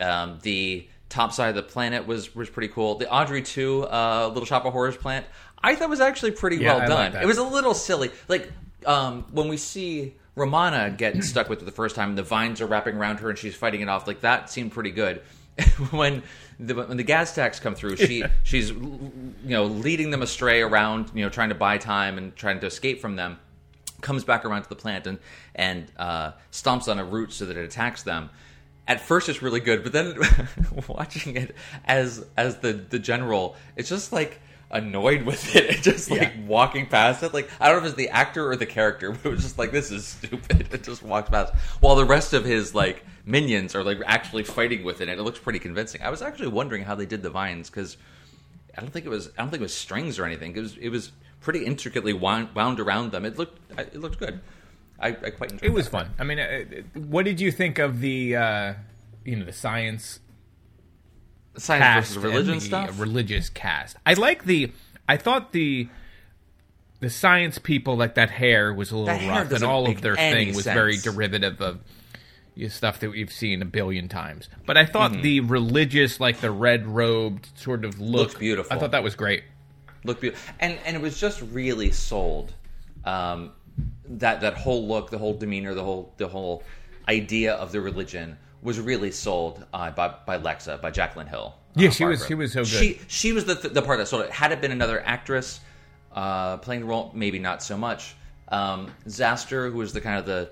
Um, 0.00 0.38
the 0.42 0.86
top 1.08 1.32
side 1.32 1.48
of 1.50 1.54
the 1.54 1.62
planet 1.62 2.06
was 2.06 2.34
was 2.34 2.50
pretty 2.50 2.68
cool. 2.68 2.96
The 2.96 3.10
Audrey 3.10 3.42
two 3.42 3.84
uh, 3.84 4.28
Little 4.28 4.44
Shop 4.46 4.64
of 4.64 4.72
Horrors 4.72 4.96
plant, 4.96 5.26
I 5.62 5.74
thought 5.74 5.88
was 5.88 6.00
actually 6.00 6.32
pretty 6.32 6.58
Yeah, 6.58 6.74
well 6.74 6.82
I 6.82 6.86
done. 6.86 7.12
like 7.14 7.22
it 7.22 7.26
was 7.26 7.38
a 7.38 7.44
little 7.44 7.74
silly, 7.74 8.10
like 8.28 8.50
um, 8.84 9.24
when 9.32 9.48
we 9.48 9.56
see 9.56 10.14
Romana 10.34 10.90
get 10.90 11.22
stuck 11.24 11.48
with 11.48 11.62
it 11.62 11.64
the 11.64 11.70
first 11.72 11.96
time, 11.96 12.14
the 12.16 12.22
vines 12.22 12.60
are 12.60 12.66
wrapping 12.66 12.96
around 12.96 13.20
her 13.20 13.30
and 13.30 13.38
she's 13.38 13.54
fighting 13.54 13.80
it 13.80 13.88
off. 13.88 14.06
Like 14.06 14.20
that 14.20 14.50
seemed 14.50 14.72
pretty 14.72 14.90
good. 14.90 15.22
when 15.90 16.22
the 16.58 16.74
when 16.74 16.96
the 16.96 17.04
Gaztaks 17.04 17.60
come 17.60 17.74
through, 17.74 17.96
she 17.96 18.24
she's 18.42 18.70
you 18.70 19.32
know 19.44 19.64
leading 19.64 20.10
them 20.10 20.22
astray 20.22 20.62
around, 20.62 21.10
you 21.14 21.22
know, 21.22 21.28
trying 21.28 21.50
to 21.50 21.54
buy 21.54 21.78
time 21.78 22.18
and 22.18 22.34
trying 22.36 22.60
to 22.60 22.66
escape 22.66 23.00
from 23.00 23.16
them 23.16 23.38
comes 24.00 24.24
back 24.24 24.44
around 24.44 24.62
to 24.62 24.68
the 24.68 24.76
plant 24.76 25.06
and 25.06 25.18
and 25.54 25.90
uh, 25.96 26.32
stomps 26.52 26.88
on 26.88 26.98
a 26.98 27.04
root 27.04 27.32
so 27.32 27.44
that 27.46 27.56
it 27.56 27.64
attacks 27.64 28.02
them. 28.02 28.30
At 28.88 29.00
first, 29.00 29.28
it's 29.28 29.42
really 29.42 29.60
good, 29.60 29.82
but 29.82 29.92
then 29.92 30.16
watching 30.88 31.36
it 31.36 31.54
as 31.84 32.24
as 32.36 32.58
the 32.58 32.72
the 32.72 32.98
general, 32.98 33.56
it's 33.74 33.88
just 33.88 34.12
like 34.12 34.40
annoyed 34.70 35.22
with 35.22 35.54
it 35.54 35.70
and 35.70 35.82
just 35.82 36.10
like 36.10 36.32
walking 36.46 36.86
past 36.86 37.22
it. 37.22 37.32
Like 37.32 37.48
I 37.60 37.68
don't 37.68 37.76
know 37.76 37.86
if 37.86 37.92
it's 37.92 37.96
the 37.96 38.08
actor 38.10 38.50
or 38.50 38.56
the 38.56 38.66
character, 38.66 39.12
but 39.22 39.26
it 39.26 39.30
was 39.30 39.42
just 39.42 39.58
like 39.58 39.72
this 39.72 39.90
is 39.90 40.06
stupid. 40.06 40.68
It 40.72 40.82
just 40.82 41.02
walks 41.02 41.30
past 41.30 41.54
while 41.80 41.96
the 41.96 42.04
rest 42.04 42.32
of 42.32 42.44
his 42.44 42.74
like 42.74 43.04
minions 43.24 43.74
are 43.74 43.82
like 43.82 43.98
actually 44.04 44.44
fighting 44.44 44.84
with 44.84 45.00
it. 45.00 45.08
And 45.08 45.18
it 45.18 45.22
looks 45.22 45.38
pretty 45.38 45.58
convincing. 45.58 46.02
I 46.02 46.10
was 46.10 46.22
actually 46.22 46.48
wondering 46.48 46.82
how 46.82 46.94
they 46.94 47.06
did 47.06 47.22
the 47.22 47.30
vines 47.30 47.70
because 47.70 47.96
I 48.76 48.80
don't 48.80 48.90
think 48.90 49.06
it 49.06 49.10
was 49.10 49.28
I 49.38 49.42
don't 49.42 49.50
think 49.50 49.60
it 49.60 49.64
was 49.64 49.74
strings 49.74 50.18
or 50.18 50.24
anything. 50.24 50.56
It 50.56 50.60
was 50.60 50.76
it 50.76 50.88
was 50.88 51.12
pretty 51.40 51.64
intricately 51.64 52.12
wound, 52.12 52.54
wound 52.54 52.80
around 52.80 53.12
them. 53.12 53.24
It 53.24 53.38
looked 53.38 53.60
it 53.78 53.96
looked 53.96 54.18
good. 54.18 54.40
I, 54.98 55.08
I 55.08 55.30
quite 55.30 55.52
enjoyed. 55.52 55.68
It 55.70 55.72
was 55.72 55.86
that. 55.86 55.90
fun. 55.90 56.14
I 56.18 56.24
mean, 56.24 56.38
uh, 56.38 56.42
uh, 56.42 57.00
what 57.00 57.24
did 57.24 57.40
you 57.40 57.52
think 57.52 57.78
of 57.78 58.00
the 58.00 58.36
uh, 58.36 58.74
you 59.24 59.36
know 59.36 59.44
the 59.44 59.52
science 59.52 60.20
Science 61.58 62.08
versus 62.08 62.16
religion 62.18 62.54
the 62.54 62.60
stuff? 62.60 63.00
Religious 63.00 63.48
cast. 63.48 63.96
I 64.04 64.14
like 64.14 64.44
the. 64.44 64.72
I 65.08 65.16
thought 65.16 65.52
the 65.52 65.88
the 67.00 67.10
science 67.10 67.58
people 67.58 67.96
like 67.96 68.14
that 68.14 68.30
hair 68.30 68.72
was 68.72 68.90
a 68.90 68.96
little 68.96 69.18
That 69.18 69.28
rough, 69.50 69.52
and 69.52 69.64
all 69.64 69.88
of 69.88 70.00
their 70.00 70.16
thing 70.16 70.54
was 70.54 70.64
very 70.64 70.96
derivative 70.96 71.60
of 71.60 71.80
you 72.54 72.68
stuff 72.70 73.00
that 73.00 73.10
we've 73.10 73.30
seen 73.32 73.60
a 73.60 73.66
billion 73.66 74.08
times. 74.08 74.48
But 74.64 74.78
I 74.78 74.86
thought 74.86 75.12
Mhm. 75.12 75.22
the 75.22 75.40
religious, 75.40 76.20
like 76.20 76.40
the 76.40 76.50
red 76.50 76.86
robed 76.86 77.48
sort 77.54 77.84
of 77.84 78.00
look, 78.00 78.28
Looked 78.28 78.38
beautiful. 78.38 78.74
I 78.74 78.80
thought 78.80 78.92
that 78.92 79.02
was 79.02 79.14
great. 79.14 79.44
looked 80.04 80.22
beautiful, 80.22 80.54
and 80.58 80.78
and 80.86 80.96
it 80.96 81.02
was 81.02 81.20
just 81.20 81.42
really 81.42 81.90
sold. 81.90 82.54
Um, 83.04 83.52
that 84.08 84.40
that 84.40 84.54
whole 84.54 84.86
look, 84.88 85.10
the 85.10 85.18
whole 85.18 85.34
demeanor, 85.34 85.74
the 85.74 85.84
whole 85.84 86.14
the 86.16 86.28
whole 86.28 86.62
idea 87.08 87.54
of 87.54 87.72
the 87.72 87.80
religion 87.80 88.38
was 88.62 88.80
really 88.80 89.10
sold 89.12 89.64
uh, 89.72 89.90
by 89.90 90.14
by 90.26 90.38
Lexa, 90.38 90.80
by 90.80 90.90
Jacqueline 90.90 91.26
Hill. 91.26 91.54
uh, 91.56 91.60
Yeah, 91.80 91.90
she 91.90 92.04
was- 92.04 92.26
she 92.26 92.34
was 92.34 92.52
so 92.52 92.60
good. 92.60 92.68
She 92.68 93.00
she 93.08 93.32
was 93.32 93.44
the 93.44 93.54
the 93.54 93.82
part 93.82 93.98
that 93.98 94.08
sold 94.08 94.24
it. 94.24 94.30
Had 94.30 94.52
it 94.52 94.60
been 94.60 94.72
another 94.72 95.02
actress 95.04 95.60
uh, 96.12 96.56
playing 96.58 96.80
the 96.82 96.86
role, 96.86 97.10
maybe 97.14 97.38
not 97.38 97.62
so 97.62 97.76
much. 97.76 98.14
Um, 98.48 98.90
Zastor, 99.06 99.70
who 99.70 99.78
was 99.78 99.92
the 99.92 100.00
kind 100.00 100.18
of 100.18 100.24
the 100.26 100.50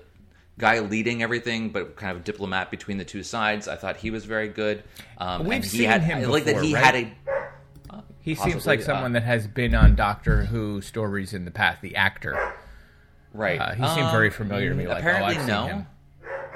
guy 0.57 0.79
leading 0.79 1.23
everything, 1.23 1.69
but 1.69 1.95
kind 1.95 2.15
of 2.15 2.23
diplomat 2.23 2.69
between 2.71 2.97
the 2.97 3.05
two 3.05 3.23
sides, 3.23 3.67
I 3.67 3.75
thought 3.75 3.97
he 3.97 4.11
was 4.11 4.25
very 4.25 4.47
good. 4.47 4.83
Um, 5.17 5.45
We've 5.45 5.65
seen 5.65 5.89
had, 5.89 6.01
him 6.03 6.19
I 6.19 6.25
like 6.25 6.45
that 6.45 6.61
he 6.63 6.73
right? 6.75 6.83
had 6.83 6.95
a 6.95 8.03
He 8.21 8.35
seems 8.35 8.65
like 8.67 8.81
someone 8.81 9.11
uh, 9.15 9.19
that 9.19 9.23
has 9.25 9.47
been 9.47 9.73
on 9.75 9.95
Doctor 9.95 10.45
Who 10.45 10.81
stories 10.81 11.33
in 11.33 11.45
the 11.45 11.51
past. 11.51 11.81
The 11.81 11.95
actor, 11.95 12.37
Right. 13.33 13.59
Uh, 13.59 13.73
he 13.73 13.85
seemed 13.95 14.11
very 14.11 14.27
Um, 14.27 14.33
familiar 14.33 14.69
to 14.69 14.75
me. 14.75 14.87
Like, 14.87 14.99
apparently, 14.99 15.35
oh, 15.35 15.39
I've 15.41 15.47
no. 15.47 15.61
Seen 15.67 15.75
him. 15.77 15.87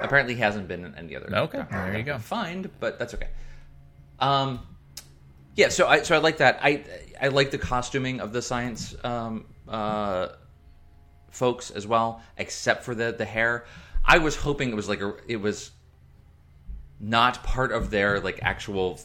Apparently, 0.01 0.35
he 0.35 0.41
hasn't 0.41 0.67
been 0.67 0.85
in 0.85 0.95
any 0.95 1.15
other. 1.15 1.29
Okay, 1.33 1.63
there 1.69 1.97
you 1.97 2.03
go. 2.03 2.17
Find, 2.17 2.69
but 2.79 2.99
that's 2.99 3.13
okay. 3.13 3.29
Um, 4.19 4.59
yeah. 5.55 5.69
So 5.69 5.87
I 5.87 6.03
so 6.03 6.15
I 6.15 6.19
like 6.19 6.37
that. 6.37 6.59
I 6.61 6.83
I 7.21 7.27
like 7.29 7.51
the 7.51 7.57
costuming 7.57 8.19
of 8.21 8.33
the 8.33 8.41
science 8.41 8.95
um, 9.03 9.45
uh, 9.67 10.29
folks 11.31 11.71
as 11.71 11.85
well, 11.87 12.21
except 12.37 12.83
for 12.83 12.95
the 12.95 13.11
the 13.11 13.25
hair. 13.25 13.65
I 14.05 14.17
was 14.17 14.35
hoping 14.35 14.69
it 14.69 14.75
was 14.75 14.89
like 14.89 15.01
a 15.01 15.15
it 15.27 15.37
was 15.37 15.71
not 16.99 17.43
part 17.43 17.71
of 17.71 17.89
their 17.89 18.19
like 18.19 18.39
actual 18.41 18.99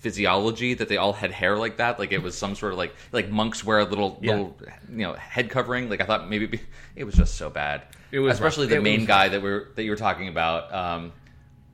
physiology 0.00 0.74
that 0.74 0.88
they 0.88 0.96
all 0.96 1.12
had 1.12 1.30
hair 1.30 1.56
like 1.58 1.76
that 1.76 1.98
like 1.98 2.10
it 2.10 2.22
was 2.22 2.36
some 2.36 2.54
sort 2.54 2.72
of 2.72 2.78
like 2.78 2.94
like 3.12 3.28
monks 3.30 3.62
wear 3.64 3.78
a 3.78 3.84
little 3.84 4.18
Yeah. 4.22 4.30
little 4.32 4.56
you 4.90 4.96
know 4.98 5.12
head 5.12 5.50
covering 5.50 5.88
like 5.90 6.00
i 6.00 6.04
thought 6.04 6.28
maybe 6.28 6.46
be- 6.46 6.60
it 6.96 7.04
was 7.04 7.14
just 7.14 7.34
so 7.36 7.50
bad 7.50 7.82
It 8.10 8.18
was 8.18 8.32
especially 8.34 8.64
rough. 8.64 8.70
the 8.70 8.76
It 8.76 8.82
main 8.82 9.00
was- 9.00 9.06
guy 9.08 9.28
that 9.28 9.42
we 9.42 9.50
are 9.50 9.68
that 9.74 9.82
you 9.84 9.90
were 9.90 9.96
talking 9.98 10.28
about 10.28 10.72
um 10.74 11.12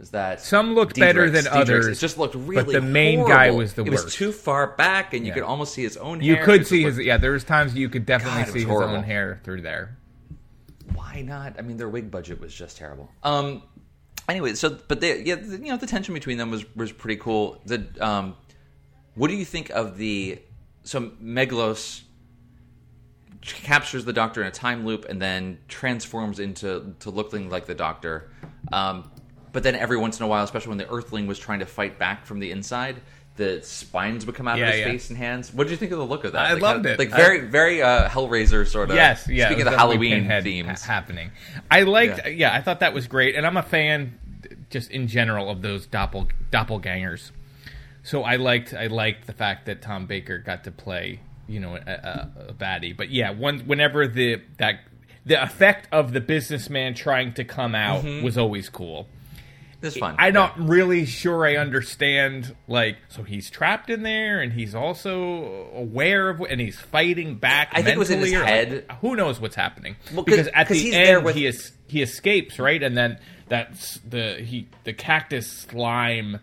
is 0.00 0.10
that 0.10 0.40
Some 0.42 0.74
looked 0.74 0.98
better 0.98 1.30
than 1.30 1.44
Deedrix. 1.44 1.50
others, 1.60 1.86
It 1.86 1.94
just 1.94 2.18
looked 2.18 2.34
really. 2.34 2.64
but 2.64 2.72
the 2.72 2.80
main 2.82 3.26
guy 3.26 3.50
was 3.52 3.72
the 3.72 3.82
It 3.82 3.90
worst. 3.92 4.04
was 4.04 4.14
too 4.14 4.30
far 4.30 4.66
back, 4.66 5.14
and 5.14 5.24
you 5.24 5.28
Yeah. 5.30 5.34
could 5.36 5.42
almost 5.44 5.72
see 5.72 5.84
his 5.84 5.96
own. 5.96 6.20
You 6.20 6.34
hair. 6.34 6.42
It 6.42 6.44
could 6.44 6.66
see 6.66 6.82
his 6.82 6.98
yeah. 6.98 7.16
There 7.16 7.30
was 7.32 7.44
times 7.44 7.74
you 7.74 7.88
could 7.88 8.04
definitely 8.04 8.42
God, 8.42 8.52
see 8.52 8.58
his 8.58 8.68
horrible. 8.68 8.96
own 8.96 9.04
hair 9.04 9.40
through 9.42 9.62
there. 9.62 9.96
why 10.92 11.22
not? 11.22 11.54
I 11.58 11.62
mean, 11.62 11.78
their 11.78 11.88
wig 11.88 12.10
budget 12.10 12.40
was 12.42 12.52
just 12.54 12.76
terrible. 12.76 13.10
Um. 13.22 13.62
Anyway, 14.28 14.54
so 14.54 14.76
but 14.88 15.00
they, 15.00 15.22
yeah, 15.22 15.36
you 15.36 15.68
know, 15.68 15.76
the 15.76 15.86
tension 15.86 16.14
between 16.14 16.38
them 16.38 16.50
was 16.50 16.64
was 16.74 16.92
pretty 16.92 17.20
cool. 17.20 17.60
The 17.64 17.86
um, 18.00 18.36
what 19.14 19.28
do 19.28 19.36
you 19.36 19.44
think 19.44 19.70
of 19.70 19.96
the 19.96 20.40
so 20.82 21.10
Meglos 21.22 22.02
captures 23.40 24.04
the 24.04 24.12
Doctor 24.12 24.40
in 24.40 24.48
a 24.48 24.50
time 24.50 24.84
loop 24.84 25.04
and 25.08 25.22
then 25.22 25.58
transforms 25.68 26.40
into 26.40 26.94
to 27.00 27.10
looking 27.10 27.48
like 27.48 27.66
the 27.66 27.74
Doctor. 27.74 28.30
Um, 28.72 29.10
but 29.52 29.62
then 29.62 29.74
every 29.74 29.96
once 29.96 30.18
in 30.18 30.24
a 30.24 30.28
while, 30.28 30.44
especially 30.44 30.70
when 30.70 30.78
the 30.78 30.88
Earthling 30.90 31.26
was 31.26 31.38
trying 31.38 31.60
to 31.60 31.66
fight 31.66 31.98
back 31.98 32.26
from 32.26 32.40
the 32.40 32.50
inside. 32.50 33.00
The 33.36 33.60
spines 33.62 34.24
would 34.24 34.34
come 34.34 34.48
out 34.48 34.58
Yeah, 34.58 34.68
of 34.68 34.72
his 34.74 34.80
yeah. 34.80 34.86
face 34.86 35.08
and 35.10 35.18
hands. 35.18 35.52
What 35.52 35.64
did 35.64 35.72
you 35.72 35.76
think 35.76 35.92
of 35.92 35.98
the 35.98 36.06
look 36.06 36.24
of 36.24 36.32
that? 36.32 36.46
I 36.46 36.52
Like, 36.54 36.62
loved 36.62 36.86
how- 36.86 36.92
it. 36.92 36.98
Like 36.98 37.12
I- 37.12 37.16
very, 37.16 37.40
very 37.40 37.82
uh, 37.82 38.08
Hellraiser 38.08 38.66
sort 38.66 38.88
of. 38.90 38.96
Yes, 38.96 39.28
yeah. 39.28 39.46
Speaking 39.48 39.66
of 39.66 39.72
the 39.72 39.78
Halloween 39.78 40.28
themes, 40.42 40.82
ha- 40.82 40.92
happening. 40.94 41.30
I 41.70 41.82
liked. 41.82 42.18
Yeah. 42.24 42.28
Yeah. 42.28 42.54
I 42.54 42.62
thought 42.62 42.80
that 42.80 42.94
was 42.94 43.06
great, 43.06 43.34
and 43.34 43.46
I'm 43.46 43.56
a 43.58 43.62
fan, 43.62 44.18
just 44.70 44.90
in 44.90 45.06
general, 45.06 45.50
of 45.50 45.60
those 45.62 45.86
doppel 45.86 46.30
doppelgangers. 46.50 47.30
So 48.02 48.22
I 48.22 48.36
liked. 48.36 48.72
I 48.72 48.86
liked 48.86 49.26
the 49.26 49.32
fact 49.34 49.66
that 49.66 49.82
Tom 49.82 50.06
Baker 50.06 50.38
got 50.38 50.64
to 50.64 50.70
play, 50.70 51.20
you 51.46 51.60
know, 51.60 51.76
a, 51.76 51.80
a, 51.90 52.30
a 52.48 52.52
baddie. 52.54 52.96
But 52.96 53.10
yeah, 53.10 53.30
one, 53.30 53.60
whenever 53.60 54.06
the 54.08 54.40
that 54.58 54.80
the 55.26 55.42
effect 55.42 55.88
of 55.92 56.12
the 56.12 56.20
businessman 56.20 56.94
trying 56.94 57.34
to 57.34 57.44
come 57.44 57.74
out 57.74 58.04
Mhm. 58.04 58.22
was 58.22 58.38
always 58.38 58.68
cool. 58.68 59.08
It's 59.82 59.96
fun. 59.96 60.16
I'm 60.18 60.32
not 60.34 60.58
really 60.58 61.04
sure 61.06 61.46
I 61.46 61.56
understand. 61.56 62.54
Like, 62.66 62.96
so 63.08 63.22
he's 63.22 63.50
trapped 63.50 63.90
in 63.90 64.02
there, 64.02 64.40
and 64.40 64.52
he's 64.52 64.74
also 64.74 65.68
aware 65.74 66.30
of, 66.30 66.40
and 66.40 66.60
he's 66.60 66.78
fighting 66.80 67.36
back. 67.36 67.68
I 67.72 67.82
think 67.82 67.96
it 67.96 67.98
was 67.98 68.10
in 68.10 68.20
his 68.20 68.32
or, 68.32 68.38
like, 68.40 68.48
head. 68.48 68.84
who 69.00 69.14
knows 69.16 69.40
what's 69.40 69.54
happening? 69.56 69.96
Well, 70.14 70.24
'cause- 70.24 70.48
at 70.54 70.68
the 70.68 70.94
end, 70.94 71.24
with- 71.24 71.36
he 71.36 71.46
is 71.46 71.72
he 71.88 72.02
escapes, 72.02 72.58
right? 72.58 72.82
And 72.82 72.96
then 72.96 73.18
that's 73.48 73.98
the 73.98 74.36
he 74.36 74.68
the 74.84 74.92
cactus 74.92 75.48
slime. 75.48 76.40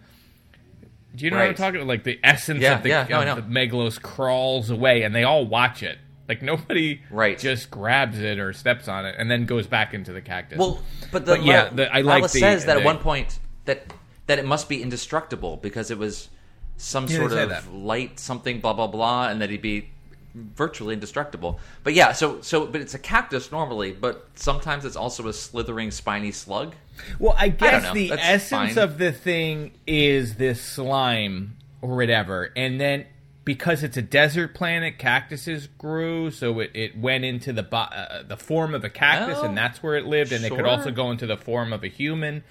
Do 1.15 1.25
you 1.25 1.31
know 1.31 1.37
what 1.37 1.47
I'm 1.49 1.55
talking 1.55 1.75
about? 1.75 1.87
Like 1.87 2.03
the 2.03 2.19
essence 2.23 2.61
Yeah, 2.61 2.77
of 2.77 2.83
the, 2.83 2.89
yeah, 2.89 3.05
no, 3.09 3.21
of 3.21 3.35
the 3.35 3.41
Meglos 3.53 4.01
crawls 4.01 4.69
away, 4.69 5.03
and 5.03 5.13
they 5.13 5.23
all 5.23 5.45
watch 5.45 5.83
it. 5.83 5.97
Like 6.27 6.41
nobody 6.41 7.01
Right. 7.11 7.37
just 7.37 7.69
grabs 7.69 8.17
it 8.19 8.39
or 8.39 8.53
steps 8.53 8.87
on 8.87 9.05
it 9.05 9.15
and 9.17 9.29
then 9.29 9.45
goes 9.45 9.67
back 9.67 9.93
into 9.93 10.13
the 10.13 10.21
cactus. 10.21 10.57
Well, 10.57 10.81
but 11.11 11.25
the 11.25 11.39
yeah, 11.39 11.69
the, 11.69 11.93
I 11.93 12.01
like 12.01 12.15
Lila 12.17 12.27
the, 12.29 12.39
says 12.39 12.65
that 12.65 12.77
at 12.77 12.83
one 12.85 12.97
point 12.99 13.39
that 13.65 13.83
that 14.27 14.39
it 14.39 14.45
must 14.45 14.69
be 14.69 14.81
indestructible 14.81 15.57
because 15.57 15.91
it 15.91 15.97
was 15.97 16.29
some 16.77 17.07
Yeah, 17.07 17.17
sort 17.17 17.33
of 17.33 17.49
that. 17.49 17.73
light 17.73 18.19
something 18.19 18.59
blah 18.61 18.73
blah 18.73 18.87
blah, 18.87 19.27
and 19.27 19.41
that 19.41 19.49
he'd 19.49 19.61
be 19.61 19.89
virtually 20.33 20.93
indestructible. 20.93 21.59
But 21.83 21.93
yeah, 21.93 22.13
so 22.13 22.41
so 22.41 22.65
but 22.65 22.79
it's 22.81 22.93
a 22.93 22.99
cactus 22.99 23.51
normally, 23.51 23.91
but 23.91 24.27
sometimes 24.35 24.85
it's 24.85 24.95
also 24.95 25.27
a 25.27 25.33
slithering 25.33 25.91
spiny 25.91 26.31
slug. 26.31 26.73
Well, 27.19 27.35
I 27.37 27.49
guess 27.49 27.83
know. 27.83 27.93
the 27.93 28.09
That's 28.09 28.21
essence 28.23 28.75
fine. 28.75 28.83
of 28.83 28.97
the 28.97 29.11
thing 29.11 29.71
is 29.85 30.35
this 30.35 30.61
slime 30.61 31.57
or 31.81 31.95
whatever, 31.97 32.49
and 32.55 32.79
then 32.79 33.05
because 33.45 33.83
it's 33.83 33.97
a 33.97 34.01
desert 34.01 34.53
planet, 34.53 34.97
cactuses 34.97 35.67
grew, 35.77 36.31
so 36.31 36.59
it, 36.59 36.71
it 36.73 36.97
went 36.97 37.25
into 37.25 37.51
the 37.53 37.63
bo- 37.63 37.77
uh, 37.77 38.23
the 38.23 38.37
form 38.37 38.73
of 38.73 38.83
a 38.83 38.89
cactus, 38.89 39.39
Oh, 39.41 39.45
and 39.45 39.57
that's 39.57 39.83
where 39.83 39.95
it 39.95 40.05
lived. 40.05 40.31
And 40.31 40.45
it 40.45 40.49
could 40.49 40.65
also 40.65 40.91
go 40.91 41.11
into 41.11 41.25
the 41.25 41.37
form 41.37 41.73
of 41.73 41.83
a 41.83 41.87
human, 41.87 42.43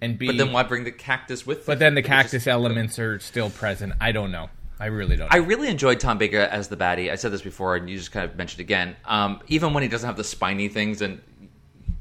and 0.00 0.18
be. 0.18 0.26
But 0.28 0.38
then 0.38 0.52
why 0.52 0.62
bring 0.62 0.84
the 0.84 0.92
cactus 0.92 1.46
with? 1.46 1.66
But 1.66 1.72
it? 1.72 1.78
then 1.80 1.94
the 1.94 2.00
It 2.00 2.06
cactus 2.06 2.32
just- 2.32 2.48
elements 2.48 2.98
are 2.98 3.18
still 3.18 3.50
present. 3.50 3.92
I 4.00 4.12
don't 4.12 4.30
know. 4.32 4.48
I 4.80 4.86
really 4.86 5.16
don't. 5.16 5.32
I 5.34 5.38
really 5.38 5.68
enjoyed 5.68 5.98
Tom 5.98 6.18
Baker 6.18 6.38
as 6.38 6.68
the 6.68 6.76
baddie. 6.76 7.10
I 7.10 7.16
said 7.16 7.32
this 7.32 7.42
before, 7.42 7.74
and 7.74 7.90
you 7.90 7.96
just 7.98 8.12
kind 8.12 8.24
of 8.24 8.36
mentioned 8.36 8.60
again. 8.60 8.94
Um, 9.06 9.40
even 9.48 9.74
when 9.74 9.82
he 9.82 9.88
doesn't 9.88 10.06
have 10.06 10.16
the 10.16 10.22
spiny 10.24 10.68
things, 10.68 11.02
and 11.02 11.20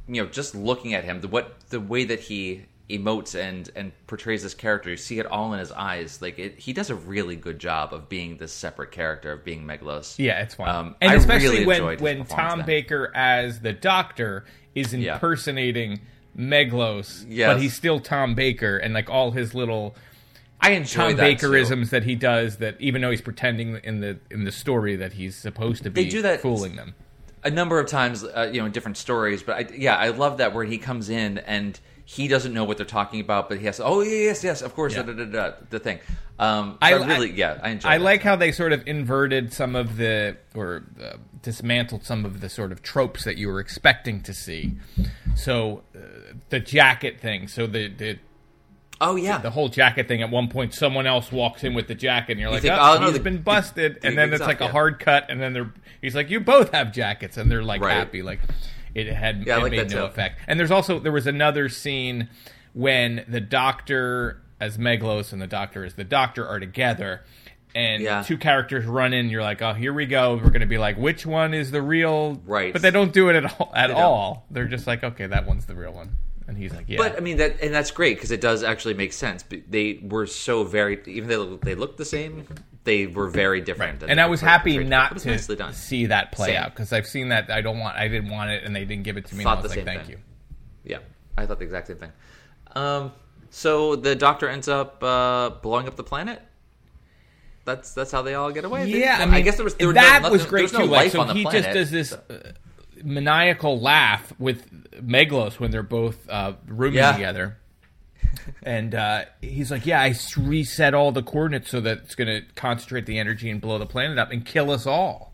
you 0.08 0.22
know, 0.24 0.30
just 0.30 0.54
looking 0.56 0.94
at 0.94 1.04
him, 1.04 1.20
the 1.22 1.28
what 1.28 1.60
the 1.70 1.80
way 1.82 2.06
that 2.06 2.20
he 2.20 2.66
emotes 2.90 3.36
and 3.40 3.70
and 3.76 3.92
portrays 4.08 4.44
this 4.44 4.54
character, 4.54 4.90
you 4.90 4.98
see 4.98 5.20
it 5.20 5.26
all 5.26 5.52
in 5.54 5.60
his 5.60 5.72
eyes. 5.72 6.22
Like 6.22 6.40
it, 6.40 6.58
he 6.60 6.72
does 6.74 6.90
a 6.90 6.96
really 6.96 7.36
good 7.36 7.60
job 7.60 7.94
of 7.94 8.08
being 8.10 8.38
this 8.38 8.54
separate 8.54 8.92
character 8.92 9.32
of 9.34 9.44
being 9.44 9.66
Meglos. 9.66 10.16
Yeah, 10.18 10.42
it's 10.42 10.56
fun. 10.56 10.70
Um, 10.70 10.96
and 11.02 11.12
I 11.12 11.16
especially 11.16 11.66
really 11.66 11.98
when 11.98 11.98
when 12.00 12.26
Tom. 12.26 12.64
Baker 12.66 13.12
as 13.16 13.60
the 13.62 13.74
Doctor 13.74 14.46
is 14.76 14.94
Yeah. 14.94 15.16
impersonating 15.16 16.00
Meglos, 16.38 17.26
Yes. 17.28 17.54
but 17.54 17.62
he's 17.62 17.74
still 17.74 18.00
Tom 18.00 18.36
Baker, 18.36 18.78
and 18.78 18.94
like 18.94 19.10
all 19.10 19.32
his 19.32 19.54
little 19.54 19.96
I 20.62 20.72
enjoy 20.72 21.10
Tom 21.10 21.16
that 21.18 21.40
too. 21.40 21.48
Bakerisms 21.48 21.90
that 21.90 22.04
he 22.04 22.16
does. 22.16 22.58
That 22.58 22.76
even 22.80 23.02
though 23.02 23.12
he's 23.12 23.22
pretending 23.22 23.80
in 23.84 24.00
the 24.00 24.18
in 24.32 24.44
the 24.46 24.52
story 24.52 24.96
that 24.96 25.14
he's 25.14 25.36
supposed 25.36 25.84
to 25.84 25.90
be 25.90 26.04
They 26.04 26.10
do 26.10 26.22
that- 26.22 26.42
fooling 26.42 26.76
them. 26.76 26.96
a 27.44 27.50
number 27.52 27.80
of 27.80 27.88
times, 27.88 28.24
uh, 28.24 28.50
you 28.52 28.60
know, 28.60 28.66
in 28.66 28.72
different 28.72 28.98
stories. 28.98 29.44
But 29.44 29.56
I, 29.56 29.68
yeah, 29.76 29.96
I 29.96 30.10
love 30.10 30.38
that 30.40 30.54
where 30.54 30.64
he 30.66 30.78
comes 30.78 31.10
in 31.10 31.38
and 31.40 31.80
he 32.10 32.30
doesn't 32.30 32.54
know 32.54 32.64
what 32.64 32.78
they're 32.78 32.86
talking 32.86 33.20
about, 33.20 33.50
but 33.50 33.58
he 33.60 33.66
has, 33.66 33.78
to, 33.78 33.84
oh 33.84 34.00
yes, 34.02 34.42
yes, 34.42 34.62
of 34.62 34.74
course, 34.74 34.96
Yeah. 34.96 35.04
da, 35.04 35.12
da, 35.12 35.26
da, 35.26 35.50
da, 35.50 35.56
the 35.70 35.80
thing. 35.80 36.00
Um, 36.40 36.78
I 36.82 36.94
I, 36.94 37.06
really, 37.06 37.32
yeah, 37.32 37.60
I 37.62 37.70
enjoy. 37.72 37.90
I 37.90 37.98
that. 37.98 38.04
like 38.04 38.22
how 38.22 38.38
they 38.38 38.54
sort 38.54 38.72
of 38.72 38.88
inverted 38.88 39.52
some 39.52 39.76
of 39.76 39.98
the 39.98 40.38
or 40.56 40.84
uh, 41.04 41.18
dismantled 41.42 42.06
some 42.06 42.24
of 42.24 42.40
the 42.40 42.48
sort 42.48 42.72
of 42.72 42.82
tropes 42.82 43.26
that 43.26 43.36
you 43.38 43.50
were 43.50 43.60
expecting 43.60 44.22
to 44.22 44.34
see. 44.34 44.78
So 45.36 45.84
uh, 45.96 46.00
the 46.50 46.60
jacket 46.62 47.20
thing. 47.20 47.48
So 47.50 47.68
the 47.68 47.90
the 47.90 48.20
Oh 49.02 49.16
yeah, 49.16 49.38
the 49.40 49.50
whole 49.52 49.68
jacket 49.70 50.08
thing. 50.08 50.22
At 50.24 50.30
one 50.32 50.48
point, 50.48 50.74
someone 50.74 51.06
else 51.06 51.32
walks 51.32 51.64
in 51.64 51.74
with 51.74 51.88
the 51.88 51.94
jacket, 51.96 52.32
and 52.34 52.40
you're 52.42 52.50
like, 52.50 52.62
think, 52.64 52.74
"Oh, 52.74 52.96
oh, 52.96 53.00
no, 53.00 53.08
he's 53.08 53.18
the- 53.18 53.20
been 53.20 53.42
busted." 53.44 54.02
the 54.02 54.08
and 54.08 54.18
then 54.18 54.32
it's 54.34 54.42
like 54.42 54.62
a 54.62 54.68
hard 54.70 55.00
cut, 55.00 55.26
and 55.30 55.40
then 55.42 55.54
they're 55.54 55.72
he's 56.02 56.16
like, 56.16 56.30
"You 56.32 56.40
both 56.40 56.72
have 56.72 56.92
jackets," 56.94 57.38
and 57.38 57.52
they're 57.52 57.62
like 57.64 57.82
Right. 57.82 57.94
happy, 57.94 58.22
like 58.24 58.40
it 58.98 59.08
had 59.14 59.46
Yeah, 59.46 59.58
it 59.60 59.64
like 59.64 59.72
made 59.72 59.90
no 59.92 59.98
too. 60.02 60.06
effect. 60.06 60.40
And 60.48 60.60
there's 60.60 60.72
also 60.72 61.00
there 61.00 61.12
was 61.12 61.28
another 61.28 61.70
scene 61.70 62.30
when 62.74 63.24
the 63.28 63.40
doctor 63.42 64.42
as 64.60 64.78
Meglos 64.78 65.32
and 65.34 65.42
the 65.42 65.48
doctor 65.48 65.86
as 65.86 65.94
the 65.94 66.04
doctor 66.04 66.48
are 66.48 66.60
together. 66.60 67.22
And 67.76 68.02
Yeah. 68.02 68.24
two 68.24 68.38
characters 68.38 68.86
run 68.86 69.14
in. 69.14 69.30
You're 69.30 69.44
like, 69.44 69.62
oh, 69.62 69.74
here 69.74 69.94
we 69.94 70.08
go. 70.08 70.36
We're 70.36 70.50
going 70.50 70.62
to 70.62 70.66
be 70.68 70.80
like, 70.80 70.98
which 70.98 71.26
one 71.28 71.54
is 71.54 71.70
the 71.70 71.82
real? 71.82 72.42
Right. 72.46 72.74
But 72.74 72.82
they 72.82 72.90
don't 72.90 73.14
do 73.14 73.30
it 73.30 73.36
at 73.36 73.46
all. 73.60 73.72
At 73.76 73.88
don't. 73.88 73.98
all. 73.98 74.46
They're 74.50 74.68
just 74.68 74.88
like, 74.88 75.04
okay, 75.04 75.28
that 75.28 75.46
one's 75.46 75.66
the 75.68 75.76
real 75.76 75.92
one. 75.94 76.18
And 76.48 76.58
he's 76.58 76.74
like, 76.74 76.86
yeah. 76.88 76.98
But 76.98 77.18
I 77.18 77.20
mean 77.20 77.38
that, 77.38 77.62
and 77.62 77.74
that's 77.74 77.92
great 77.92 78.16
because 78.16 78.32
it 78.32 78.42
does 78.42 78.64
actually 78.64 78.94
make 78.96 79.12
sense. 79.14 79.44
But 79.44 79.70
They 79.70 80.00
were 80.02 80.26
so 80.26 80.64
very, 80.64 80.98
even 81.06 81.28
though 81.30 81.58
they 81.58 81.76
looked 81.76 81.98
the 81.98 82.06
same, 82.06 82.48
they 82.88 83.06
were 83.06 83.28
very 83.30 83.62
different. 83.62 84.02
and 84.02 84.20
I 84.20 84.26
was 84.26 84.42
happy 84.42 84.78
not 84.84 85.14
was 85.14 85.24
to 85.24 85.74
see 85.74 86.06
that 86.08 86.32
play 86.32 86.48
Same. 86.54 86.64
out 86.64 86.70
because 86.74 86.92
I've 86.94 87.06
seen 87.06 87.30
that. 87.30 87.52
I 87.52 87.62
don't 87.62 87.78
want. 87.80 87.96
I 87.98 88.08
didn't 88.08 88.30
want 88.32 88.50
it, 88.50 88.64
and 88.64 88.76
they 88.76 88.86
didn't 88.86 89.04
give 89.04 89.18
it 89.18 89.26
to 89.28 89.36
me. 89.36 89.44
Thought 89.44 89.58
and 89.58 89.60
I 89.60 89.62
was 89.64 89.72
the 89.74 89.78
like, 89.80 89.88
same 89.88 89.96
thank 89.98 90.08
thing. 90.08 90.18
you. 90.86 90.92
Yeah, 90.96 91.00
I 91.38 91.46
thought 91.46 91.60
the 91.60 91.66
exact 91.66 91.88
same 91.88 91.98
thing. 91.98 92.12
Um, 92.76 93.12
so 93.50 93.96
the 93.96 94.16
Doctor 94.16 94.48
ends 94.50 94.68
up 94.68 95.04
uh, 95.04 95.50
blowing 95.62 95.88
up 95.88 95.96
the 95.96 96.04
planet. 96.04 96.42
That's 97.66 97.94
that's 97.94 98.12
how 98.12 98.22
they 98.22 98.34
all 98.34 98.52
get 98.52 98.64
away. 98.64 98.88
Yeah, 98.88 99.18
I 99.20 99.26
mean, 99.26 99.44
guess 99.44 99.58
there 99.58 99.66
was 99.66 99.76
there 99.76 99.92
that 99.94 100.22
no, 100.24 100.30
was 100.32 100.40
nothing- 100.42 100.50
great 100.50 100.72
there 100.72 100.80
was 100.80 100.88
too. 100.90 100.92
like, 100.94 101.12
so 101.12 101.20
on 101.22 101.28
the 101.28 101.34
he 101.34 101.44
planet. 101.44 101.64
just 101.66 101.74
does 101.76 101.92
this 101.92 102.14
uh, 102.14 102.54
maniacal 103.04 103.80
laugh 103.80 104.32
with 104.40 104.72
Meglos 104.94 105.60
when 105.60 105.72
they're 105.72 105.84
both 105.84 106.18
uh, 106.30 106.54
rooming 106.66 107.00
Yeah. 107.00 107.12
together. 107.12 107.58
and 108.64 108.94
uh, 108.96 109.26
he's 109.42 109.72
like, 109.72 109.86
"Yeah, 109.86 110.02
I 110.02 110.16
reset 110.38 110.94
all 110.94 111.12
the 111.12 111.24
coordinates 111.24 111.70
so 111.70 111.82
that 111.82 112.00
it's 112.00 112.16
going 112.16 112.28
to 112.28 112.46
concentrate 112.56 113.06
the 113.06 113.18
energy 113.20 113.50
and 113.50 113.60
blow 113.62 113.78
the 113.78 113.86
planet 113.86 114.18
up 114.18 114.32
and 114.32 114.46
kill 114.46 114.72
us 114.72 114.86
all." 114.86 115.34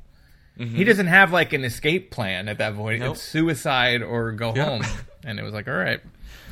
He 0.55 0.83
doesn't 0.83 1.07
have 1.07 1.33
like 1.33 1.51
an 1.51 1.63
escape 1.63 2.11
plan 2.11 2.47
at 2.47 2.59
that 2.59 2.75
point. 2.75 2.97
Mm-hmm. 2.97 3.05
Nope. 3.05 3.15
It's 3.15 3.23
suicide 3.23 4.03
or 4.03 4.31
go 4.33 4.53
Yeah. 4.55 4.65
home. 4.65 4.83
And 5.25 5.39
it 5.39 5.43
was 5.43 5.53
like, 5.53 5.67
all 5.69 5.73
right, 5.73 6.01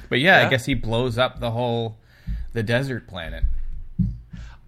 but 0.09 0.19
yeah, 0.21 0.45
I 0.45 0.49
guess 0.49 0.65
he 0.65 0.73
blows 0.75 1.17
up 1.17 1.39
the 1.41 1.51
whole 1.51 1.97
the 2.53 2.63
desert 2.63 3.05
planet. 3.07 3.43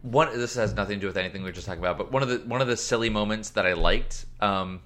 one 0.02 0.38
this 0.38 0.56
has 0.56 0.74
nothing 0.74 0.98
to 0.98 1.02
do 1.02 1.08
with 1.08 1.16
anything 1.18 1.42
we 1.42 1.48
were 1.50 1.54
just 1.54 1.66
talking 1.66 1.80
about 1.82 1.98
but 1.98 2.12
one 2.12 2.22
of 2.22 2.28
the 2.30 2.40
one 2.40 2.62
of 2.62 2.68
the 2.68 2.76
silly 2.76 3.10
moments 3.10 3.52
that 3.52 3.66
i 3.66 3.72
liked 3.74 4.26
um 4.42 4.82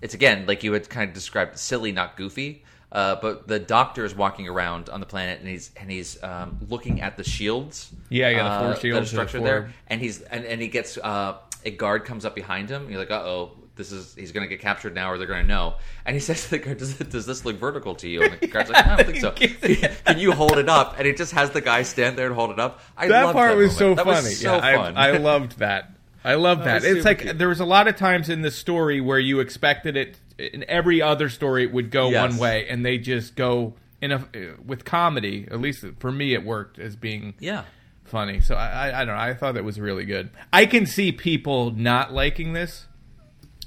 it's 0.00 0.14
again 0.14 0.46
like 0.46 0.62
you 0.62 0.72
had 0.72 0.88
kind 0.88 1.08
of 1.08 1.14
described 1.14 1.58
silly 1.58 1.90
not 1.90 2.16
goofy 2.16 2.62
uh, 2.96 3.16
but 3.20 3.46
the 3.46 3.58
doctor 3.58 4.04
is 4.04 4.14
walking 4.14 4.48
around 4.48 4.88
on 4.88 5.00
the 5.00 5.06
planet 5.06 5.38
and 5.40 5.48
he's 5.48 5.70
and 5.76 5.90
he's 5.90 6.20
um, 6.22 6.58
looking 6.68 7.00
at 7.02 7.16
the 7.16 7.24
shields 7.24 7.90
Yeah, 8.08 8.28
yeah, 8.30 8.42
the 8.42 8.48
four 8.48 8.56
uh, 8.56 8.68
that 8.70 8.76
are 8.78 8.80
shields, 8.80 9.12
the 9.12 9.26
four- 9.26 9.40
there 9.46 9.70
and 9.86 10.00
he's 10.00 10.22
and, 10.22 10.44
and 10.44 10.60
he 10.62 10.68
gets 10.68 10.96
uh, 10.96 11.36
a 11.64 11.70
guard 11.70 12.04
comes 12.04 12.24
up 12.24 12.34
behind 12.34 12.70
him 12.70 12.82
and 12.82 12.90
you're 12.90 12.98
like 13.00 13.10
uh-oh 13.10 13.52
this 13.74 13.92
is 13.92 14.14
he's 14.14 14.32
gonna 14.32 14.46
get 14.46 14.60
captured 14.60 14.94
now 14.94 15.10
or 15.10 15.18
they're 15.18 15.26
gonna 15.26 15.42
know 15.42 15.74
and 16.06 16.14
he 16.16 16.20
says 16.28 16.44
to 16.44 16.50
the 16.50 16.58
guard 16.58 16.78
does, 16.78 16.94
does 16.94 17.26
this 17.26 17.44
look 17.44 17.56
vertical 17.56 17.94
to 17.96 18.08
you 18.08 18.22
and 18.22 18.40
the 18.40 18.46
guard's 18.46 18.70
like 18.70 18.86
i 18.86 18.96
don't 18.96 19.04
think 19.06 19.18
so 19.18 19.30
can 20.06 20.18
you 20.18 20.32
hold 20.32 20.56
it 20.56 20.68
up 20.68 20.94
and 20.98 21.06
it 21.06 21.16
just 21.18 21.32
has 21.32 21.50
the 21.50 21.60
guy 21.60 21.82
stand 21.82 22.16
there 22.16 22.26
and 22.26 22.34
hold 22.34 22.50
it 22.50 22.58
up 22.58 22.80
I 22.96 23.08
that 23.08 23.24
loved 23.24 23.36
part 23.36 23.50
that 23.50 23.56
was 23.58 23.78
moment. 23.80 23.98
so 23.98 24.04
That 24.04 24.06
funny. 24.14 24.28
was 24.28 24.40
so 24.40 24.54
yeah, 24.56 24.76
fun. 24.76 24.96
I, 24.96 25.08
I 25.08 25.16
loved 25.18 25.58
that. 25.58 25.92
I 26.24 26.34
love 26.34 26.64
that. 26.64 26.82
was 26.82 26.84
It's 26.84 27.04
like 27.04 27.20
cute. 27.20 27.38
there 27.38 27.48
was 27.48 27.60
a 27.60 27.64
lot 27.66 27.86
of 27.88 27.96
times 27.96 28.28
in 28.30 28.40
the 28.42 28.50
story 28.50 29.00
where 29.02 29.18
you 29.18 29.38
expected 29.40 29.96
it. 29.96 30.18
In 30.38 30.64
every 30.68 31.00
other 31.00 31.28
story, 31.28 31.64
it 31.64 31.72
would 31.72 31.90
go 31.90 32.10
Yes. 32.10 32.30
one 32.30 32.38
way, 32.38 32.68
and 32.68 32.84
they 32.84 32.98
just 32.98 33.36
go 33.36 33.74
in 34.00 34.12
a 34.12 34.26
with 34.64 34.84
comedy. 34.84 35.46
At 35.50 35.60
least 35.60 35.84
for 35.98 36.12
me, 36.12 36.34
it 36.34 36.44
worked 36.44 36.78
as 36.78 36.96
being 36.96 37.34
yeah 37.40 37.64
funny. 38.04 38.40
So 38.40 38.54
I, 38.54 38.88
I, 38.90 39.00
I 39.00 39.04
don't 39.04 39.14
know. 39.14 39.20
I 39.20 39.34
thought 39.34 39.56
it 39.56 39.64
was 39.64 39.80
really 39.80 40.04
good. 40.04 40.30
I 40.52 40.66
can 40.66 40.86
see 40.86 41.12
people 41.12 41.70
not 41.70 42.12
liking 42.12 42.52
this, 42.52 42.86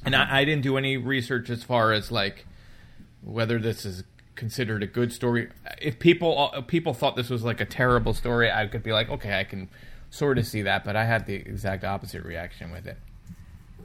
and 0.05 0.15
I, 0.15 0.39
I 0.41 0.45
didn't 0.45 0.63
do 0.63 0.77
any 0.77 0.97
research 0.97 1.49
as 1.49 1.63
far 1.63 1.91
as 1.91 2.11
like 2.11 2.45
whether 3.21 3.59
this 3.59 3.85
is 3.85 4.03
considered 4.35 4.81
a 4.83 4.87
good 4.87 5.11
story. 5.11 5.49
If 5.81 5.99
people 5.99 6.51
uh, 6.53 6.61
people 6.61 6.93
thought 6.93 7.15
this 7.15 7.29
was 7.29 7.43
like 7.43 7.61
a 7.61 7.65
terrible 7.65 8.13
story, 8.13 8.51
I 8.51 8.67
could 8.67 8.83
be 8.83 8.93
like, 8.93 9.09
okay, 9.09 9.39
I 9.39 9.43
can 9.43 9.69
sort 10.09 10.37
of 10.37 10.47
see 10.47 10.61
that. 10.63 10.83
But 10.83 10.95
I 10.95 11.05
had 11.05 11.25
the 11.25 11.35
exact 11.35 11.83
opposite 11.83 12.23
reaction 12.23 12.71
with 12.71 12.87
it. 12.87 12.97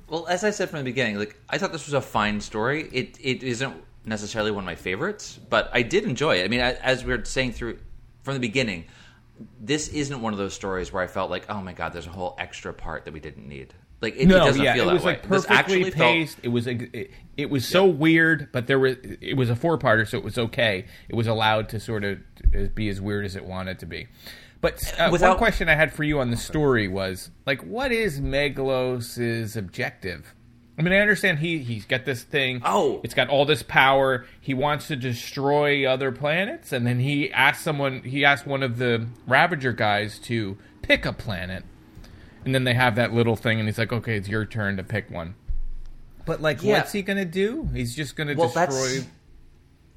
Well, 0.09 0.27
as 0.27 0.45
I 0.45 0.51
said 0.51 0.71
from 0.71 0.79
the 0.81 0.85
beginning, 0.85 1.19
like 1.19 1.39
I 1.49 1.59
thought 1.59 1.73
this 1.73 1.87
was 1.87 1.95
a 1.95 2.01
fine 2.01 2.41
story. 2.41 2.89
It 2.93 3.19
it 3.21 3.43
isn't 3.43 3.75
necessarily 4.05 4.51
one 4.51 4.65
of 4.65 4.67
my 4.67 4.75
favorites, 4.75 5.39
but 5.49 5.71
I 5.73 5.83
did 5.83 6.05
enjoy 6.05 6.41
it. 6.41 6.45
I 6.45 6.49
mean, 6.49 6.61
I, 6.61 6.73
as 6.75 7.05
we 7.05 7.17
were 7.17 7.25
saying 7.25 7.53
through 7.53 7.79
from 8.23 8.35
the 8.35 8.41
beginning, 8.41 8.85
this 9.61 9.89
isn't 9.89 10.21
one 10.21 10.33
of 10.33 10.39
those 10.39 10.55
stories 10.55 10.93
where 10.93 11.03
I 11.03 11.07
felt 11.07 11.31
like, 11.31 11.47
oh 11.49 11.61
my 11.63 11.73
god, 11.73 11.93
there's 11.93 12.07
a 12.07 12.11
whole 12.11 12.35
extra 12.39 12.73
part 12.73 13.07
that 13.07 13.15
we 13.15 13.21
didn't 13.21 13.49
need. 13.49 13.73
Like 14.01 14.17
it, 14.17 14.27
no, 14.27 14.37
it 14.37 14.41
doesn't 14.41 14.63
yeah, 14.63 14.75
feel 14.75 14.83
it 14.83 14.87
that 14.89 14.93
was 14.95 15.03
way. 15.05 15.13
like 15.13 15.23
This 15.23 15.47
perfectly 15.47 15.57
actually 15.57 15.91
felt- 15.93 16.13
paced. 16.13 16.39
It 16.43 16.49
was 16.49 16.67
it, 16.67 17.11
it 17.39 17.49
was 17.49 17.67
so 17.67 17.87
weird, 17.87 18.51
but 18.53 18.67
there 18.67 18.79
was 18.79 18.97
it 19.03 19.37
was 19.37 19.49
a 19.49 19.57
four 19.57 19.79
parter, 19.79 20.07
so 20.07 20.19
it 20.19 20.25
was 20.25 20.37
okay. 20.37 20.85
It 21.09 21.15
was 21.15 21.27
allowed 21.27 21.71
to 21.71 21.81
sort 21.81 22.05
of 22.05 22.19
be 22.75 22.91
as 22.91 23.01
weird 23.01 23.25
as 23.25 23.35
it 23.37 23.47
wanted 23.47 23.79
to 23.79 23.87
be. 23.87 24.09
But 24.65 24.99
uh, 24.99 25.11
one 25.11 25.37
question 25.37 25.69
I 25.69 25.75
had 25.75 25.93
for 25.93 26.05
you 26.05 26.21
on 26.21 26.31
the 26.31 26.39
story 26.39 26.89
was 26.89 27.31
like, 27.45 27.61
what 27.63 27.93
is 27.93 28.19
Megalos's 28.19 29.59
objective? 29.59 30.35
I 30.79 30.83
mean, 30.83 30.95
I 30.95 31.01
understand 31.01 31.41
he 31.41 31.59
he's 31.59 31.85
got 31.85 32.07
this 32.07 32.23
thing. 32.23 32.63
Oh. 32.65 33.01
it's 33.05 33.13
got 33.13 33.29
all 33.29 33.45
this 33.45 33.63
power. 33.63 34.25
He 34.41 34.55
wants 34.55 34.89
to 34.89 34.97
destroy 34.97 35.87
other 35.87 36.11
planets, 36.11 36.73
and 36.73 36.87
then 36.87 36.99
he 36.99 37.31
asked 37.31 37.63
someone. 37.63 38.03
He 38.05 38.25
asked 38.25 38.47
one 38.47 38.63
of 38.63 38.79
the 38.79 39.07
Ravager 39.27 39.73
guys 39.73 40.19
to 40.21 40.57
pick 40.83 41.05
a 41.05 41.13
planet, 41.13 41.63
and 42.47 42.55
then 42.55 42.65
they 42.65 42.75
have 42.75 42.97
that 42.97 43.13
little 43.13 43.37
thing, 43.37 43.61
and 43.61 43.69
he's 43.69 43.79
like, 43.79 43.93
"Okay, 43.93 44.17
it's 44.17 44.29
your 44.29 44.47
turn 44.47 44.79
to 44.79 44.83
pick 44.83 45.11
one." 45.11 45.35
But 46.27 46.41
like, 46.41 46.63
Yeah. 46.63 46.79
what's 46.79 46.93
he 46.93 47.03
gonna 47.03 47.25
do? 47.27 47.69
He's 47.75 47.95
just 47.95 48.17
gonna 48.17 48.35
Well, 48.35 48.49
destroy. 48.49 48.65
that's 48.65 49.07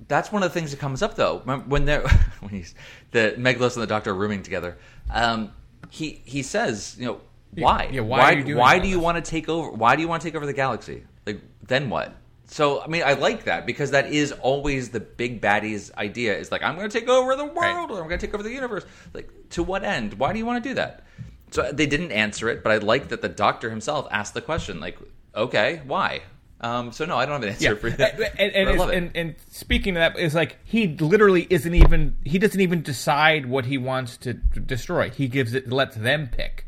that's 0.08 0.32
one 0.32 0.44
of 0.44 0.54
the 0.54 0.60
things 0.60 0.72
that 0.72 0.80
comes 0.80 1.02
up 1.02 1.16
though. 1.16 1.40
When 1.40 1.86
they're 1.86 2.08
when 2.40 2.52
he's 2.52 2.76
the 3.12 3.36
Megalos 3.38 3.74
and 3.76 3.84
the 3.84 3.88
Doctor 3.88 4.12
are 4.12 4.16
rooming 4.16 4.44
together. 4.44 4.78
Um, 5.12 5.54
he 5.90 6.22
he 6.26 6.44
says, 6.44 6.96
you 7.00 7.06
know, 7.06 7.22
why? 7.56 7.90
yeah, 7.92 8.02
why 8.02 8.36
doing 8.36 8.58
why 8.58 8.80
do 8.80 8.88
you 8.88 9.00
want 9.00 9.24
to 9.24 9.30
take 9.30 9.50
over? 9.50 9.72
Why 9.72 9.96
do 9.96 10.02
you 10.02 10.08
want 10.08 10.22
to 10.22 10.28
take 10.28 10.36
over 10.36 10.46
the 10.46 10.54
galaxy? 10.54 11.04
Like, 11.26 11.42
then 11.64 11.90
what? 11.90 12.14
So, 12.50 12.82
I 12.82 12.88
mean, 12.88 13.04
I 13.06 13.14
like 13.14 13.44
that 13.44 13.66
because 13.66 13.92
that 13.92 14.12
is 14.12 14.32
always 14.32 14.90
the 14.90 15.02
big 15.02 15.42
baddie's 15.42 15.92
idea 15.98 16.38
is 16.38 16.50
like, 16.50 16.64
I'm 16.64 16.78
going 16.78 16.90
to 16.90 17.00
take 17.00 17.10
over 17.10 17.36
the 17.36 17.46
world 17.46 17.92
or 17.92 18.02
I'm 18.02 18.08
going 18.08 18.20
to 18.20 18.26
take 18.26 18.34
over 18.34 18.42
the 18.42 18.52
universe. 18.52 18.86
Like, 19.14 19.30
to 19.50 19.64
what 19.64 19.84
end? 19.84 20.14
Why 20.14 20.32
do 20.32 20.40
you 20.40 20.46
want 20.46 20.64
to 20.64 20.70
do 20.70 20.76
that? 20.76 21.04
So 21.52 21.70
they 21.72 21.86
didn't 21.86 22.14
answer 22.14 22.48
it, 22.48 22.64
but 22.64 22.72
I 22.72 22.78
like 22.78 23.10
that 23.10 23.22
the 23.22 23.30
doctor 23.30 23.70
himself 23.70 24.08
asked 24.12 24.34
the 24.34 24.42
question, 24.42 24.80
like, 24.80 24.98
okay, 25.36 25.82
why? 25.86 26.22
Um, 26.60 26.92
so 26.92 27.06
no, 27.06 27.18
I 27.18 27.26
don't 27.26 27.36
have 27.36 27.44
an 27.44 27.50
answer 27.50 27.76
for 27.76 27.90
that. 27.92 28.20
and, 28.40 28.52
and, 28.54 28.66
but 28.66 28.76
I 28.76 28.78
love 28.78 28.90
and, 28.90 29.08
it. 29.08 29.20
and 29.20 29.36
speaking 29.52 29.96
of 29.96 30.14
that, 30.14 30.20
is 30.20 30.34
like 30.34 30.58
he 30.64 30.88
literally 30.88 31.46
isn't 31.50 31.74
even 31.74 32.18
he 32.24 32.40
doesn't 32.40 32.60
even 32.60 32.82
decide 32.82 33.46
what 33.46 33.66
he 33.66 33.78
wants 33.78 34.18
to, 34.18 34.34
destroy. 34.34 35.10
He 35.10 35.28
gives 35.28 35.54
it 35.54 35.72
lets 35.72 35.96
them 35.96 36.30
pick. 36.32 36.66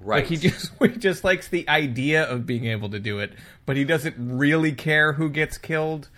right. 0.00 0.18
Like 0.18 0.26
he 0.26 0.36
just 0.36 0.72
he 0.80 0.88
just 0.88 1.22
likes 1.22 1.48
the 1.48 1.68
idea 1.68 2.24
of 2.24 2.46
being 2.46 2.64
able 2.64 2.88
to 2.90 2.98
do 2.98 3.18
it, 3.18 3.34
but 3.66 3.76
he 3.76 3.84
doesn't 3.84 4.16
really 4.18 4.72
care 4.72 5.12
who 5.12 5.28
gets 5.28 5.58
killed, 5.58 6.08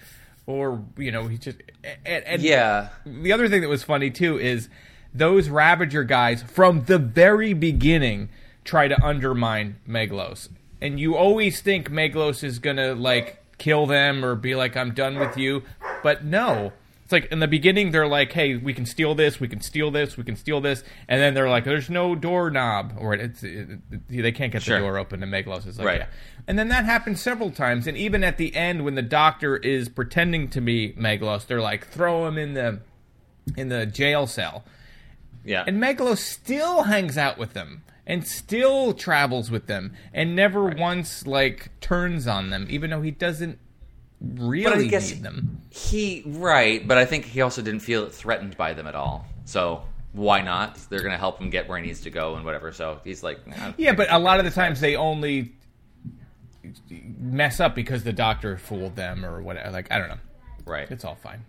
or 0.47 0.85
you 0.97 1.11
know 1.11 1.27
he 1.27 1.39
just 1.39 1.59
and, 2.05 2.25
and 2.25 2.43
yeah. 2.43 2.91
the 3.05 3.33
other 3.33 3.49
thing 3.49 3.63
that 3.63 3.69
was 3.69 3.83
funny 3.83 4.11
too 4.11 4.39
is 4.39 4.69
those 5.13 5.49
Ravager 5.49 6.05
guys 6.05 6.45
from 6.45 6.85
the 6.85 6.99
very 6.99 7.53
beginning 7.53 8.29
try 8.63 8.87
to 8.87 9.05
undermine 9.05 9.77
Meglos. 9.89 10.51
And 10.81 11.01
you 11.01 11.17
always 11.17 11.61
think 11.61 11.91
Meglos 11.91 12.45
is 12.45 12.59
gonna 12.59 12.95
like 12.95 13.43
kill 13.59 13.87
them 13.87 14.25
or 14.25 14.35
be 14.35 14.55
like, 14.55 14.77
I'm 14.77 14.93
done 14.93 15.19
with 15.19 15.37
you. 15.37 15.63
But 16.03 16.25
no. 16.25 16.73
It's 17.05 17.13
like 17.13 17.27
in 17.27 17.39
the 17.39 17.47
beginning 17.47 17.93
they're 17.93 18.09
like, 18.09 18.33
Hey, 18.33 18.57
we 18.57 18.75
can 18.75 18.85
steal 18.85 19.15
this, 19.15 19.39
we 19.39 19.47
can 19.47 19.61
steal 19.61 19.93
this, 19.93 20.17
we 20.17 20.25
can 20.25 20.35
steal 20.35 20.61
this, 20.61 20.83
and 21.09 21.21
then 21.21 21.35
they're 21.35 21.49
like, 21.49 21.63
There's 21.65 21.89
no 21.89 22.15
doorknob, 22.17 22.95
or 22.99 23.15
it's 23.15 23.43
it, 23.45 23.79
it- 23.93 24.09
they 24.09 24.33
can't 24.33 24.53
get 24.53 24.63
Sure. 24.63 24.79
the 24.79 24.85
door 24.85 24.99
open. 24.99 25.23
And 25.23 25.33
Meglos 25.33 25.67
is 25.69 25.79
like, 25.79 25.87
Right. 25.87 26.01
Yeah. 26.01 26.07
And 26.49 26.59
then 26.59 26.69
that 26.69 26.85
happens 26.85 27.21
several 27.21 27.51
times, 27.53 27.87
and 27.87 27.97
even 27.97 28.23
at 28.25 28.39
the 28.39 28.55
end 28.57 28.85
when 28.85 28.97
the 28.97 29.03
Doctor 29.03 29.57
is 29.57 29.89
pretending 29.89 30.49
to 30.51 30.61
be 30.61 30.93
Meglos, 30.95 31.47
they're 31.47 31.61
like, 31.63 31.87
throw 31.87 32.27
him 32.27 32.39
in 32.39 32.55
the 32.55 32.81
in 33.57 33.69
the 33.69 33.87
jail 33.87 34.27
cell. 34.27 34.65
Yeah. 35.45 35.63
And 35.65 35.81
Megalo 35.81 36.17
still 36.19 36.83
hangs 36.83 37.17
out 37.17 37.39
with 37.39 37.53
them 37.53 37.83
and 38.07 38.27
still 38.27 38.93
travels 38.93 39.51
with 39.51 39.67
them 39.67 39.95
and 40.13 40.37
never 40.37 40.65
once 40.65 41.27
like 41.27 41.71
turns 41.81 42.27
on 42.27 42.51
them, 42.51 42.67
even 42.71 42.91
though 42.91 43.03
he 43.03 43.11
doesn't 43.11 43.59
really 44.21 44.89
need 44.89 45.23
them. 45.23 45.61
He 45.71 46.23
right, 46.27 46.87
but 46.87 46.99
I 46.99 47.05
think 47.05 47.25
he 47.25 47.41
also 47.41 47.63
didn't 47.63 47.81
feel 47.81 48.09
threatened 48.09 48.57
by 48.57 48.73
them 48.75 48.87
at 48.87 48.95
all. 48.95 49.27
So 49.45 49.83
why 50.13 50.41
not? 50.41 50.77
They're 50.89 51.01
going 51.01 51.13
to 51.13 51.19
help 51.19 51.39
him 51.41 51.51
get 51.51 51.69
where 51.69 51.79
he 51.79 51.87
needs 51.87 52.01
to 52.03 52.11
go 52.11 52.37
and 52.37 52.45
whatever. 52.45 52.73
So 52.73 53.01
he's 53.05 53.23
like, 53.23 53.41
Yeah, 53.77 53.93
but 53.93 54.11
a 54.11 54.19
lot 54.19 54.39
of 54.39 54.45
the 54.45 54.51
times 54.51 54.81
they 54.81 54.97
only 54.97 55.53
mess 57.19 57.61
up 57.61 57.75
because 57.75 58.05
the 58.05 58.13
doctor 58.13 58.57
fooled 58.57 58.97
them 58.97 59.25
or 59.25 59.43
whatever. 59.43 59.71
Like 59.71 59.91
I 59.93 59.99
don't 59.99 60.09
know. 60.09 60.19
right. 60.65 60.91
It's 60.91 61.05
all 61.05 61.17
fine. 61.17 61.45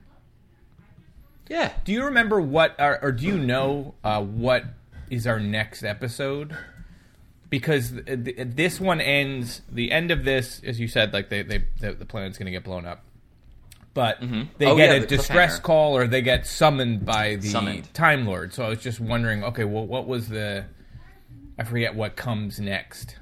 yeah. 1.50 1.72
Do 1.86 1.92
you 1.94 2.06
remember 2.06 2.42
what, 2.42 2.76
or, 2.80 3.02
or 3.04 3.12
do 3.12 3.26
you 3.26 3.38
know 3.38 3.96
uh, 4.04 4.22
what 4.22 4.66
is 5.10 5.26
our 5.28 5.40
next 5.40 5.84
episode? 5.84 6.56
Because 7.50 7.92
th- 7.92 8.06
th- 8.26 8.38
this 8.56 8.80
one 8.80 9.00
ends. 9.00 9.62
The 9.72 9.92
end 9.92 10.12
of 10.12 10.26
this, 10.26 10.62
as 10.66 10.80
you 10.80 10.88
said, 10.88 11.14
like 11.14 11.30
they, 11.30 11.44
they 11.44 11.64
the, 11.80 11.94
the 11.94 12.06
planet's 12.06 12.38
going 12.38 12.48
to 12.48 12.52
get 12.52 12.64
blown 12.64 12.86
up. 12.86 13.04
But 13.94 14.22
mm-hmm. 14.22 14.44
they 14.58 14.66
Oh, 14.68 14.76
get 14.76 14.90
yeah, 14.90 14.96
a 14.98 15.00
the 15.00 15.08
distress 15.08 15.60
call, 15.60 15.98
or 15.98 16.08
they 16.08 16.22
get 16.22 16.46
summoned 16.46 17.06
by 17.06 17.38
the 17.38 17.48
Summoned. 17.48 17.92
Time 17.94 18.28
Lord. 18.28 18.54
So 18.54 18.64
I 18.64 18.70
was 18.70 18.80
just 18.82 19.00
wondering, 19.00 19.44
okay, 19.44 19.64
well, 19.64 19.86
what 19.88 20.08
was 20.08 20.28
the? 20.28 20.66
I 21.58 21.64
forget 21.64 21.96
what 21.96 22.16
comes 22.16 22.60
next. 22.60 23.16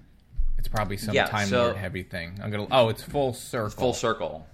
It's 0.58 0.68
probably 0.68 0.98
some 0.98 1.14
Yeah, 1.16 1.28
Time 1.28 1.48
so- 1.48 1.64
Lord 1.66 1.78
heavy 1.78 2.04
thing. 2.04 2.40
I'm 2.44 2.50
gonna. 2.52 2.68
Oh, 2.72 2.90
it's 2.90 3.04
full 3.04 3.34
circle. 3.34 3.70
Full 3.70 3.94
circle. 3.94 4.48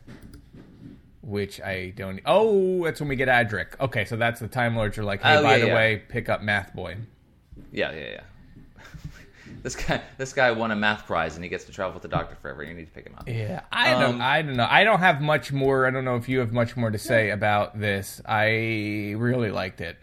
which 1.21 1.61
I 1.61 1.93
don't. 1.95 2.19
Oh, 2.25 2.83
that's 2.83 2.99
when 2.99 3.07
we 3.09 3.15
get 3.15 3.27
Adric. 3.29 3.79
Okay, 3.79 4.05
so 4.05 4.17
that's 4.17 4.39
the 4.41 4.47
Time 4.47 4.75
Lords 4.75 4.97
are 4.97 5.03
like, 5.03 5.21
hey, 5.21 5.37
Oh, 5.37 5.43
by 5.43 5.55
yeah, 5.57 5.65
the 5.65 5.73
way, 5.73 6.03
pick 6.09 6.27
up 6.29 6.41
Math 6.41 6.73
Boy. 6.75 6.97
Yeah, 7.71 7.91
yeah, 7.93 8.09
yeah. 8.11 8.21
this 9.63 9.75
guy, 9.75 10.01
this 10.17 10.33
guy 10.33 10.51
won 10.51 10.71
a 10.71 10.75
math 10.75 11.05
prize, 11.05 11.35
and 11.35 11.43
he 11.43 11.49
gets 11.49 11.65
to 11.65 11.71
travel 11.71 11.93
with 11.93 12.01
the 12.03 12.07
doctor 12.09 12.35
forever. 12.41 12.63
You 12.63 12.73
need 12.73 12.85
to 12.85 12.91
pick 12.91 13.05
him 13.07 13.15
up. 13.17 13.27
Yeah, 13.27 13.61
I 13.71 13.93
Um, 13.93 14.01
don't. 14.01 14.21
I 14.21 14.41
don't 14.41 14.55
know. 14.57 14.67
I 14.69 14.83
don't 14.83 14.99
have 14.99 15.21
much 15.21 15.51
more. 15.51 15.85
I 15.87 15.91
don't 15.91 16.05
know 16.05 16.15
if 16.15 16.27
you 16.29 16.39
have 16.39 16.51
much 16.51 16.75
more 16.75 16.91
to 16.91 16.97
say 16.97 17.29
about 17.29 17.79
this. 17.79 18.21
I 18.25 19.13
really 19.17 19.51
liked 19.51 19.81
it. 19.81 19.97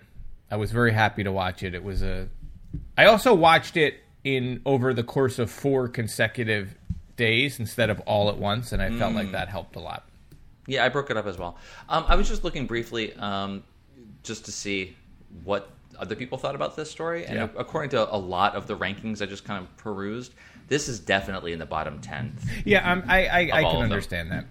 I 0.51 0.57
was 0.57 0.73
very 0.73 0.93
happy 0.93 1.25
to 1.25 1.33
watch 1.33 1.63
it. 1.63 1.75
It 1.75 1.83
was 1.85 2.03
a. 2.03 2.29
I 2.97 3.07
also 3.07 3.35
watched 3.35 3.77
it 3.77 3.95
in 4.25 4.61
over 4.67 4.93
the 4.95 5.05
course 5.05 5.39
of 5.39 5.51
four 5.51 5.89
consecutive 5.89 6.75
days 7.17 7.59
instead 7.59 7.91
of 7.91 8.01
all 8.01 8.29
at 8.31 8.37
once, 8.39 8.73
and 8.73 8.81
I 8.81 8.91
felt 8.97 9.13
Mm. 9.13 9.17
like 9.17 9.33
that 9.33 9.49
helped 9.49 9.77
a 9.77 9.81
lot. 9.81 10.09
Yeah, 10.67 10.85
I 10.85 10.89
broke 10.89 11.11
it 11.11 11.17
up 11.17 11.27
as 11.27 11.39
well. 11.39 11.57
Um, 11.89 12.05
I 12.09 12.15
was 12.17 12.29
just 12.29 12.45
looking 12.45 12.67
briefly, 12.67 13.15
um, 13.15 13.63
just 14.23 14.45
to 14.47 14.53
see 14.53 14.95
what 15.45 15.71
other 15.99 16.15
people 16.15 16.39
thought 16.39 16.55
about 16.55 16.77
this 16.77 16.91
story, 16.91 17.25
and 17.27 17.37
Yeah. 17.37 17.49
according 17.57 17.91
to 17.91 18.13
a 18.15 18.17
lot 18.17 18.55
of 18.55 18.67
the 18.67 18.77
rankings 18.77 19.23
I 19.23 19.27
just 19.27 19.45
kind 19.45 19.63
of 19.63 19.77
perused, 19.77 20.33
this 20.69 20.89
is 20.89 21.01
definitely 21.01 21.53
in 21.53 21.59
the 21.59 21.67
bottom 21.67 22.01
10. 22.01 22.37
Yeah, 22.65 22.91
um, 22.91 23.03
I 23.09 23.27
I, 23.27 23.39
I 23.53 23.63
can 23.63 23.83
understand 23.83 24.31
that. 24.31 24.45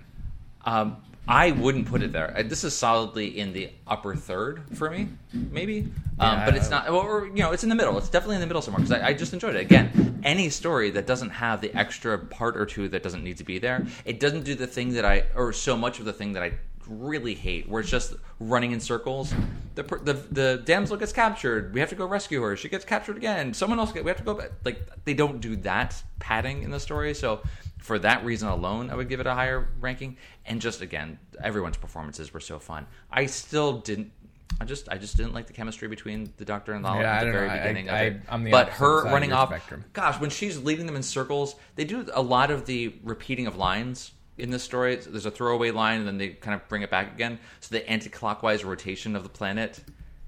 Um, 0.65 0.97
I 1.29 1.51
wouldn't 1.51 1.88
put 1.88 2.01
it 2.03 2.13
there. 2.13 2.33
Uh, 2.38 2.43
This 2.43 2.63
is 2.63 2.73
solidly 2.73 3.38
in 3.38 3.51
the 3.51 3.69
upper 3.85 4.15
third 4.15 4.61
for 4.77 4.89
me, 4.89 5.09
maybe. 5.33 5.79
Um, 6.19 6.39
Yeah, 6.39 6.45
but 6.45 6.55
it's 6.55 6.69
not, 6.69 6.88
or, 6.89 7.03
or, 7.03 7.25
you 7.27 7.43
know, 7.43 7.51
it's 7.51 7.63
in 7.63 7.69
the 7.69 7.75
middle. 7.75 7.97
It's 7.97 8.07
definitely 8.07 8.35
in 8.35 8.41
the 8.41 8.47
middle 8.47 8.61
somewhere 8.61 8.79
because 8.81 8.97
I, 9.01 9.07
I 9.09 9.13
just 9.13 9.33
enjoyed 9.33 9.55
it. 9.55 9.61
Again, 9.61 10.21
any 10.23 10.49
story 10.49 10.89
that 10.91 11.05
doesn't 11.05 11.31
have 11.31 11.59
the 11.59 11.73
extra 11.77 12.17
part 12.17 12.55
or 12.55 12.65
two 12.65 12.88
that 12.89 13.03
doesn't 13.03 13.23
need 13.25 13.38
to 13.38 13.43
be 13.43 13.59
there, 13.59 13.85
it 14.05 14.21
doesn't 14.21 14.43
do 14.45 14.55
the 14.55 14.67
thing 14.67 14.93
that 14.93 15.03
I, 15.03 15.25
or 15.35 15.51
so 15.51 15.75
much 15.75 15.99
of 15.99 16.05
the 16.05 16.13
thing 16.13 16.31
that 16.33 16.43
I 16.43 16.53
really 16.89 17.35
hate, 17.35 17.67
where 17.69 17.81
it's 17.81 17.89
just 17.89 18.13
running 18.39 18.71
in 18.71 18.79
circles. 18.79 19.33
The 19.75 19.83
the 19.83 20.13
the 20.31 20.61
damsel 20.65 20.97
gets 20.97 21.13
captured. 21.13 21.73
We 21.73 21.79
have 21.79 21.89
to 21.89 21.95
go 21.95 22.05
rescue 22.05 22.41
her. 22.41 22.55
She 22.55 22.69
gets 22.69 22.85
captured 22.85 23.17
again. 23.17 23.53
Someone 23.53 23.79
else 23.79 23.91
get. 23.91 24.03
We 24.03 24.09
have 24.09 24.17
to 24.17 24.23
go 24.23 24.33
back. 24.33 24.51
Like 24.65 24.81
they 25.05 25.13
don't 25.13 25.39
do 25.39 25.55
that 25.57 26.01
padding 26.19 26.63
in 26.63 26.71
the 26.71 26.79
story. 26.79 27.13
So 27.13 27.41
for 27.79 27.99
that 27.99 28.25
reason 28.25 28.49
alone, 28.49 28.89
I 28.89 28.95
would 28.95 29.09
give 29.09 29.19
it 29.19 29.27
a 29.27 29.33
higher 29.33 29.69
ranking. 29.79 30.17
And 30.45 30.59
just 30.61 30.81
again, 30.81 31.19
everyone's 31.43 31.77
performances 31.77 32.33
were 32.33 32.39
so 32.39 32.59
fun. 32.59 32.88
I 33.11 33.25
still 33.27 33.79
didn't. 33.79 34.11
I 34.59 34.65
just 34.65 34.89
I 34.89 34.97
just 34.97 35.17
didn't 35.17 35.33
like 35.33 35.45
the 35.45 35.53
chemistry 35.53 35.88
between 35.88 36.33
the 36.38 36.45
Doctor 36.45 36.73
and 36.73 36.83
Lalla 36.83 37.01
Yeah, 37.01 37.15
at 37.17 37.25
the 37.25 37.31
very 37.31 37.47
know. 37.47 37.53
I- 37.53 37.57
beginning 37.59 37.89
I- 37.89 38.01
of 38.01 38.13
it. 38.15 38.21
I'm 38.29 38.43
the 38.43 38.51
but 38.51 38.69
her 38.69 39.03
running 39.03 39.31
off, 39.33 39.49
spectrum. 39.49 39.83
gosh, 39.93 40.19
when 40.19 40.29
she's 40.31 40.57
leading 40.57 40.85
them 40.88 40.95
in 40.95 41.03
circles, 41.03 41.55
they 41.75 41.83
do 41.85 42.07
a 42.13 42.21
lot 42.21 42.49
of 42.49 42.65
the 42.65 42.95
repeating 43.03 43.45
of 43.45 43.57
lines 43.57 44.11
in 44.38 44.49
this 44.51 44.63
story. 44.63 44.95
There's 44.95 45.25
a 45.25 45.31
throwaway 45.31 45.71
line, 45.71 45.99
and 45.99 46.07
then 46.07 46.17
they 46.17 46.29
kind 46.29 46.55
of 46.55 46.67
bring 46.69 46.81
it 46.81 46.89
back 46.89 47.13
again. 47.13 47.39
So 47.59 47.75
the 47.75 47.89
anti-clockwise 47.89 48.63
rotation 48.63 49.15
of 49.15 49.23
the 49.23 49.29
planet. 49.29 49.79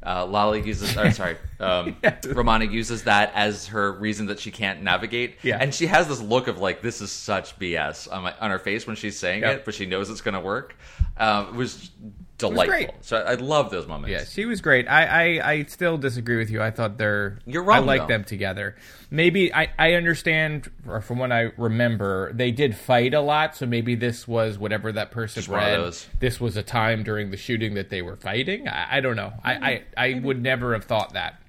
Uh, 0.01 0.25
Lalla 0.25 0.57
uses, 0.57 0.95
or 0.95 1.11
sorry, 1.11 1.35
um, 1.59 1.97
Romana 2.29 2.63
uses 2.63 3.03
that 3.03 3.33
as 3.35 3.67
her 3.67 3.91
reason 3.91 4.27
that 4.27 4.39
she 4.39 4.49
can't 4.49 4.81
navigate. 4.81 5.35
Yeah. 5.43 5.57
and 5.59 5.75
she 5.75 5.87
has 5.87 6.07
this 6.07 6.21
look 6.21 6.47
of 6.47 6.57
like 6.57 6.81
this 6.81 7.01
is 7.01 7.11
such 7.11 7.59
BS 7.59 8.09
on 8.09 8.23
my 8.23 8.33
on 8.39 8.49
her 8.49 8.59
face 8.59 8.87
when 8.87 8.95
she's 8.95 9.19
saying 9.19 9.41
Yep. 9.41 9.57
it, 9.57 9.65
but 9.65 9.73
she 9.73 9.85
knows 9.85 10.09
it's 10.09 10.21
going 10.21 10.35
to 10.35 10.39
work. 10.39 10.77
Um, 11.17 11.47
it 11.49 11.53
was 11.55 11.91
delightful. 12.39 12.65
great. 12.65 12.89
So 13.01 13.17
I, 13.17 13.35
love 13.35 13.69
those 13.69 13.87
moments. 13.87 14.11
Yeah, 14.11 14.23
she 14.23 14.45
was 14.45 14.61
great. 14.61 14.87
I, 14.87 15.05
I, 15.39 15.51
I 15.51 15.63
still 15.65 15.97
disagree 15.97 16.37
with 16.37 16.49
you. 16.49 16.61
I 16.61 16.71
thought 16.71 16.97
they're 16.97 17.39
You're 17.45 17.63
wrong, 17.63 17.77
I 17.77 17.85
like 17.85 18.01
though. 18.01 18.07
them 18.07 18.23
together. 18.23 18.75
Maybe 19.11 19.53
I, 19.53 19.69
I 19.77 19.93
understand, 19.93 20.71
or 20.87 21.01
from 21.01 21.19
what 21.19 21.31
I 21.31 21.51
remember, 21.57 22.33
they 22.33 22.51
did 22.51 22.75
fight 22.75 23.13
a 23.13 23.21
lot. 23.21 23.55
So 23.55 23.65
maybe 23.65 23.95
this 23.95 24.27
was 24.27 24.57
whatever 24.57 24.91
that 24.93 25.11
person 25.11 25.41
Just 25.41 25.49
read. 25.49 25.95
This 26.19 26.39
was 26.39 26.57
a 26.57 26.63
time 26.63 27.03
during 27.03 27.31
the 27.31 27.37
shooting 27.37 27.75
that 27.75 27.89
they 27.89 28.01
were 28.01 28.15
fighting. 28.15 28.67
I, 28.67 28.97
I 28.97 28.99
don't 29.01 29.15
know. 29.15 29.33
I, 29.43 29.53
I, 29.53 29.83
I 30.11 30.19
would 30.19 30.41
never 30.41 30.73
have 30.73 30.85
thought 30.85 31.13
that. 31.13 31.41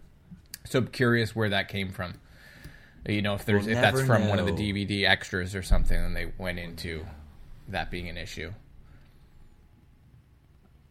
So 0.67 0.81
I'm 0.81 0.89
curious 0.89 1.35
where 1.35 1.49
that 1.49 1.69
came 1.69 1.91
from. 1.91 2.15
You 3.09 3.23
know, 3.23 3.35
if 3.35 3.45
there's 3.47 3.67
We'll 3.67 3.77
if 3.77 3.83
that's 3.83 4.03
from 4.03 4.29
one 4.29 4.39
of 4.39 4.47
the. 4.47 4.53
DVD 4.53 5.09
extras 5.09 5.55
or 5.55 5.63
something, 5.63 5.97
and 5.99 6.15
they 6.15 6.33
went 6.37 6.59
into 6.59 7.07
that 7.69 7.91
being 7.91 8.09
an 8.09 8.19
issue. 8.19 8.53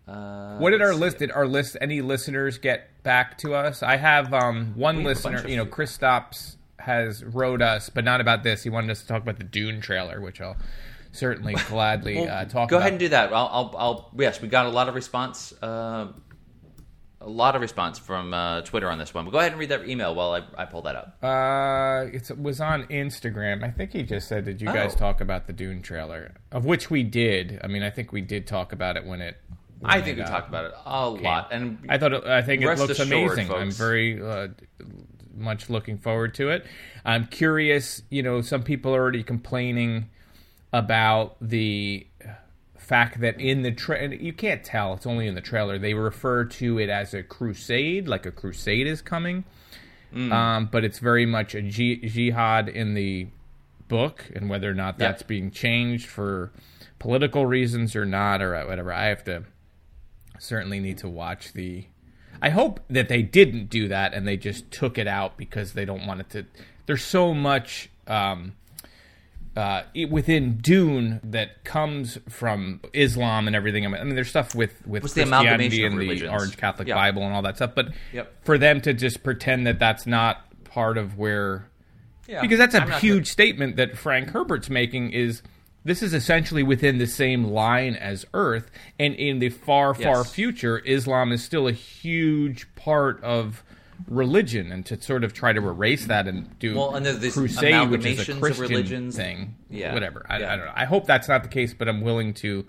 Uh, 0.10 0.58
What 0.58 0.72
did 0.72 0.82
our 0.82 0.94
see. 0.94 1.00
list? 1.00 1.18
Did 1.20 1.32
our 1.32 1.46
list? 1.48 1.78
Any 1.80 2.02
listeners 2.02 2.58
get 2.58 3.04
back 3.04 3.38
to 3.40 3.54
us? 3.54 3.84
I 3.84 3.98
have 3.98 4.34
um, 4.34 4.74
one 4.76 4.98
We 4.98 5.04
have 5.04 5.10
listener. 5.10 5.38
bunch 5.38 5.50
You 5.50 5.58
know. 5.58 5.66
Chris 5.66 5.92
Stops 5.92 6.58
has 6.80 7.24
wrote 7.24 7.62
us, 7.62 7.90
but 7.90 8.04
not 8.04 8.22
about 8.22 8.44
this. 8.44 8.64
He 8.64 8.70
wanted 8.70 8.90
us 8.90 9.02
to 9.02 9.08
talk 9.08 9.22
about 9.22 9.38
the 9.38 9.44
Dune 9.44 9.82
trailer, 9.82 10.20
which 10.22 10.42
I'll 10.42 10.58
certainly 11.12 11.54
gladly 11.68 12.16
Well, 12.16 12.30
uh, 12.30 12.46
talk. 12.46 12.52
About. 12.52 12.70
Go 12.70 12.76
about. 12.78 12.80
ahead 12.82 12.94
and 12.94 13.00
do 13.00 13.10
that. 13.10 13.34
I'll, 13.34 13.48
I'll, 13.52 13.76
I'll 13.78 14.12
yes, 14.18 14.42
we 14.42 14.48
got 14.48 14.66
a 14.66 14.70
lot 14.70 14.90
of 14.90 14.96
response. 14.96 15.54
Uh, 15.62 16.08
a 17.22 17.28
lot 17.30 17.54
of 17.54 17.62
response 17.62 18.00
from 18.00 18.34
uh, 18.34 18.62
Twitter 18.62 18.90
on 18.90 18.98
this 18.98 19.14
one. 19.14 19.26
But 19.26 19.32
go 19.32 19.40
ahead 19.40 19.52
and 19.52 19.60
read 19.60 19.70
that 19.70 19.88
email 19.90 20.16
while 20.16 20.32
I, 20.32 20.62
I 20.62 20.66
pull 20.66 20.84
that 20.84 20.96
up. 20.96 21.18
Uh, 21.22 22.06
it 22.14 22.32
was 22.40 22.62
on 22.62 22.86
Instagram. 22.86 23.62
I 23.62 23.72
think 23.72 23.92
he 23.92 24.04
just 24.04 24.30
said, 24.30 24.46
"Did 24.46 24.62
you 24.62 24.68
guys 24.68 24.94
Oh. 24.96 25.00
talk 25.00 25.20
about 25.20 25.46
the 25.46 25.52
Dune 25.52 25.82
trailer?" 25.82 26.36
Of 26.54 26.64
which 26.64 26.90
we 26.90 27.04
did. 27.04 27.60
I 27.62 27.68
mean, 27.68 27.84
I 27.84 27.90
think 27.90 28.14
we 28.14 28.22
did 28.22 28.48
talk 28.48 28.72
about 28.72 28.96
it 28.96 29.06
when 29.06 29.20
it. 29.20 29.36
I 29.84 30.02
think 30.02 30.18
we 30.18 30.24
uh, 30.24 30.28
talked 30.28 30.50
about 30.50 30.66
it 30.66 30.74
a 30.86 31.10
lot, 31.10 31.50
and 31.52 31.86
I 31.90 31.98
thought 31.98 32.14
it, 32.14 32.26
I 32.26 32.42
think 32.42 32.62
it 32.62 32.78
looks 32.78 33.00
amazing. 33.00 33.52
I'm 33.52 33.72
very 33.72 34.22
uh, 34.22 34.50
much 35.36 35.70
looking 35.70 35.98
forward 35.98 36.34
to 36.36 36.50
it. 36.50 36.66
I'm 37.06 37.26
curious. 37.28 38.02
You 38.10 38.24
know, 38.24 38.42
some 38.42 38.64
people 38.64 38.94
are 38.96 39.02
already 39.02 39.24
complaining 39.24 40.10
about 40.74 41.38
the 41.42 42.06
fact 42.78 43.22
that 43.22 43.40
in 43.40 43.62
the 43.62 43.72
tra- 43.72 44.00
and 44.00 44.20
you 44.20 44.34
can't 44.34 44.64
tell 44.64 44.94
it's 44.96 45.06
only 45.06 45.28
in 45.28 45.36
the 45.36 45.42
trailer 45.42 45.78
they 45.78 45.94
refer 45.94 46.44
to 46.44 46.80
it 46.80 46.90
as 46.90 47.14
a 47.14 47.22
crusade 47.22 48.08
like 48.08 48.26
a 48.26 48.32
crusade 48.32 48.88
is 48.88 49.02
coming 49.02 49.44
Mm. 50.12 50.32
um, 50.34 50.70
but 50.72 50.84
it's 50.84 50.98
very 50.98 51.28
much 51.28 51.54
a 51.54 51.62
jihad 51.62 52.68
in 52.68 52.96
the 52.96 53.28
book 53.88 54.26
and 54.36 54.50
whether 54.50 54.68
or 54.68 54.74
not 54.74 54.98
that's 54.98 55.22
being 55.22 55.52
changed 55.52 56.08
for 56.08 56.52
political 56.98 57.46
reasons 57.46 57.96
or 57.96 58.06
not 58.06 58.42
or 58.42 58.60
whatever 58.66 58.92
i 58.92 59.06
have 59.06 59.24
to 59.26 59.44
certainly 60.40 60.80
need 60.80 60.98
to 60.98 61.08
watch 61.08 61.54
the 61.54 61.86
i 62.42 62.50
hope 62.50 62.80
that 62.90 63.08
they 63.10 63.22
didn't 63.22 63.70
do 63.70 63.88
that 63.88 64.14
and 64.14 64.28
they 64.28 64.38
just 64.38 64.70
took 64.72 64.98
it 64.98 65.08
out 65.08 65.38
because 65.38 65.74
they 65.74 65.86
don't 65.86 66.06
want 66.08 66.20
it 66.22 66.30
to 66.30 66.46
there's 66.88 67.04
so 67.04 67.34
much 67.34 67.90
um, 68.08 68.54
uh, 69.56 69.84
it- 69.94 70.10
within 70.10 70.58
Dune 70.58 71.20
that 71.24 71.64
comes 71.64 72.18
from 72.30 72.80
Islam 72.94 73.46
and 73.48 73.56
everything. 73.56 73.86
I 73.86 73.90
mean, 73.90 74.16
there's 74.16 74.30
stuff 74.30 74.56
with 74.56 74.74
with 74.88 75.04
What's 75.04 75.14
the 75.14 75.24
Christianity 75.26 75.84
of 75.86 75.92
and 75.94 76.02
the? 76.02 76.28
Orange 76.28 76.58
Catholic 76.58 76.88
Yeah. 76.88 76.96
Bible 76.96 77.24
and 77.24 77.34
all 77.36 77.42
that 77.44 77.58
stuff. 77.58 77.72
But 77.76 77.90
Yep. 78.14 78.46
for 78.46 78.58
them 78.58 78.82
to 78.82 78.94
just 78.94 79.22
pretend 79.24 79.68
that 79.68 79.78
that's 79.80 80.08
not 80.08 80.46
part 80.64 80.98
of 80.98 81.18
where, 81.18 81.68
Yeah, 82.28 82.42
because 82.42 82.58
that's 82.58 82.74
a 82.76 82.82
I'm 82.82 82.92
huge 83.02 83.28
statement 83.28 83.76
that 83.76 83.98
Frank 83.98 84.30
Herbert's 84.30 84.70
making 84.70 85.12
is. 85.12 85.42
This 85.84 86.04
is 86.04 86.14
essentially 86.14 86.62
within 86.64 86.98
the 86.98 87.08
same 87.08 87.46
line 87.46 87.96
as 87.96 88.26
Earth, 88.34 88.70
and 89.00 89.16
in 89.16 89.40
the 89.40 89.50
far, 89.50 89.94
far 89.94 90.18
Yes. 90.18 90.32
future, 90.34 90.80
Islam 90.86 91.32
is 91.32 91.44
still 91.44 91.68
a 91.68 91.72
huge 91.72 92.68
part 92.76 93.24
of 93.24 93.64
religion, 94.08 94.72
and 94.72 94.86
to 94.86 95.02
sort 95.02 95.24
of 95.24 95.34
try 95.34 95.52
to 95.54 95.60
erase 95.62 96.06
that 96.06 96.28
and 96.28 96.58
do 96.60 96.76
Well, 96.76 96.96
and 96.96 97.06
there's 97.06 97.20
these 97.20 97.34
crusade, 97.34 97.90
which 97.90 98.06
is 98.06 98.28
a 98.30 98.34
Christian 98.36 98.68
religions. 98.68 99.16
thing, 99.16 99.56
Yeah. 99.70 99.94
whatever. 99.94 100.26
I, 100.30 100.40
Yeah. 100.40 100.54
I 100.54 100.56
don't 100.58 100.66
know. 100.66 100.72
I 100.76 100.86
hope 100.86 101.06
that's 101.06 101.28
not 101.28 101.44
the 101.44 101.50
case, 101.50 101.74
but 101.74 101.88
I'm 101.90 102.02
willing 102.02 102.34
to 102.36 102.66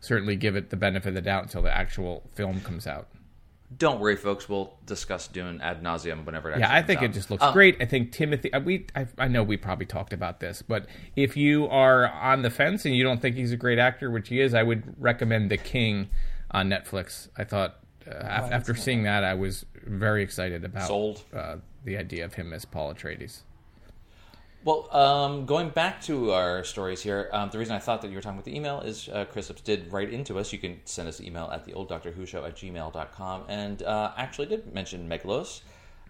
certainly 0.00 0.36
give 0.36 0.56
it 0.56 0.70
the 0.70 0.76
benefit 0.76 1.08
of 1.10 1.14
the 1.14 1.22
doubt 1.22 1.44
until 1.44 1.62
the 1.62 1.76
actual 1.76 2.28
film 2.34 2.60
comes 2.60 2.86
out. 2.86 3.08
Don't 3.76 3.98
worry, 4.00 4.16
folks. 4.16 4.48
We'll 4.48 4.74
discuss 4.86 5.26
Dune 5.28 5.60
ad 5.60 5.82
nauseum 5.82 6.24
whenever. 6.24 6.50
It 6.50 6.60
Yeah, 6.60 6.70
I 6.72 6.76
comes 6.78 6.86
think 6.86 6.98
out. 6.98 7.04
it 7.06 7.12
just 7.12 7.30
looks 7.30 7.42
Um, 7.42 7.52
great. 7.52 7.76
I 7.80 7.84
think 7.84 8.12
Timothy. 8.12 8.52
uh, 8.52 8.60
We, 8.60 8.86
I, 8.94 9.06
I 9.18 9.28
know 9.28 9.42
we 9.42 9.56
probably 9.56 9.86
talked 9.86 10.12
about 10.12 10.40
this, 10.40 10.62
but 10.62 10.86
if 11.16 11.36
you 11.36 11.66
are 11.68 12.08
on 12.10 12.42
the 12.42 12.50
fence 12.50 12.84
and 12.84 12.94
you 12.94 13.02
don't 13.02 13.20
think 13.20 13.34
he's 13.36 13.52
a 13.52 13.56
great 13.56 13.78
actor, 13.78 14.10
which 14.10 14.28
he 14.28 14.40
is, 14.40 14.54
I 14.54 14.62
would 14.62 14.94
recommend 15.02 15.50
The 15.50 15.56
King 15.56 16.08
on 16.52 16.68
Netflix. 16.70 17.28
I 17.36 17.44
thought 17.44 17.80
uh, 18.06 18.10
af- 18.20 18.52
after 18.52 18.74
seeing 18.76 19.02
that, 19.02 19.24
I 19.24 19.34
was 19.34 19.66
very 19.84 20.22
excited 20.22 20.64
about 20.64 20.86
Sold. 20.86 21.24
Uh, 21.34 21.56
the 21.84 21.96
idea 21.96 22.24
of 22.24 22.34
him 22.34 22.52
as 22.52 22.64
Paul 22.64 22.94
Atreides. 22.94 23.40
Well, 24.66 24.88
um, 24.90 25.46
going 25.46 25.68
back 25.68 26.02
to 26.02 26.32
our 26.32 26.64
stories 26.64 27.00
here, 27.00 27.30
um, 27.32 27.50
the 27.50 27.58
reason 27.58 27.76
I 27.76 27.78
thought 27.78 28.02
that 28.02 28.08
you 28.08 28.16
were 28.16 28.20
talking 28.20 28.36
about 28.36 28.46
the 28.46 28.56
email 28.56 28.80
is 28.80 29.08
uh, 29.08 29.24
Chris 29.30 29.48
Lips 29.48 29.60
did 29.60 29.92
write 29.92 30.12
into 30.12 30.40
us. 30.40 30.52
You 30.52 30.58
can 30.58 30.80
send 30.84 31.06
us 31.06 31.20
an 31.20 31.26
email 31.26 31.48
at 31.52 31.64
the 31.64 31.72
old 31.72 31.88
Doctor 31.88 32.10
Who 32.10 32.26
show 32.26 32.44
at 32.44 32.56
gmail.com 32.56 33.44
and 33.46 33.84
uh, 33.84 34.10
actually 34.16 34.48
did 34.48 34.74
mention 34.74 35.08
Megalos. 35.08 35.60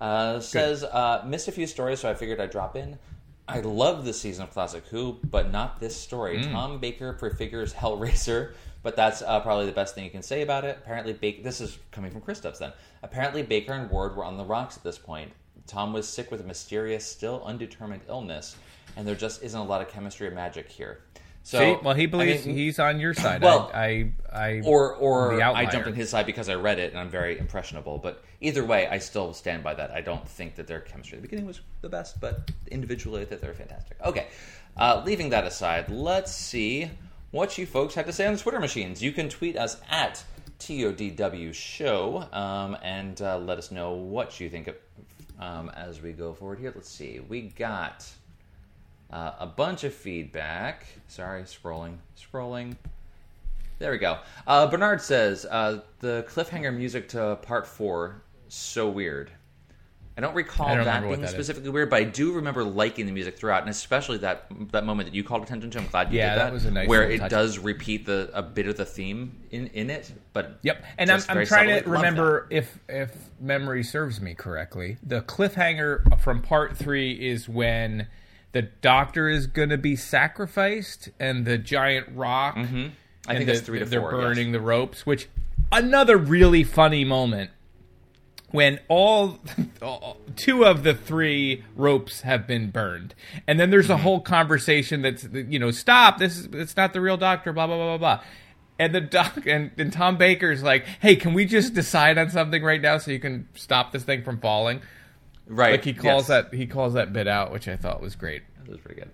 Uh, 0.01 0.41
says, 0.41 0.85
uh, 0.85 1.23
missed 1.27 1.49
a 1.49 1.53
few 1.53 1.67
stories, 1.67 2.01
so 2.01 2.09
I 2.11 2.15
figured 2.15 2.41
I'd 2.41 2.51
drop 2.51 2.77
in. 2.77 2.99
I 3.47 3.61
love 3.61 4.07
this 4.07 4.19
season 4.19 4.45
of 4.45 4.53
Classic 4.53 4.87
Who, 4.87 5.19
but 5.23 5.53
not 5.53 5.79
this 5.79 5.95
story. 5.95 6.39
Mm. 6.39 6.53
Tom 6.53 6.79
Baker 6.79 7.13
prefigures 7.13 7.75
Hellraiser, 7.75 8.55
but 8.83 8.97
that's 8.97 9.21
uh, 9.21 9.39
probably 9.41 9.67
the 9.67 9.73
best 9.73 9.95
thing 9.95 10.05
you 10.05 10.11
can 10.11 10.23
say 10.23 10.41
about 10.41 10.65
it. 10.65 10.79
Apparently, 10.83 11.13
Baker. 11.13 11.43
This 11.43 11.61
is 11.61 11.79
coming 11.91 12.11
from 12.11 12.23
Chris 12.23 12.39
Stubbs 12.39 12.61
then. 12.61 12.73
Apparently, 13.03 13.43
Baker 13.43 13.75
and 13.75 13.91
Ward 13.91 14.17
were 14.17 14.25
on 14.25 14.39
the 14.39 14.47
rocks 14.47 14.79
at 14.79 14.83
this 14.83 14.97
point. 14.97 15.31
Tom 15.67 15.93
was 15.93 16.09
sick 16.09 16.31
with 16.31 16.41
a 16.41 16.45
mysterious, 16.45 17.05
still 17.05 17.43
undetermined 17.45 18.03
illness, 18.09 18.57
and 18.97 19.07
there 19.07 19.15
just 19.15 19.43
isn't 19.43 19.59
a 19.59 19.65
lot 19.65 19.83
of 19.83 19.89
chemistry 19.89 20.29
or 20.29 20.31
magic 20.31 20.69
here. 20.69 21.01
So, 21.43 21.59
See, 21.59 21.79
well, 21.81 21.95
he 21.95 22.03
I 22.03 22.07
believes 22.07 22.45
mean, 22.45 22.57
he's 22.57 22.81
on 22.81 22.99
your 22.99 23.15
side. 23.15 23.41
Well, 23.41 23.71
I, 23.73 24.11
I, 24.33 24.47
I 24.47 24.63
or 24.65 24.95
or 24.97 25.41
I 25.41 25.67
jumped 25.67 25.87
on 25.87 25.95
his 25.95 26.11
side 26.11 26.27
because 26.27 26.49
I 26.49 26.57
read 26.57 26.81
it 26.81 26.91
and 26.91 26.99
I'm 26.99 27.09
very 27.09 27.39
impressionable. 27.39 27.99
But 27.99 28.25
either 28.41 28.65
way, 28.65 28.89
I 28.89 28.99
still 28.99 29.33
stand 29.33 29.63
by 29.63 29.75
that. 29.75 29.93
I 29.93 30.01
don't 30.01 30.27
think 30.29 30.57
that 30.57 30.67
their 30.67 30.81
chemistry 30.81 31.19
at 31.19 31.23
the 31.23 31.29
beginning 31.29 31.47
was 31.47 31.61
the 31.83 31.89
best, 31.89 32.21
but 32.21 32.51
individually, 32.73 33.25
that 33.27 33.41
they're 33.41 33.55
fantastic. 33.55 33.97
Okay, 34.05 34.27
uh, 34.77 35.05
leaving 35.07 35.29
that 35.31 35.45
aside, 35.45 35.89
let's 35.89 36.35
see 36.35 36.91
what 37.31 37.57
you 37.59 37.65
folks 37.65 37.95
have 37.95 38.07
to 38.07 38.13
say 38.13 38.27
on 38.27 38.35
the 38.35 38.41
Twitter 38.41 38.59
machines. 38.59 39.01
You 39.01 39.13
can 39.13 39.29
tweet 39.29 39.57
us 39.57 39.77
at 39.89 40.25
TODW 40.59 41.55
Show 41.55 42.27
um, 42.33 42.77
and 42.83 43.21
uh, 43.23 43.39
let 43.39 43.59
us 43.59 43.71
know 43.71 43.93
what 43.93 44.41
you 44.41 44.49
think 44.51 44.67
of, 44.67 44.75
um, 45.41 45.71
as 45.71 46.01
we 46.03 46.13
go 46.13 46.33
forward 46.33 46.59
here. 46.59 46.73
Let's 46.75 46.89
see. 46.89 47.21
We 47.21 47.43
got 47.43 48.09
uh, 49.11 49.33
a 49.39 49.47
bunch 49.47 49.85
of 49.85 49.95
feedback. 49.95 50.87
Sorry, 51.09 51.43
scrolling, 51.43 51.97
scrolling. 52.19 52.77
There 53.79 53.91
we 53.91 53.99
go. 53.99 54.19
Uh, 54.47 54.67
Bernard 54.69 55.03
says 55.03 55.45
uh, 55.45 55.81
the 56.01 56.25
cliffhanger 56.29 56.75
music 56.75 57.09
to 57.11 57.37
part 57.43 57.67
four 57.67 58.23
so 58.49 58.89
weird. 58.89 59.31
I 60.19 60.23
don't 60.23 60.35
recall 60.35 60.69
I 60.69 60.77
don't 60.77 60.85
that 60.87 61.03
being 61.03 61.21
that 61.21 61.25
is. 61.27 61.31
specifically 61.31 61.69
weird, 61.69 61.91
but 61.91 61.97
I 62.01 62.05
do 62.05 62.33
remember 62.33 62.65
liking 62.65 63.05
the 63.05 63.13
music 63.13 63.37
throughout, 63.37 63.61
and 63.61 63.69
especially 63.69 64.17
that 64.19 64.47
that 64.73 64.87
moment 64.87 65.11
that 65.11 65.15
you 65.15 65.23
called 65.23 65.43
attention 65.43 65.71
to. 65.73 65.79
I'm 65.79 65.87
glad 65.89 66.11
you 66.11 66.17
Yeah, 66.21 66.31
did 66.31 66.39
that. 66.41 66.45
that 66.45 66.53
was 66.55 66.65
a 66.65 66.71
nice 66.71 66.89
where 66.89 67.03
it 67.11 67.19
touch. 67.19 67.31
does 67.31 67.59
repeat 67.59 68.07
the 68.07 68.31
a 68.33 68.41
bit 68.41 68.67
of 68.67 68.79
the 68.79 68.87
theme 68.87 69.37
in 69.51 69.67
in 69.75 69.91
it. 69.91 70.11
But 70.33 70.59
Yep, 70.63 70.83
and 70.97 71.11
I'm, 71.11 71.21
I'm 71.29 71.45
trying 71.45 71.69
subtly. 71.69 71.83
to 71.83 71.91
remember 71.91 72.47
if 72.49 72.79
if 72.89 73.15
memory 73.41 73.83
serves 73.83 74.21
me 74.21 74.35
correctly. 74.35 74.97
The 75.03 75.21
cliffhanger 75.23 76.19
from 76.21 76.43
part 76.43 76.77
three 76.77 77.13
is 77.13 77.49
when 77.49 78.07
the 78.53 78.63
doctor 78.63 79.29
is 79.29 79.47
going 79.47 79.69
to 79.69 79.79
be 79.79 79.97
sacrificed, 79.97 81.11
and 81.21 81.45
the 81.45 81.59
giant 81.59 82.09
rock. 82.15 82.57
Mhm. 82.57 82.93
I 83.29 83.35
think 83.35 83.47
that's 83.47 83.61
three 83.61 83.81
to 83.81 83.85
They're 83.85 84.01
four, 84.01 84.13
burning 84.13 84.49
yes. 84.49 84.53
the 84.53 84.61
ropes, 84.61 85.05
which 85.05 85.29
another 85.73 86.17
really 86.17 86.63
funny 86.65 87.05
moment 87.05 87.51
when 88.53 88.79
all 88.89 89.41
two 90.37 90.65
of 90.65 90.85
the 90.85 90.95
three 90.95 91.65
ropes 91.75 92.21
have 92.21 92.47
been 92.47 92.71
burned 92.71 93.15
and 93.49 93.59
then 93.59 93.71
there's 93.71 93.91
a 93.91 93.97
whole 93.97 94.21
conversation 94.21 95.03
that's 95.03 95.25
you 95.33 95.59
know 95.59 95.73
stop 95.73 96.19
this 96.19 96.39
is 96.39 96.49
it's 96.53 96.77
not 96.77 96.93
the 96.93 97.01
real 97.01 97.17
doctor 97.17 97.53
blah 97.53 97.67
blah 97.67 97.77
blah 97.77 97.99
blah 97.99 98.17
blah 98.17 98.25
and 98.79 98.95
the 98.95 99.01
doc 99.01 99.47
and, 99.47 99.71
and 99.79 99.93
tom 99.93 100.17
baker's 100.17 100.63
like 100.63 100.85
hey 101.01 101.17
can 101.17 101.35
we 101.35 101.45
just 101.45 101.75
decide 101.75 102.19
on 102.19 102.31
something 102.31 102.63
right 102.63 102.81
now 102.81 102.99
so 102.99 103.11
you 103.11 103.19
can 103.21 103.49
stop 103.55 103.93
this 103.93 104.05
thing 104.05 104.23
from 104.23 104.39
falling 104.41 104.81
Right, 105.49 105.73
like 105.73 105.85
he 105.85 105.95
calls 105.95 106.29
yes. 106.29 106.45
that 106.51 106.55
he 106.55 106.67
calls 106.67 106.95
that 106.95 107.13
bit 107.13 107.29
out 107.29 107.53
which 107.53 107.69
i 107.69 107.77
thought 107.77 108.01
was 108.01 108.17
great 108.17 108.43
That 108.65 108.69
was 108.73 108.81
pretty 108.81 109.01
good. 109.01 109.11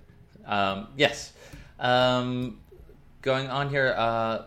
Um, 0.47 0.89
yes. 0.97 1.33
Um, 1.79 2.61
going 3.21 3.49
on 3.49 3.69
here, 3.69 3.95
uh, 3.97 4.45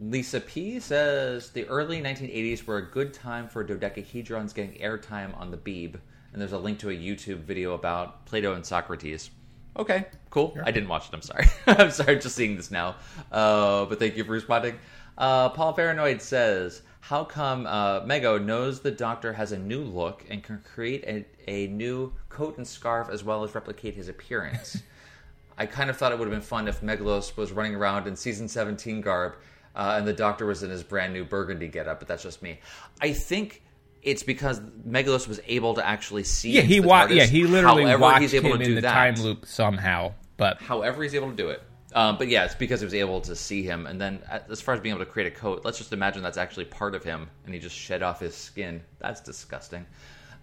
Lisa 0.00 0.40
P 0.40 0.80
says 0.80 1.50
the 1.50 1.66
early 1.66 2.00
1980s 2.02 2.66
were 2.66 2.78
a 2.78 2.90
good 2.90 3.14
time 3.14 3.48
for 3.48 3.64
dodecahedrons 3.64 4.54
getting 4.54 4.74
airtime 4.80 5.38
on 5.38 5.50
the 5.50 5.56
Beeb, 5.56 5.94
and 6.32 6.40
there's 6.40 6.52
a 6.52 6.58
link 6.58 6.78
to 6.80 6.90
a 6.90 6.92
YouTube 6.92 7.40
video 7.40 7.74
about 7.74 8.26
Plato 8.26 8.54
and 8.54 8.64
Socrates. 8.66 9.30
Okay, 9.76 10.06
cool. 10.30 10.56
I 10.64 10.70
didn't 10.70 10.88
watch 10.88 11.08
it. 11.08 11.14
I'm 11.14 11.22
sorry. 11.22 11.46
I'm 11.66 11.90
sorry, 11.90 12.16
just 12.16 12.36
seeing 12.36 12.56
this 12.56 12.70
now. 12.70 12.96
Uh, 13.32 13.86
but 13.86 13.98
thank 13.98 14.16
you 14.16 14.24
for 14.24 14.32
responding. 14.32 14.78
Uh, 15.18 15.48
Paul 15.48 15.72
Paranoid 15.72 16.22
says, 16.22 16.82
"How 17.00 17.24
come 17.24 17.66
uh, 17.66 18.00
Mego 18.02 18.42
knows 18.42 18.80
the 18.80 18.90
Doctor 18.90 19.32
has 19.32 19.52
a 19.52 19.58
new 19.58 19.82
look 19.82 20.24
and 20.30 20.42
can 20.42 20.58
create 20.58 21.04
a, 21.04 21.24
a 21.50 21.66
new 21.68 22.12
coat 22.28 22.56
and 22.56 22.66
scarf 22.66 23.08
as 23.10 23.24
well 23.24 23.42
as 23.42 23.54
replicate 23.54 23.94
his 23.94 24.08
appearance?" 24.08 24.82
I 25.58 25.66
kind 25.66 25.88
of 25.88 25.96
thought 25.96 26.10
it 26.10 26.18
would 26.18 26.26
have 26.26 26.34
been 26.34 26.40
fun 26.40 26.66
if 26.66 26.80
Megalos 26.80 27.36
was 27.36 27.52
running 27.52 27.76
around 27.76 28.08
in 28.08 28.16
season 28.16 28.48
17 28.48 29.00
garb 29.00 29.34
uh, 29.76 29.94
and 29.98 30.06
the 30.06 30.12
Doctor 30.12 30.46
was 30.46 30.62
in 30.62 30.70
his 30.70 30.82
brand 30.82 31.12
new 31.12 31.24
burgundy 31.24 31.68
getup, 31.68 31.98
but 31.98 32.08
that's 32.08 32.22
just 32.22 32.42
me. 32.42 32.60
I 33.00 33.12
think 33.12 33.62
it's 34.04 34.22
because 34.22 34.60
Megalos 34.60 35.26
was 35.26 35.40
able 35.46 35.74
to 35.74 35.86
actually 35.86 36.24
see. 36.24 36.50
yeah 36.52 36.60
he 36.62 36.76
into 36.76 36.82
the 36.82 36.88
wa- 36.88 37.06
yeah 37.06 37.26
he 37.26 37.44
literally 37.44 37.82
However, 37.84 38.02
watched 38.02 38.22
he's 38.22 38.34
able 38.34 38.52
him 38.52 38.58
to 38.58 38.64
in 38.64 38.68
do 38.70 38.74
the 38.76 38.80
that. 38.82 38.92
time 38.92 39.14
loop 39.24 39.46
somehow 39.46 40.12
but 40.36 40.60
However, 40.60 41.02
he's 41.02 41.14
able 41.14 41.30
to 41.30 41.36
do 41.36 41.50
it. 41.50 41.62
Um, 41.94 42.18
but 42.18 42.26
yeah, 42.26 42.44
it's 42.44 42.56
because 42.56 42.80
he 42.80 42.84
was 42.84 42.94
able 42.94 43.20
to 43.20 43.36
see 43.36 43.62
him. 43.62 43.86
And 43.86 44.00
then, 44.00 44.20
uh, 44.28 44.40
as 44.50 44.60
far 44.60 44.74
as 44.74 44.80
being 44.80 44.92
able 44.96 45.04
to 45.04 45.10
create 45.10 45.32
a 45.32 45.36
coat, 45.36 45.60
let's 45.64 45.78
just 45.78 45.92
imagine 45.92 46.24
that's 46.24 46.36
actually 46.38 46.64
part 46.64 46.96
of 46.96 47.04
him, 47.04 47.30
and 47.44 47.54
he 47.54 47.60
just 47.60 47.76
shed 47.76 48.02
off 48.02 48.18
his 48.18 48.34
skin. 48.34 48.82
That's 48.98 49.20
disgusting. 49.20 49.86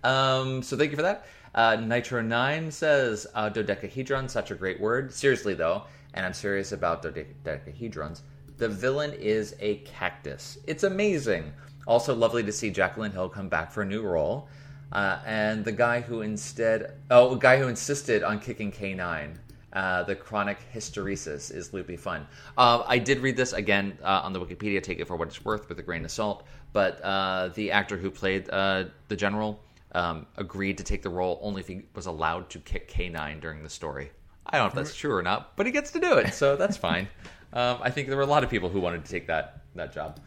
Um, 0.06 0.64
so 0.64 0.78
thank 0.78 0.92
you 0.92 0.96
for 0.96 1.04
that. 1.04 1.26
Uh, 1.54 1.76
Nitro 1.76 2.22
Nine 2.22 2.72
says 2.72 3.28
uh, 3.36 3.50
dodecahedron, 3.50 4.30
such 4.30 4.52
a 4.52 4.56
great 4.56 4.80
word. 4.80 5.12
Seriously 5.14 5.54
though, 5.54 5.84
and 6.14 6.26
I'm 6.26 6.34
serious 6.34 6.72
about 6.72 7.04
dodecahedrons. 7.04 8.22
The 8.58 8.70
villain 8.70 9.12
is 9.14 9.56
a 9.60 9.76
cactus. 9.80 10.58
It's 10.68 10.84
amazing. 10.84 11.52
Also 11.88 12.14
lovely 12.16 12.44
to 12.44 12.52
see 12.52 12.70
Jacqueline 12.70 13.12
Hill 13.12 13.30
come 13.30 13.50
back 13.50 13.72
for 13.72 13.82
a 13.82 13.86
new 13.86 14.02
role. 14.02 14.48
Uh, 14.92 15.20
and 15.26 15.64
the 15.64 15.72
guy 15.72 16.02
who 16.02 16.22
instead, 16.22 16.98
oh, 17.10 17.36
a 17.36 17.40
guy 17.40 17.58
who 17.58 17.68
insisted 17.68 18.24
on 18.24 18.40
kicking 18.40 18.72
K9. 18.72 19.36
Uh, 19.74 20.04
the 20.04 20.14
chronic 20.14 20.58
hysteresis 20.74 21.54
is 21.54 21.74
loopy 21.74 21.96
fun. 21.96 22.28
Uh, 22.58 22.84
I 22.86 22.98
did 22.98 23.20
read 23.20 23.38
this 23.38 23.54
again 23.54 23.98
uh, 24.04 24.20
on 24.22 24.34
the 24.34 24.40
Wikipedia. 24.40 24.84
Take 24.84 25.00
it 25.00 25.08
for 25.08 25.16
what 25.16 25.30
it's 25.30 25.46
worth 25.46 25.70
with 25.70 25.80
a 25.80 25.82
grain 25.82 26.04
of 26.04 26.12
salt. 26.12 26.46
But 26.74 27.00
uh, 27.02 27.50
the 27.56 27.72
actor 27.72 27.96
who 27.96 28.12
played 28.12 28.50
uh, 28.50 28.86
the 29.08 29.16
general 29.16 29.62
um, 29.94 30.26
agreed 30.36 30.78
to 30.78 30.84
take 30.84 31.02
the 31.02 31.10
role 31.10 31.40
only 31.42 31.62
if 31.62 31.68
he 31.68 31.84
was 31.96 32.06
allowed 32.06 32.50
to 32.50 32.60
kick 32.60 32.92
K9 32.92 33.40
during 33.40 33.64
the 33.64 33.70
story. 33.70 34.12
I 34.46 34.58
don't 34.58 34.66
know 34.66 34.70
if 34.70 34.86
that's 34.86 34.96
true 34.96 35.16
or 35.16 35.22
not, 35.22 35.56
but 35.56 35.66
he 35.66 35.72
gets 35.72 35.92
to 35.92 36.00
do 36.00 36.18
it, 36.18 36.34
so 36.34 36.56
that's 36.56 36.78
fine. 36.78 37.08
Um, 37.54 37.80
I 37.82 37.90
think 37.90 38.08
there 38.08 38.16
were 38.16 38.24
a 38.24 38.28
lot 38.28 38.46
of 38.46 38.50
people 38.50 38.70
who 38.70 38.80
wanted 38.80 39.04
to 39.04 39.12
take 39.12 39.28
that 39.28 39.64
that 39.76 39.92
job. 39.92 40.22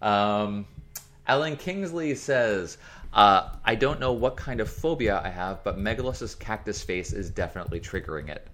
Um, 0.00 0.64
Ellen 1.26 1.56
Kingsley 1.56 2.14
says, 2.14 2.78
uh, 3.12 3.48
"I 3.64 3.74
don't 3.74 4.00
know 4.00 4.12
what 4.12 4.36
kind 4.36 4.60
of 4.60 4.70
phobia 4.70 5.20
I 5.22 5.28
have, 5.28 5.62
but 5.64 5.78
Megalos's 5.78 6.34
cactus 6.34 6.82
face 6.82 7.12
is 7.12 7.30
definitely 7.30 7.80
triggering 7.80 8.28
it. 8.28 8.46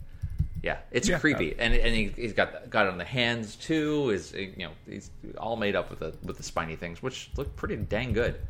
Yeah, 0.63 0.79
it's 0.91 1.09
Yeah. 1.09 1.19
creepy, 1.19 1.55
and 1.59 1.75
and 1.75 1.95
he, 1.95 2.09
he's 2.09 2.33
got 2.33 2.69
got 2.71 2.87
it 2.87 2.91
on 2.93 2.99
the 2.99 3.05
hands 3.05 3.57
too. 3.57 4.11
Is 4.11 4.33
you 4.33 4.53
know 4.59 4.73
he's 4.89 5.11
all 5.39 5.57
made 5.57 5.77
up 5.77 5.91
with 5.91 6.01
the 6.01 6.15
with 6.25 6.37
the 6.37 6.43
spiny 6.43 6.77
things, 6.77 7.03
which 7.03 7.31
look 7.37 7.55
pretty 7.57 7.77
dang 7.77 8.13
good. 8.13 8.41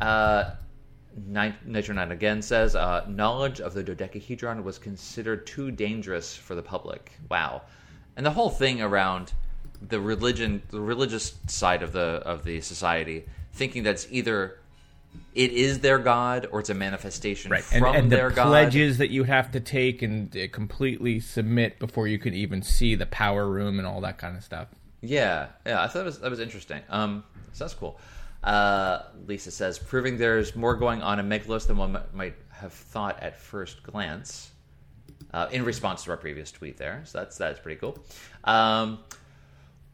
Uh, 0.00 0.52
Nitro 1.14 1.94
Nine 1.94 2.12
again 2.12 2.40
says 2.42 2.74
uh, 2.74 3.04
knowledge 3.08 3.60
of 3.60 3.74
the 3.74 3.82
dodecahedron 3.82 4.64
was 4.64 4.78
considered 4.78 5.46
too 5.46 5.70
dangerous 5.70 6.34
for 6.34 6.54
the 6.54 6.62
public. 6.62 7.12
Wow, 7.30 7.62
and 8.16 8.24
the 8.24 8.30
whole 8.30 8.50
thing 8.50 8.80
around 8.80 9.32
the 9.88 10.00
religion, 10.00 10.62
the 10.70 10.80
religious 10.80 11.34
side 11.46 11.82
of 11.82 11.92
the 11.92 12.00
of 12.00 12.44
the 12.44 12.60
society, 12.60 13.24
thinking 13.52 13.82
that's 13.82 14.06
either 14.10 14.58
it 15.34 15.52
is 15.52 15.80
their 15.80 15.98
god 15.98 16.46
or 16.52 16.60
it's 16.60 16.70
a 16.70 16.74
manifestation 16.74 17.52
and, 17.52 17.64
from 17.64 17.94
and 17.94 18.10
their 18.10 18.30
the 18.30 18.36
god. 18.36 18.46
pledges 18.46 18.98
that 18.98 19.10
you 19.10 19.24
have 19.24 19.50
to 19.52 19.60
take 19.60 20.02
and 20.02 20.34
uh, 20.36 20.48
completely 20.52 21.20
submit 21.20 21.78
before 21.78 22.06
you 22.06 22.18
can 22.18 22.34
even 22.34 22.62
see 22.62 22.94
the 22.94 23.06
power 23.06 23.48
room 23.48 23.78
and 23.78 23.86
all 23.86 24.00
that 24.00 24.18
kind 24.18 24.36
of 24.36 24.44
stuff. 24.44 24.68
Yeah, 25.00 25.48
yeah, 25.66 25.82
I 25.82 25.86
thought 25.88 26.00
that 26.00 26.04
was 26.04 26.18
that 26.20 26.30
was 26.30 26.40
interesting. 26.40 26.80
Um, 26.88 27.24
so 27.52 27.64
that's 27.64 27.74
cool. 27.74 27.98
Uh, 28.42 29.02
Lisa 29.26 29.50
says, 29.50 29.78
proving 29.78 30.18
there's 30.18 30.56
more 30.56 30.74
going 30.74 31.00
on 31.00 31.20
in 31.20 31.28
Megalos 31.28 31.66
than 31.66 31.76
one 31.76 31.92
mi- 31.92 32.00
might 32.12 32.34
have 32.50 32.72
thought 32.72 33.22
at 33.22 33.38
first 33.38 33.82
glance. 33.82 34.50
Uh, 35.32 35.48
in 35.50 35.64
response 35.64 36.04
to 36.04 36.10
our 36.10 36.16
previous 36.18 36.52
tweet, 36.52 36.76
there, 36.76 37.02
so 37.06 37.18
that's 37.18 37.38
that's 37.38 37.58
pretty 37.58 37.80
cool. 37.80 37.98
Um, 38.44 38.98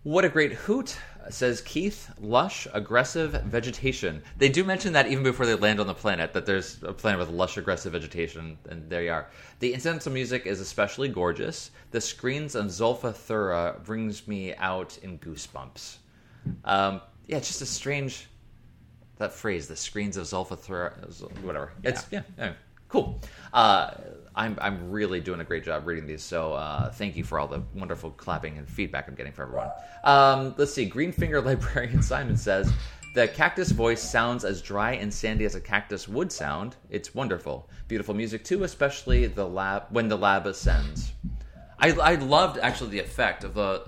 what 0.08 0.24
a 0.24 0.28
great 0.30 0.54
hoot, 0.54 0.96
says 1.28 1.60
Keith. 1.60 2.10
Lush, 2.18 2.66
aggressive 2.72 3.32
vegetation. 3.44 4.22
They 4.38 4.48
do 4.48 4.64
mention 4.64 4.94
that 4.94 5.08
even 5.08 5.22
before 5.22 5.44
they 5.44 5.54
land 5.54 5.80
on 5.80 5.86
the 5.86 5.92
planet, 5.92 6.32
that 6.32 6.46
there's 6.46 6.82
a 6.82 6.94
planet 6.94 7.20
with 7.20 7.28
lush, 7.28 7.58
aggressive 7.58 7.92
vegetation, 7.92 8.56
and 8.70 8.88
there 8.88 9.02
you 9.02 9.12
are. 9.12 9.28
The 9.58 9.74
incidental 9.74 10.10
music 10.10 10.46
is 10.46 10.60
especially 10.60 11.08
gorgeous. 11.08 11.72
The 11.90 12.00
screens 12.00 12.56
on 12.56 12.68
Zolfa-Thura 12.68 13.84
brings 13.84 14.26
me 14.26 14.54
out 14.54 14.96
in 15.02 15.18
goosebumps. 15.18 15.98
Um, 16.64 17.02
yeah, 17.26 17.36
it's 17.36 17.48
just 17.48 17.60
a 17.60 17.66
strange 17.66 18.28
that 19.18 19.34
phrase, 19.34 19.68
the 19.68 19.76
screens 19.76 20.16
of 20.16 20.24
Zolfa-Thura, 20.24 21.42
whatever. 21.42 21.72
It's 21.82 22.06
yeah, 22.10 22.22
yeah, 22.38 22.52
cool. 22.88 23.20
Uh, 23.52 23.92
I'm 24.34 24.56
I'm 24.60 24.90
really 24.90 25.20
doing 25.20 25.40
a 25.40 25.44
great 25.44 25.64
job 25.64 25.86
reading 25.86 26.06
these, 26.06 26.22
so 26.22 26.52
uh, 26.52 26.90
thank 26.90 27.16
you 27.16 27.24
for 27.24 27.38
all 27.38 27.48
the 27.48 27.62
wonderful 27.74 28.10
clapping 28.10 28.56
and 28.56 28.68
feedback 28.68 29.08
I'm 29.08 29.14
getting 29.14 29.32
from 29.32 29.48
everyone. 29.48 29.70
Um, 30.04 30.54
let's 30.56 30.72
see. 30.72 30.88
Greenfinger 30.88 31.44
Librarian 31.44 32.02
Simon 32.02 32.36
says 32.36 32.72
the 33.14 33.26
cactus 33.26 33.72
voice 33.72 34.00
sounds 34.00 34.44
as 34.44 34.62
dry 34.62 34.92
and 34.92 35.12
sandy 35.12 35.44
as 35.44 35.56
a 35.56 35.60
cactus 35.60 36.06
would 36.06 36.30
sound. 36.30 36.76
It's 36.88 37.14
wonderful, 37.14 37.68
beautiful 37.88 38.14
music 38.14 38.44
too, 38.44 38.62
especially 38.62 39.26
the 39.26 39.46
lab 39.46 39.84
when 39.90 40.08
the 40.08 40.16
lab 40.16 40.46
ascends. 40.46 41.12
I 41.80 41.90
I 41.92 42.14
loved 42.14 42.58
actually 42.58 42.90
the 42.90 43.00
effect 43.00 43.42
of 43.42 43.54
the 43.54 43.84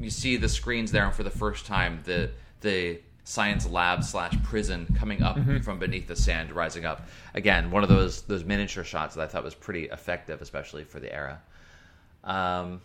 you 0.00 0.10
see 0.10 0.36
the 0.36 0.48
screens 0.48 0.90
there 0.90 1.04
and 1.04 1.14
for 1.14 1.22
the 1.22 1.30
first 1.30 1.64
time 1.64 2.00
the 2.04 2.30
the 2.60 3.00
science 3.24 3.68
lab 3.68 4.02
slash 4.02 4.34
prison 4.42 4.86
coming 4.98 5.22
up 5.22 5.36
Mhm. 5.36 5.62
from 5.64 5.78
beneath 5.78 6.08
the 6.08 6.16
sand 6.16 6.50
rising 6.52 6.84
up 6.84 7.06
again 7.34 7.70
one 7.70 7.82
of 7.84 7.88
those 7.88 8.22
those 8.22 8.44
miniature 8.44 8.82
shots 8.84 9.14
that 9.14 9.22
i 9.22 9.26
thought 9.26 9.44
was 9.44 9.54
pretty 9.54 9.84
effective 9.84 10.42
especially 10.42 10.82
for 10.84 10.98
the 10.98 11.12
era 11.14 11.40
um, 12.24 12.80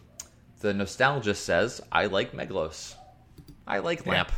the 0.60 0.74
nostalgist 0.74 1.38
says 1.38 1.82
i 1.92 2.06
like 2.06 2.34
meglos 2.34 2.94
i 3.68 3.80
like 3.80 4.06
Yeah. 4.06 4.12
lamp 4.12 4.32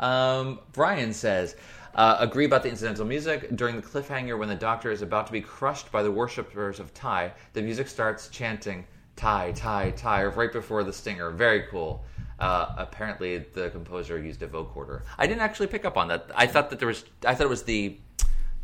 um, 0.00 0.58
Brian 0.72 1.12
says, 1.12 1.54
uh, 1.94 2.16
agree 2.18 2.44
about 2.46 2.62
the 2.64 2.68
incidental 2.70 3.04
music. 3.04 3.54
During 3.54 3.76
the 3.76 3.82
cliffhanger, 3.82 4.36
when 4.36 4.48
the 4.48 4.56
doctor 4.56 4.90
is 4.90 5.00
about 5.02 5.26
to 5.26 5.32
be 5.32 5.40
crushed 5.42 5.92
by 5.92 6.02
the 6.02 6.10
worshippers 6.10 6.80
of 6.80 6.92
Tai, 6.94 7.32
the 7.52 7.62
music 7.62 7.86
starts 7.86 8.28
chanting 8.28 8.84
Tai, 9.20 9.52
tie, 9.52 9.90
tie, 9.90 10.24
right 10.24 10.50
before 10.50 10.82
the 10.82 10.94
stinger. 10.94 11.30
Very 11.30 11.64
cool. 11.70 12.02
Uh, 12.38 12.74
apparently, 12.78 13.36
the 13.36 13.68
composer 13.68 14.18
used 14.18 14.42
a 14.42 14.48
vocoder. 14.48 15.02
I 15.18 15.26
didn't 15.26 15.42
actually 15.42 15.66
pick 15.66 15.84
up 15.84 15.98
on 15.98 16.08
that. 16.08 16.30
I 16.34 16.46
thought 16.46 16.70
that 16.70 16.78
there 16.78 16.88
was. 16.88 17.04
I 17.26 17.34
thought 17.34 17.44
it 17.44 17.50
was 17.50 17.64
the 17.64 17.98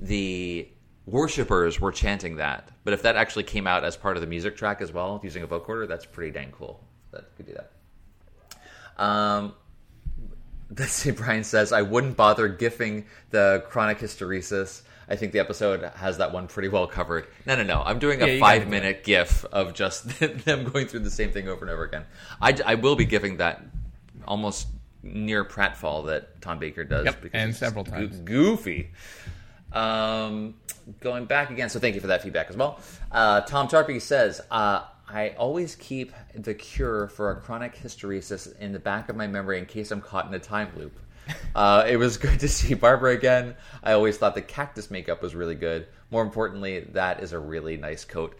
the 0.01 0.67
worshippers 1.05 1.79
were 1.79 1.93
chanting 1.93 2.37
that. 2.37 2.71
But 2.85 2.95
if 2.95 3.03
that 3.03 3.17
actually 3.17 3.43
came 3.43 3.67
out 3.67 3.85
as 3.85 3.99
part 3.99 4.17
of 4.17 4.23
the 4.23 4.27
music 4.27 4.57
track 4.57 4.81
as 4.81 4.95
well, 4.95 5.21
using 5.23 5.43
a 5.43 5.47
vocoder, 5.47 5.87
that's 5.87 6.07
pretty 6.07 6.33
dang 6.33 6.53
cool. 6.53 6.83
That 7.11 7.37
could 7.37 7.49
do 7.49 7.53
that. 7.53 9.05
Um, 9.05 9.53
Let's 10.79 10.93
see, 10.93 11.11
Brian 11.11 11.45
says, 11.45 11.71
I 11.71 11.83
wouldn't 11.83 12.17
bother 12.17 12.49
gifting 12.49 13.05
the 13.31 13.63
chronic 13.69 13.99
hysteresis. 13.99 14.83
I 15.09 15.17
think 15.17 15.33
the 15.33 15.39
episode 15.39 15.83
has 15.97 16.19
that 16.19 16.33
one 16.33 16.49
pretty 16.49 16.69
well 16.69 16.87
covered. 16.87 17.27
No, 17.47 17.57
no, 17.57 17.63
no. 17.63 17.83
I'm 17.85 17.99
doing 17.99 18.21
a 18.23 18.27
gotta 18.27 18.41
five 18.41 18.69
minute 18.69 19.05
gif 19.05 19.45
of 19.47 19.75
just 19.75 20.19
them 20.45 20.65
going 20.65 20.89
through 20.89 21.01
the 21.01 21.11
same 21.11 21.31
thing 21.31 21.49
over 21.49 21.65
and 21.65 21.71
over 21.71 21.85
again. 21.85 22.05
I, 22.41 22.59
I 22.65 22.75
will 22.75 22.97
be 22.97 23.05
giving 23.05 23.37
that 23.37 23.63
almost 24.27 24.67
near 25.03 25.45
pratfall 25.45 26.07
that 26.07 26.41
Tom 26.41 26.59
Baker 26.59 26.85
does. 26.85 27.05
Yep, 27.05 27.23
because 27.23 27.41
and 27.41 27.55
several 27.55 27.85
times. 27.85 28.19
goofy. 28.21 28.91
Um, 29.73 30.55
going 31.01 31.27
back 31.27 31.51
again, 31.51 31.69
so 31.69 31.79
thank 31.79 31.95
you 31.95 32.01
for 32.01 32.07
that 32.09 32.23
feedback 32.23 32.51
as 32.51 32.57
well. 32.57 32.81
Uh, 33.13 33.43
Tom 33.43 33.69
Tarpey 33.69 34.01
says, 34.01 34.41
uh, 34.51 34.85
I 35.09 35.31
always 35.39 35.77
keep 35.77 36.13
the 36.35 36.55
cure 36.55 37.09
for 37.09 37.31
a 37.31 37.37
chronic 37.37 37.77
hysteresis 37.77 38.57
in 38.59 38.73
the 38.73 38.79
back 38.79 39.09
of 39.09 39.17
my 39.17 39.27
memory 39.27 39.59
in 39.59 39.67
case 39.67 39.91
I'm 39.91 40.01
caught 40.01 40.27
in 40.27 40.35
a 40.35 40.39
time 40.39 40.69
loop. 40.77 40.99
Uh, 41.55 41.85
it 41.89 41.97
was 41.97 42.16
good 42.18 42.41
to 42.41 42.49
see 42.49 42.74
Barbara 42.74 43.12
again. 43.12 43.55
I 43.83 43.93
always 43.93 44.16
thought 44.18 44.35
the 44.35 44.43
cactus 44.43 44.91
makeup 44.91 45.22
was 45.22 45.35
really 45.35 45.55
good. 45.55 45.87
More 46.11 46.22
importantly, 46.22 46.81
that 46.93 47.22
is 47.22 47.33
a 47.33 47.39
really 47.39 47.77
nice 47.77 48.05
coat. 48.05 48.39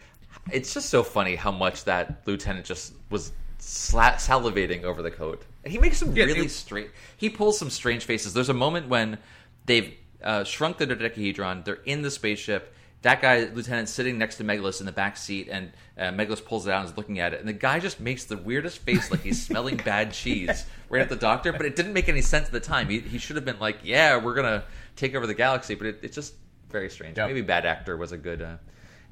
It's 0.53 0.73
just 0.75 0.91
so 0.91 1.03
funny 1.03 1.35
how 1.35 1.51
much 1.51 1.85
that 1.85 2.23
lieutenant 2.27 2.67
just 2.67 2.93
was 3.11 3.33
sla- 3.59 4.15
salivating 4.17 4.85
over 4.85 5.03
the 5.03 5.11
coat. 5.11 5.43
He 5.65 5.79
makes 5.79 5.99
some 5.99 6.15
Yeah, 6.15 6.25
really 6.25 6.49
straight. 6.49 6.91
He 7.17 7.31
pulls 7.31 7.59
some 7.59 7.71
strange 7.71 8.05
faces. 8.05 8.33
There's 8.35 8.49
a 8.49 8.55
moment 8.55 8.89
when 8.89 9.19
they've 9.65 9.95
uh, 10.23 10.45
shrunk 10.45 10.79
the 10.79 10.87
dodecahedron. 10.87 11.63
They're 11.65 11.81
in 11.85 12.03
the 12.03 12.11
spaceship. 12.11 12.73
That 13.07 13.23
guy, 13.23 13.49
lieutenant, 13.55 13.89
sitting 13.89 14.19
next 14.19 14.35
to 14.39 14.45
Megalus 14.45 14.81
in 14.81 14.87
the 14.87 14.91
back 14.91 15.17
seat, 15.17 15.47
and 15.49 15.71
uh, 15.97 16.07
Megalus 16.07 16.45
pulls 16.45 16.67
it 16.67 16.73
out 16.73 16.81
and 16.81 16.91
is 16.91 16.97
looking 16.97 17.21
at 17.21 17.33
it. 17.33 17.39
And 17.39 17.49
the 17.49 17.53
guy 17.53 17.79
just 17.79 18.01
makes 18.01 18.25
the 18.25 18.37
weirdest 18.37 18.79
face, 18.79 19.13
like 19.13 19.21
he's 19.21 19.41
smelling 19.41 19.77
bad 19.85 20.13
cheese, 20.13 20.67
right 20.89 21.03
at 21.03 21.09
the 21.09 21.15
doctor. 21.15 21.53
But 21.53 21.67
it 21.67 21.77
didn't 21.77 21.93
make 21.93 22.09
any 22.09 22.21
sense 22.21 22.47
at 22.47 22.53
the 22.53 22.59
time. 22.59 22.89
He, 22.89 22.99
he 22.99 23.19
should 23.19 23.37
have 23.37 23.45
been 23.45 23.61
like, 23.61 23.79
"Yeah, 23.85 24.17
we're 24.17 24.35
gonna 24.35 24.65
take 24.97 25.15
over 25.15 25.25
the 25.25 25.35
galaxy," 25.35 25.77
but 25.77 25.87
it, 25.87 26.01
it's 26.03 26.17
just 26.17 26.35
very 26.69 26.91
strange. 26.91 27.17
Yep. 27.17 27.29
Maybe 27.29 27.43
bad 27.43 27.65
actor 27.65 27.97
was 27.97 28.11
a 28.11 28.19
good 28.19 28.43
uh, 28.43 28.57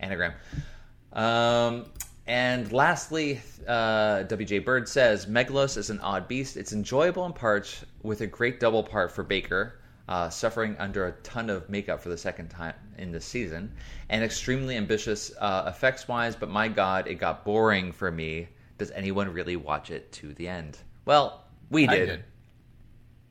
anagram. 0.00 0.32
Um, 1.12 1.84
and 2.26 2.72
lastly, 2.72 3.42
uh, 3.68 4.24
WJ 4.24 4.64
Bird 4.64 4.88
says 4.88 5.26
Megalos 5.26 5.76
is 5.76 5.90
an 5.90 6.00
odd 6.00 6.26
beast. 6.26 6.56
It's 6.56 6.72
enjoyable 6.72 7.26
in 7.26 7.32
parts, 7.32 7.84
with 8.02 8.22
a 8.22 8.26
great 8.26 8.58
double 8.58 8.82
part 8.82 9.12
for 9.12 9.22
Baker, 9.22 9.78
uh, 10.08 10.28
suffering 10.28 10.76
under 10.78 11.06
a 11.06 11.12
ton 11.22 11.50
of 11.50 11.68
makeup 11.68 12.00
for 12.00 12.08
the 12.08 12.18
second 12.18 12.48
time 12.48 12.74
in 12.98 13.10
this 13.12 13.24
season, 13.24 13.72
and 14.08 14.22
extremely 14.22 14.76
ambitious 14.76 15.32
uh, 15.40 15.64
effects 15.66 16.06
wise. 16.08 16.36
But 16.36 16.50
my 16.50 16.68
God, 16.68 17.06
it 17.06 17.14
got 17.14 17.44
boring 17.44 17.92
for 17.92 18.10
me. 18.10 18.48
Does 18.78 18.90
anyone 18.90 19.32
really 19.32 19.56
watch 19.56 19.90
it 19.90 20.10
to 20.12 20.34
the 20.34 20.48
end? 20.48 20.78
Well, 21.04 21.44
we 21.70 21.86
did. 21.86 22.06
did. 22.06 22.24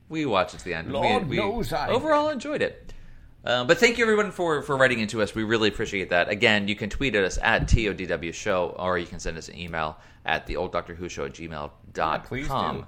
We 0.08 0.26
watched 0.26 0.54
it 0.54 0.58
to 0.58 0.64
the 0.64 0.74
end. 0.74 0.92
Lord 0.92 1.28
we, 1.28 1.38
we 1.38 1.44
knows 1.44 1.72
I 1.72 1.86
did. 1.86 1.94
overall 1.94 2.28
enjoyed 2.28 2.62
it. 2.62 2.92
Uh, 3.44 3.64
but 3.64 3.76
thank 3.78 3.98
you 3.98 4.04
everyone 4.04 4.30
for 4.30 4.62
for 4.62 4.76
writing 4.76 5.00
into 5.00 5.20
us. 5.20 5.34
We 5.34 5.44
really 5.44 5.68
appreciate 5.68 6.08
that. 6.10 6.28
Again, 6.30 6.66
you 6.66 6.74
can 6.74 6.88
tweet 6.88 7.14
at 7.14 7.24
us 7.24 7.38
at 7.42 7.68
TODW 7.68 8.32
Show, 8.32 8.74
or 8.78 8.96
you 8.98 9.06
can 9.06 9.20
send 9.20 9.36
us 9.36 9.48
an 9.48 9.58
email 9.58 9.98
at 10.24 10.46
the 10.46 10.56
old 10.56 10.72
Doctor 10.72 10.94
Who 10.94 11.08
Show 11.10 11.26
at 11.26 11.34
gmail.com. 11.34 12.22
please 12.22 12.48
do. 12.48 12.86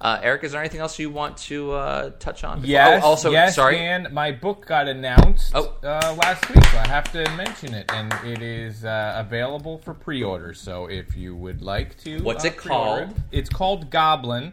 Uh, 0.00 0.20
Eric, 0.22 0.44
is 0.44 0.52
there 0.52 0.60
anything 0.60 0.78
else 0.80 0.96
you 1.00 1.10
want 1.10 1.36
to 1.36 1.72
uh, 1.72 2.10
touch 2.20 2.44
on? 2.44 2.58
before- 2.60 2.70
Yes. 2.70 3.02
Oh, 3.02 3.08
also, 3.08 3.30
yes, 3.32 3.56
sorry. 3.56 3.78
And 3.78 4.12
my 4.12 4.30
book 4.30 4.64
got 4.66 4.86
announced 4.86 5.50
Oh. 5.56 5.74
uh, 5.82 6.14
last 6.16 6.48
week, 6.54 6.64
so 6.66 6.78
I 6.78 6.86
have 6.86 7.10
to 7.12 7.28
mention 7.36 7.74
it, 7.74 7.90
and 7.92 8.12
it 8.24 8.40
is 8.40 8.84
uh, 8.84 9.14
available 9.16 9.78
for 9.78 9.94
pre-order. 9.94 10.54
So 10.54 10.86
if 10.86 11.16
you 11.16 11.34
would 11.34 11.62
like 11.62 11.98
to, 12.04 12.22
What's 12.22 12.44
uh, 12.44 12.48
it 12.48 12.56
called? 12.56 13.08
It's 13.32 13.50
called 13.50 13.90
Goblin. 13.90 14.52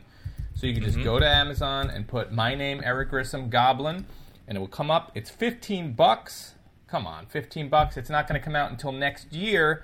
So 0.55 0.65
you 0.65 0.73
can 0.73 0.83
just 0.83 0.97
Mhm. 0.97 1.03
go 1.03 1.19
to 1.19 1.27
Amazon 1.27 1.89
and 1.91 2.07
put 2.07 2.31
my 2.31 2.55
name, 2.55 2.81
Eric 2.83 3.09
Grissom, 3.09 3.49
Goblin, 3.49 4.05
and 4.47 4.57
it 4.57 4.59
will 4.61 4.67
come 4.69 4.89
up. 4.89 5.11
It's 5.13 5.29
fifteen 5.29 5.91
bucks. 5.93 6.53
Come 6.87 7.05
on, 7.05 7.25
fifteen 7.27 7.67
bucks. 7.69 7.97
It's 7.97 8.09
not 8.09 8.27
going 8.27 8.39
to 8.39 8.43
come 8.43 8.55
out 8.55 8.71
until 8.71 8.93
next 8.93 9.33
year, 9.33 9.83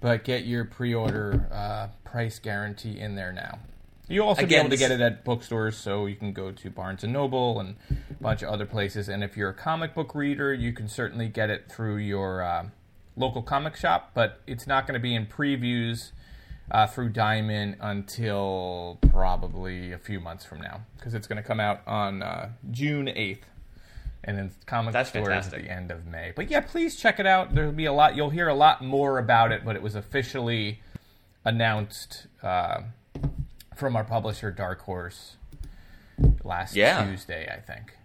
but 0.00 0.22
get 0.22 0.44
your 0.44 0.64
pre-order 0.66 1.48
uh, 1.50 1.88
price 2.04 2.38
guarantee 2.38 3.00
in 3.00 3.14
there 3.16 3.32
now. 3.32 3.58
You'll 4.10 4.26
also 4.26 4.44
be 4.44 4.56
able 4.56 4.70
to 4.70 4.76
get 4.76 4.90
it 4.90 5.00
at 5.00 5.24
bookstores, 5.24 5.76
so 5.76 6.06
you 6.06 6.16
can 6.16 6.32
go 6.32 6.50
to 6.50 6.70
Barnes 6.70 7.04
and 7.04 7.12
Noble 7.12 7.60
and 7.60 7.76
a 8.10 8.22
bunch 8.22 8.42
of 8.42 8.48
other 8.48 8.66
places. 8.66 9.08
And 9.08 9.22
if 9.22 9.36
you're 9.36 9.50
a 9.50 9.54
comic 9.54 9.94
book 9.94 10.16
reader, 10.16 10.52
you 10.52 10.72
can 10.72 10.88
certainly 10.88 11.28
get 11.28 11.48
it 11.48 11.70
through 11.70 11.98
your 11.98 12.42
uh, 12.42 12.66
local 13.16 13.40
comic 13.40 13.76
shop, 13.76 14.10
but 14.12 14.40
it's 14.48 14.66
not 14.66 14.88
going 14.88 14.94
to 14.94 15.00
be 15.00 15.14
in 15.14 15.26
previews 15.26 16.10
uh, 16.72 16.88
through 16.88 17.10
Diamond 17.10 17.76
until 17.80 18.98
probably 19.10 19.92
a 19.92 19.98
few 19.98 20.18
months 20.18 20.44
from 20.44 20.60
now 20.60 20.80
because 20.96 21.14
it's 21.14 21.28
going 21.28 21.40
to 21.40 21.46
come 21.46 21.60
out 21.60 21.80
on 21.86 22.22
uh, 22.22 22.50
June 22.70 23.06
8th. 23.06 23.42
And 24.22 24.36
then 24.36 24.50
comic 24.66 24.92
That's 24.92 25.08
stores 25.08 25.28
fantastic. 25.28 25.60
at 25.60 25.64
the 25.64 25.70
end 25.70 25.90
of 25.90 26.06
May. 26.06 26.32
But 26.34 26.50
yeah, 26.50 26.60
please 26.60 26.96
check 26.96 27.20
it 27.20 27.26
out. 27.26 27.54
There'll 27.54 27.72
be 27.72 27.86
a 27.86 27.92
lot. 27.92 28.16
You'll 28.16 28.30
hear 28.30 28.48
a 28.48 28.54
lot 28.54 28.84
more 28.84 29.18
about 29.18 29.50
it, 29.50 29.64
but 29.64 29.76
it 29.76 29.82
was 29.82 29.94
officially 29.94 30.80
announced 31.42 32.26
uh, 32.42 32.82
from 33.80 33.96
our 33.96 34.04
publisher 34.04 34.50
Dark 34.52 34.82
Horse 34.82 35.36
last 36.44 36.76
Yeah. 36.76 37.04
Tuesday, 37.04 37.50
I 37.52 37.58
think. 37.60 37.96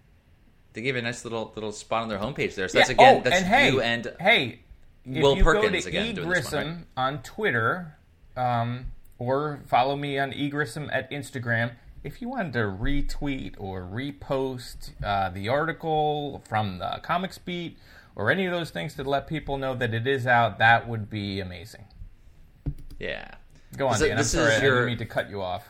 They 0.72 0.82
gave 0.82 0.96
a 0.96 1.02
nice 1.02 1.24
little 1.24 1.52
little 1.54 1.72
spot 1.72 2.02
on 2.02 2.08
their 2.08 2.18
homepage 2.18 2.54
there. 2.54 2.68
So 2.68 2.78
Yeah, 2.78 2.82
that's 2.82 2.90
again 2.90 3.16
oh, 3.18 3.22
that's 3.22 3.36
and 3.36 3.46
hey, 3.46 3.70
you 3.70 3.80
and 3.80 4.12
hey, 4.20 4.60
if 5.04 5.22
Will 5.22 5.36
you 5.36 5.44
Perkins 5.44 5.72
go 5.72 5.80
to 5.80 5.88
again 5.88 6.06
E. 6.06 6.12
doing 6.14 6.28
this 6.28 6.52
one, 6.52 6.64
Grissom 6.64 6.86
on 6.96 7.22
Twitter, 7.22 7.96
um, 8.36 8.86
or 9.18 9.60
follow 9.66 9.96
me 9.96 10.18
on 10.18 10.32
E. 10.32 10.50
Grissom 10.50 10.90
at 10.92 11.10
Instagram. 11.10 11.72
If 12.04 12.20
you 12.22 12.28
wanted 12.28 12.52
to 12.54 12.60
retweet 12.60 13.54
or 13.58 13.82
repost 13.82 14.90
uh, 15.02 15.30
the 15.30 15.48
article 15.48 16.42
from 16.48 16.78
the 16.78 17.00
Comics 17.02 17.38
Beat 17.38 17.78
or 18.14 18.30
any 18.30 18.46
of 18.46 18.52
those 18.52 18.70
things 18.70 18.94
to 18.94 19.04
let 19.04 19.26
people 19.26 19.56
know 19.58 19.74
that 19.74 19.92
it 19.94 20.06
is 20.06 20.26
out, 20.26 20.58
that 20.58 20.88
would 20.88 21.08
be 21.10 21.40
amazing. 21.40 21.84
yeah. 22.98 23.34
Go 23.76 23.88
on, 23.88 23.96
it- 24.02 24.08
Dan. 24.08 24.16
this 24.16 24.34
I'm 24.34 24.40
sorry, 24.40 24.54
is 24.54 24.60
I 24.60 24.64
your- 24.64 24.74
didn't 24.76 24.86
mean 24.86 24.98
to 24.98 25.04
cut 25.06 25.30
you 25.30 25.42
off. 25.42 25.68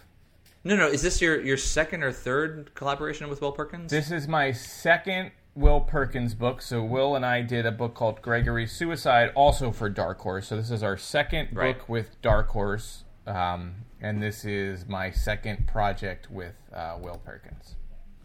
No, 0.64 0.74
no. 0.76 0.88
Is 0.88 1.02
this 1.02 1.20
your 1.20 1.40
your 1.40 1.56
second 1.56 2.02
or 2.02 2.10
third 2.12 2.74
collaboration 2.74 3.28
with 3.28 3.40
Will 3.40 3.52
Perkins? 3.52 3.90
This 3.90 4.10
is 4.10 4.26
my 4.26 4.50
second 4.52 5.30
Will 5.54 5.80
Perkins 5.80 6.34
book. 6.34 6.60
So 6.60 6.82
Will 6.82 7.14
and 7.16 7.24
I 7.24 7.42
did 7.42 7.66
a 7.66 7.72
book 7.72 7.94
called 7.94 8.20
Gregory's 8.20 8.72
Suicide, 8.72 9.30
also 9.34 9.70
for 9.70 9.88
Dark 9.88 10.20
Horse. 10.20 10.48
So 10.48 10.56
this 10.56 10.70
is 10.70 10.82
our 10.82 10.96
second 10.96 11.50
Right. 11.52 11.78
book 11.78 11.88
with 11.88 12.20
Dark 12.20 12.48
Horse, 12.48 13.04
um, 13.26 13.76
and 14.00 14.20
this 14.22 14.44
is 14.44 14.86
my 14.88 15.10
second 15.10 15.66
project 15.68 16.30
with 16.30 16.54
uh, 16.74 16.98
Will 17.00 17.18
Perkins. 17.24 17.76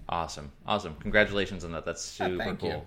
Awesome, 0.09 0.51
awesome! 0.65 0.95
Congratulations 0.95 1.63
on 1.63 1.71
that. 1.73 1.85
That's 1.85 2.19
Yeah, 2.19 2.25
super 2.27 2.43
thank 2.43 2.59
cool. 2.59 2.69
you. 2.69 2.81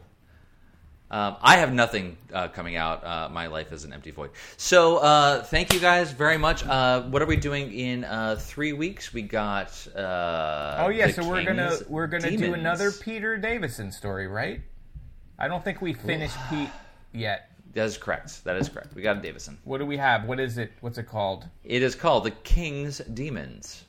Um, 1.14 1.36
I 1.40 1.58
have 1.58 1.72
nothing 1.72 2.16
uh, 2.32 2.48
coming 2.48 2.74
out. 2.74 3.04
Uh, 3.04 3.28
my 3.30 3.46
life 3.46 3.70
is 3.70 3.84
an 3.84 3.92
empty 3.92 4.10
void. 4.10 4.30
So 4.56 4.96
uh, 4.96 5.44
thank 5.44 5.72
you 5.72 5.78
guys 5.78 6.10
very 6.10 6.36
much. 6.36 6.66
Uh, 6.66 7.02
what 7.02 7.22
are 7.22 7.26
we 7.26 7.36
doing 7.36 7.72
in 7.72 8.02
uh, 8.02 8.34
three 8.36 8.72
weeks? 8.72 9.14
We 9.14 9.22
got. 9.22 9.70
Uh, 9.94 10.82
oh 10.84 10.88
yeah, 10.88 11.06
so 11.12 11.24
we're 11.28 11.44
gonna 11.44 11.76
we're 11.88 12.08
gonna 12.08 12.36
do 12.36 12.54
another 12.54 12.90
Peter 12.90 13.36
Davison 13.36 13.92
story, 13.92 14.26
right? 14.26 14.60
I 15.38 15.46
don't 15.46 15.62
think 15.62 15.80
we 15.80 15.92
finished 15.92 16.36
Pete 16.50 16.68
yet. 17.12 17.48
That 17.74 17.84
is 17.84 17.96
correct. 17.96 18.42
That 18.42 18.56
is 18.56 18.68
correct. 18.68 18.92
We 18.96 19.02
got 19.02 19.18
a 19.18 19.20
Davison. 19.20 19.56
What 19.62 19.78
do 19.78 19.86
we 19.86 19.96
have? 19.96 20.24
What 20.24 20.40
is 20.40 20.58
it? 20.58 20.72
What's 20.80 20.98
it 20.98 21.06
called? 21.06 21.48
It 21.62 21.82
is 21.84 21.94
called 21.94 22.24
The 22.24 22.32
King's 22.32 22.98
Demons. 22.98 23.84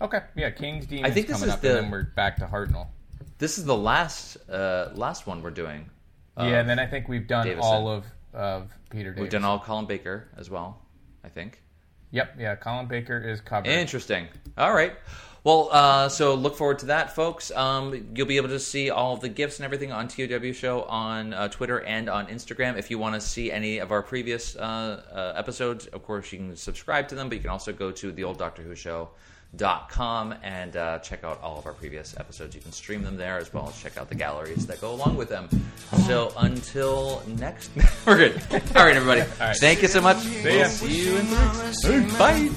Okay, 0.00 0.20
yeah, 0.36 0.50
King's 0.50 0.86
Demons. 0.86 1.10
I 1.10 1.12
think 1.12 1.26
this 1.26 1.38
coming 1.38 1.48
is 1.48 1.54
up, 1.56 1.60
the- 1.60 1.76
and 1.78 1.86
then 1.86 1.90
we're 1.90 2.04
back 2.04 2.36
to 2.36 2.46
Hartnell. 2.46 2.86
This 3.38 3.58
is 3.58 3.64
the 3.64 3.76
last 3.76 4.36
uh, 4.48 4.90
last 4.94 5.26
one 5.26 5.42
we're 5.42 5.50
doing. 5.50 5.90
Yeah, 6.46 6.60
and 6.60 6.68
then 6.68 6.78
I 6.78 6.86
think 6.86 7.08
we've 7.08 7.26
done 7.26 7.46
Davison. 7.46 7.64
all 7.64 7.88
of 7.88 8.04
of 8.32 8.70
Peter. 8.90 9.10
Davison. 9.10 9.22
We've 9.22 9.30
done 9.30 9.44
all 9.44 9.58
Colin 9.58 9.86
Baker 9.86 10.28
as 10.36 10.50
well. 10.50 10.80
I 11.24 11.28
think. 11.28 11.62
Yep, 12.10 12.36
yeah. 12.38 12.54
Colin 12.56 12.86
Baker 12.86 13.18
is 13.18 13.40
covered. 13.40 13.68
Interesting. 13.68 14.28
All 14.56 14.72
right. 14.72 14.94
Well, 15.44 15.68
uh, 15.70 16.08
so 16.08 16.34
look 16.34 16.56
forward 16.56 16.80
to 16.80 16.86
that, 16.86 17.14
folks. 17.14 17.50
Um, 17.52 18.08
you'll 18.14 18.26
be 18.26 18.36
able 18.38 18.48
to 18.48 18.58
see 18.58 18.90
all 18.90 19.14
of 19.14 19.20
the 19.20 19.28
gifts 19.28 19.58
and 19.58 19.64
everything 19.64 19.92
on 19.92 20.08
TOW 20.08 20.52
Show 20.52 20.82
on 20.82 21.32
uh, 21.32 21.48
Twitter 21.48 21.80
and 21.84 22.08
on 22.08 22.26
Instagram. 22.26 22.76
If 22.76 22.90
you 22.90 22.98
want 22.98 23.14
to 23.14 23.20
see 23.20 23.52
any 23.52 23.78
of 23.78 23.92
our 23.92 24.02
previous 24.02 24.56
uh, 24.56 24.60
uh, 25.12 25.38
episodes, 25.38 25.86
of 25.86 26.02
course, 26.02 26.32
you 26.32 26.38
can 26.38 26.56
subscribe 26.56 27.08
to 27.08 27.14
them, 27.14 27.28
but 27.28 27.36
you 27.36 27.40
can 27.40 27.50
also 27.50 27.72
go 27.72 27.92
to 27.92 28.10
the 28.10 28.24
old 28.24 28.38
Doctor 28.38 28.62
Who 28.62 28.74
Show. 28.74 29.10
Dot 29.56 29.88
com 29.88 30.34
and 30.42 30.76
uh, 30.76 30.98
check 30.98 31.24
out 31.24 31.40
all 31.42 31.58
of 31.58 31.64
our 31.64 31.72
previous 31.72 32.14
episodes. 32.18 32.54
You 32.54 32.60
can 32.60 32.70
stream 32.70 33.02
them 33.02 33.16
there 33.16 33.38
as 33.38 33.52
well 33.52 33.66
as 33.66 33.80
check 33.80 33.96
out 33.96 34.10
the 34.10 34.14
galleries 34.14 34.66
that 34.66 34.78
go 34.78 34.92
along 34.92 35.16
with 35.16 35.30
them. 35.30 35.48
So 36.06 36.32
until 36.36 37.22
next, 37.26 37.70
we're 38.06 38.18
good. 38.18 38.42
All 38.76 38.84
right, 38.84 38.94
everybody. 38.94 39.22
Thank 39.58 39.80
you 39.80 39.88
so 39.88 40.02
much. 40.02 40.22
ya. 40.24 40.42
We'll 40.44 40.68
see 40.68 41.02
you 41.02 41.16
in 41.16 41.26
three 41.82 42.00
weeks. 42.00 42.18
Bye. 42.18 42.50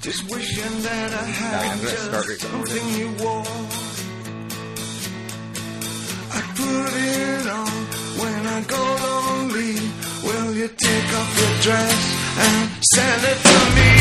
Just 0.00 0.30
wishing 0.30 0.82
that 0.82 1.12
I 1.12 1.22
had 1.22 1.66
I'm 1.66 1.78
gonna 1.78 1.90
start 1.90 2.28
you 2.98 3.08
wore. 3.22 3.44
I 6.32 6.40
put 6.56 6.92
it 6.96 7.46
on 7.46 7.68
when 8.18 8.46
I 8.46 8.62
go 8.62 8.82
lonely. 9.06 9.74
Will 10.24 10.54
you 10.54 10.68
take 10.68 11.12
off 11.12 11.38
your 11.38 11.60
dress 11.60 12.00
and 12.38 12.84
send 12.94 13.22
it 13.24 13.38
to 13.42 13.58
me? 13.76 13.93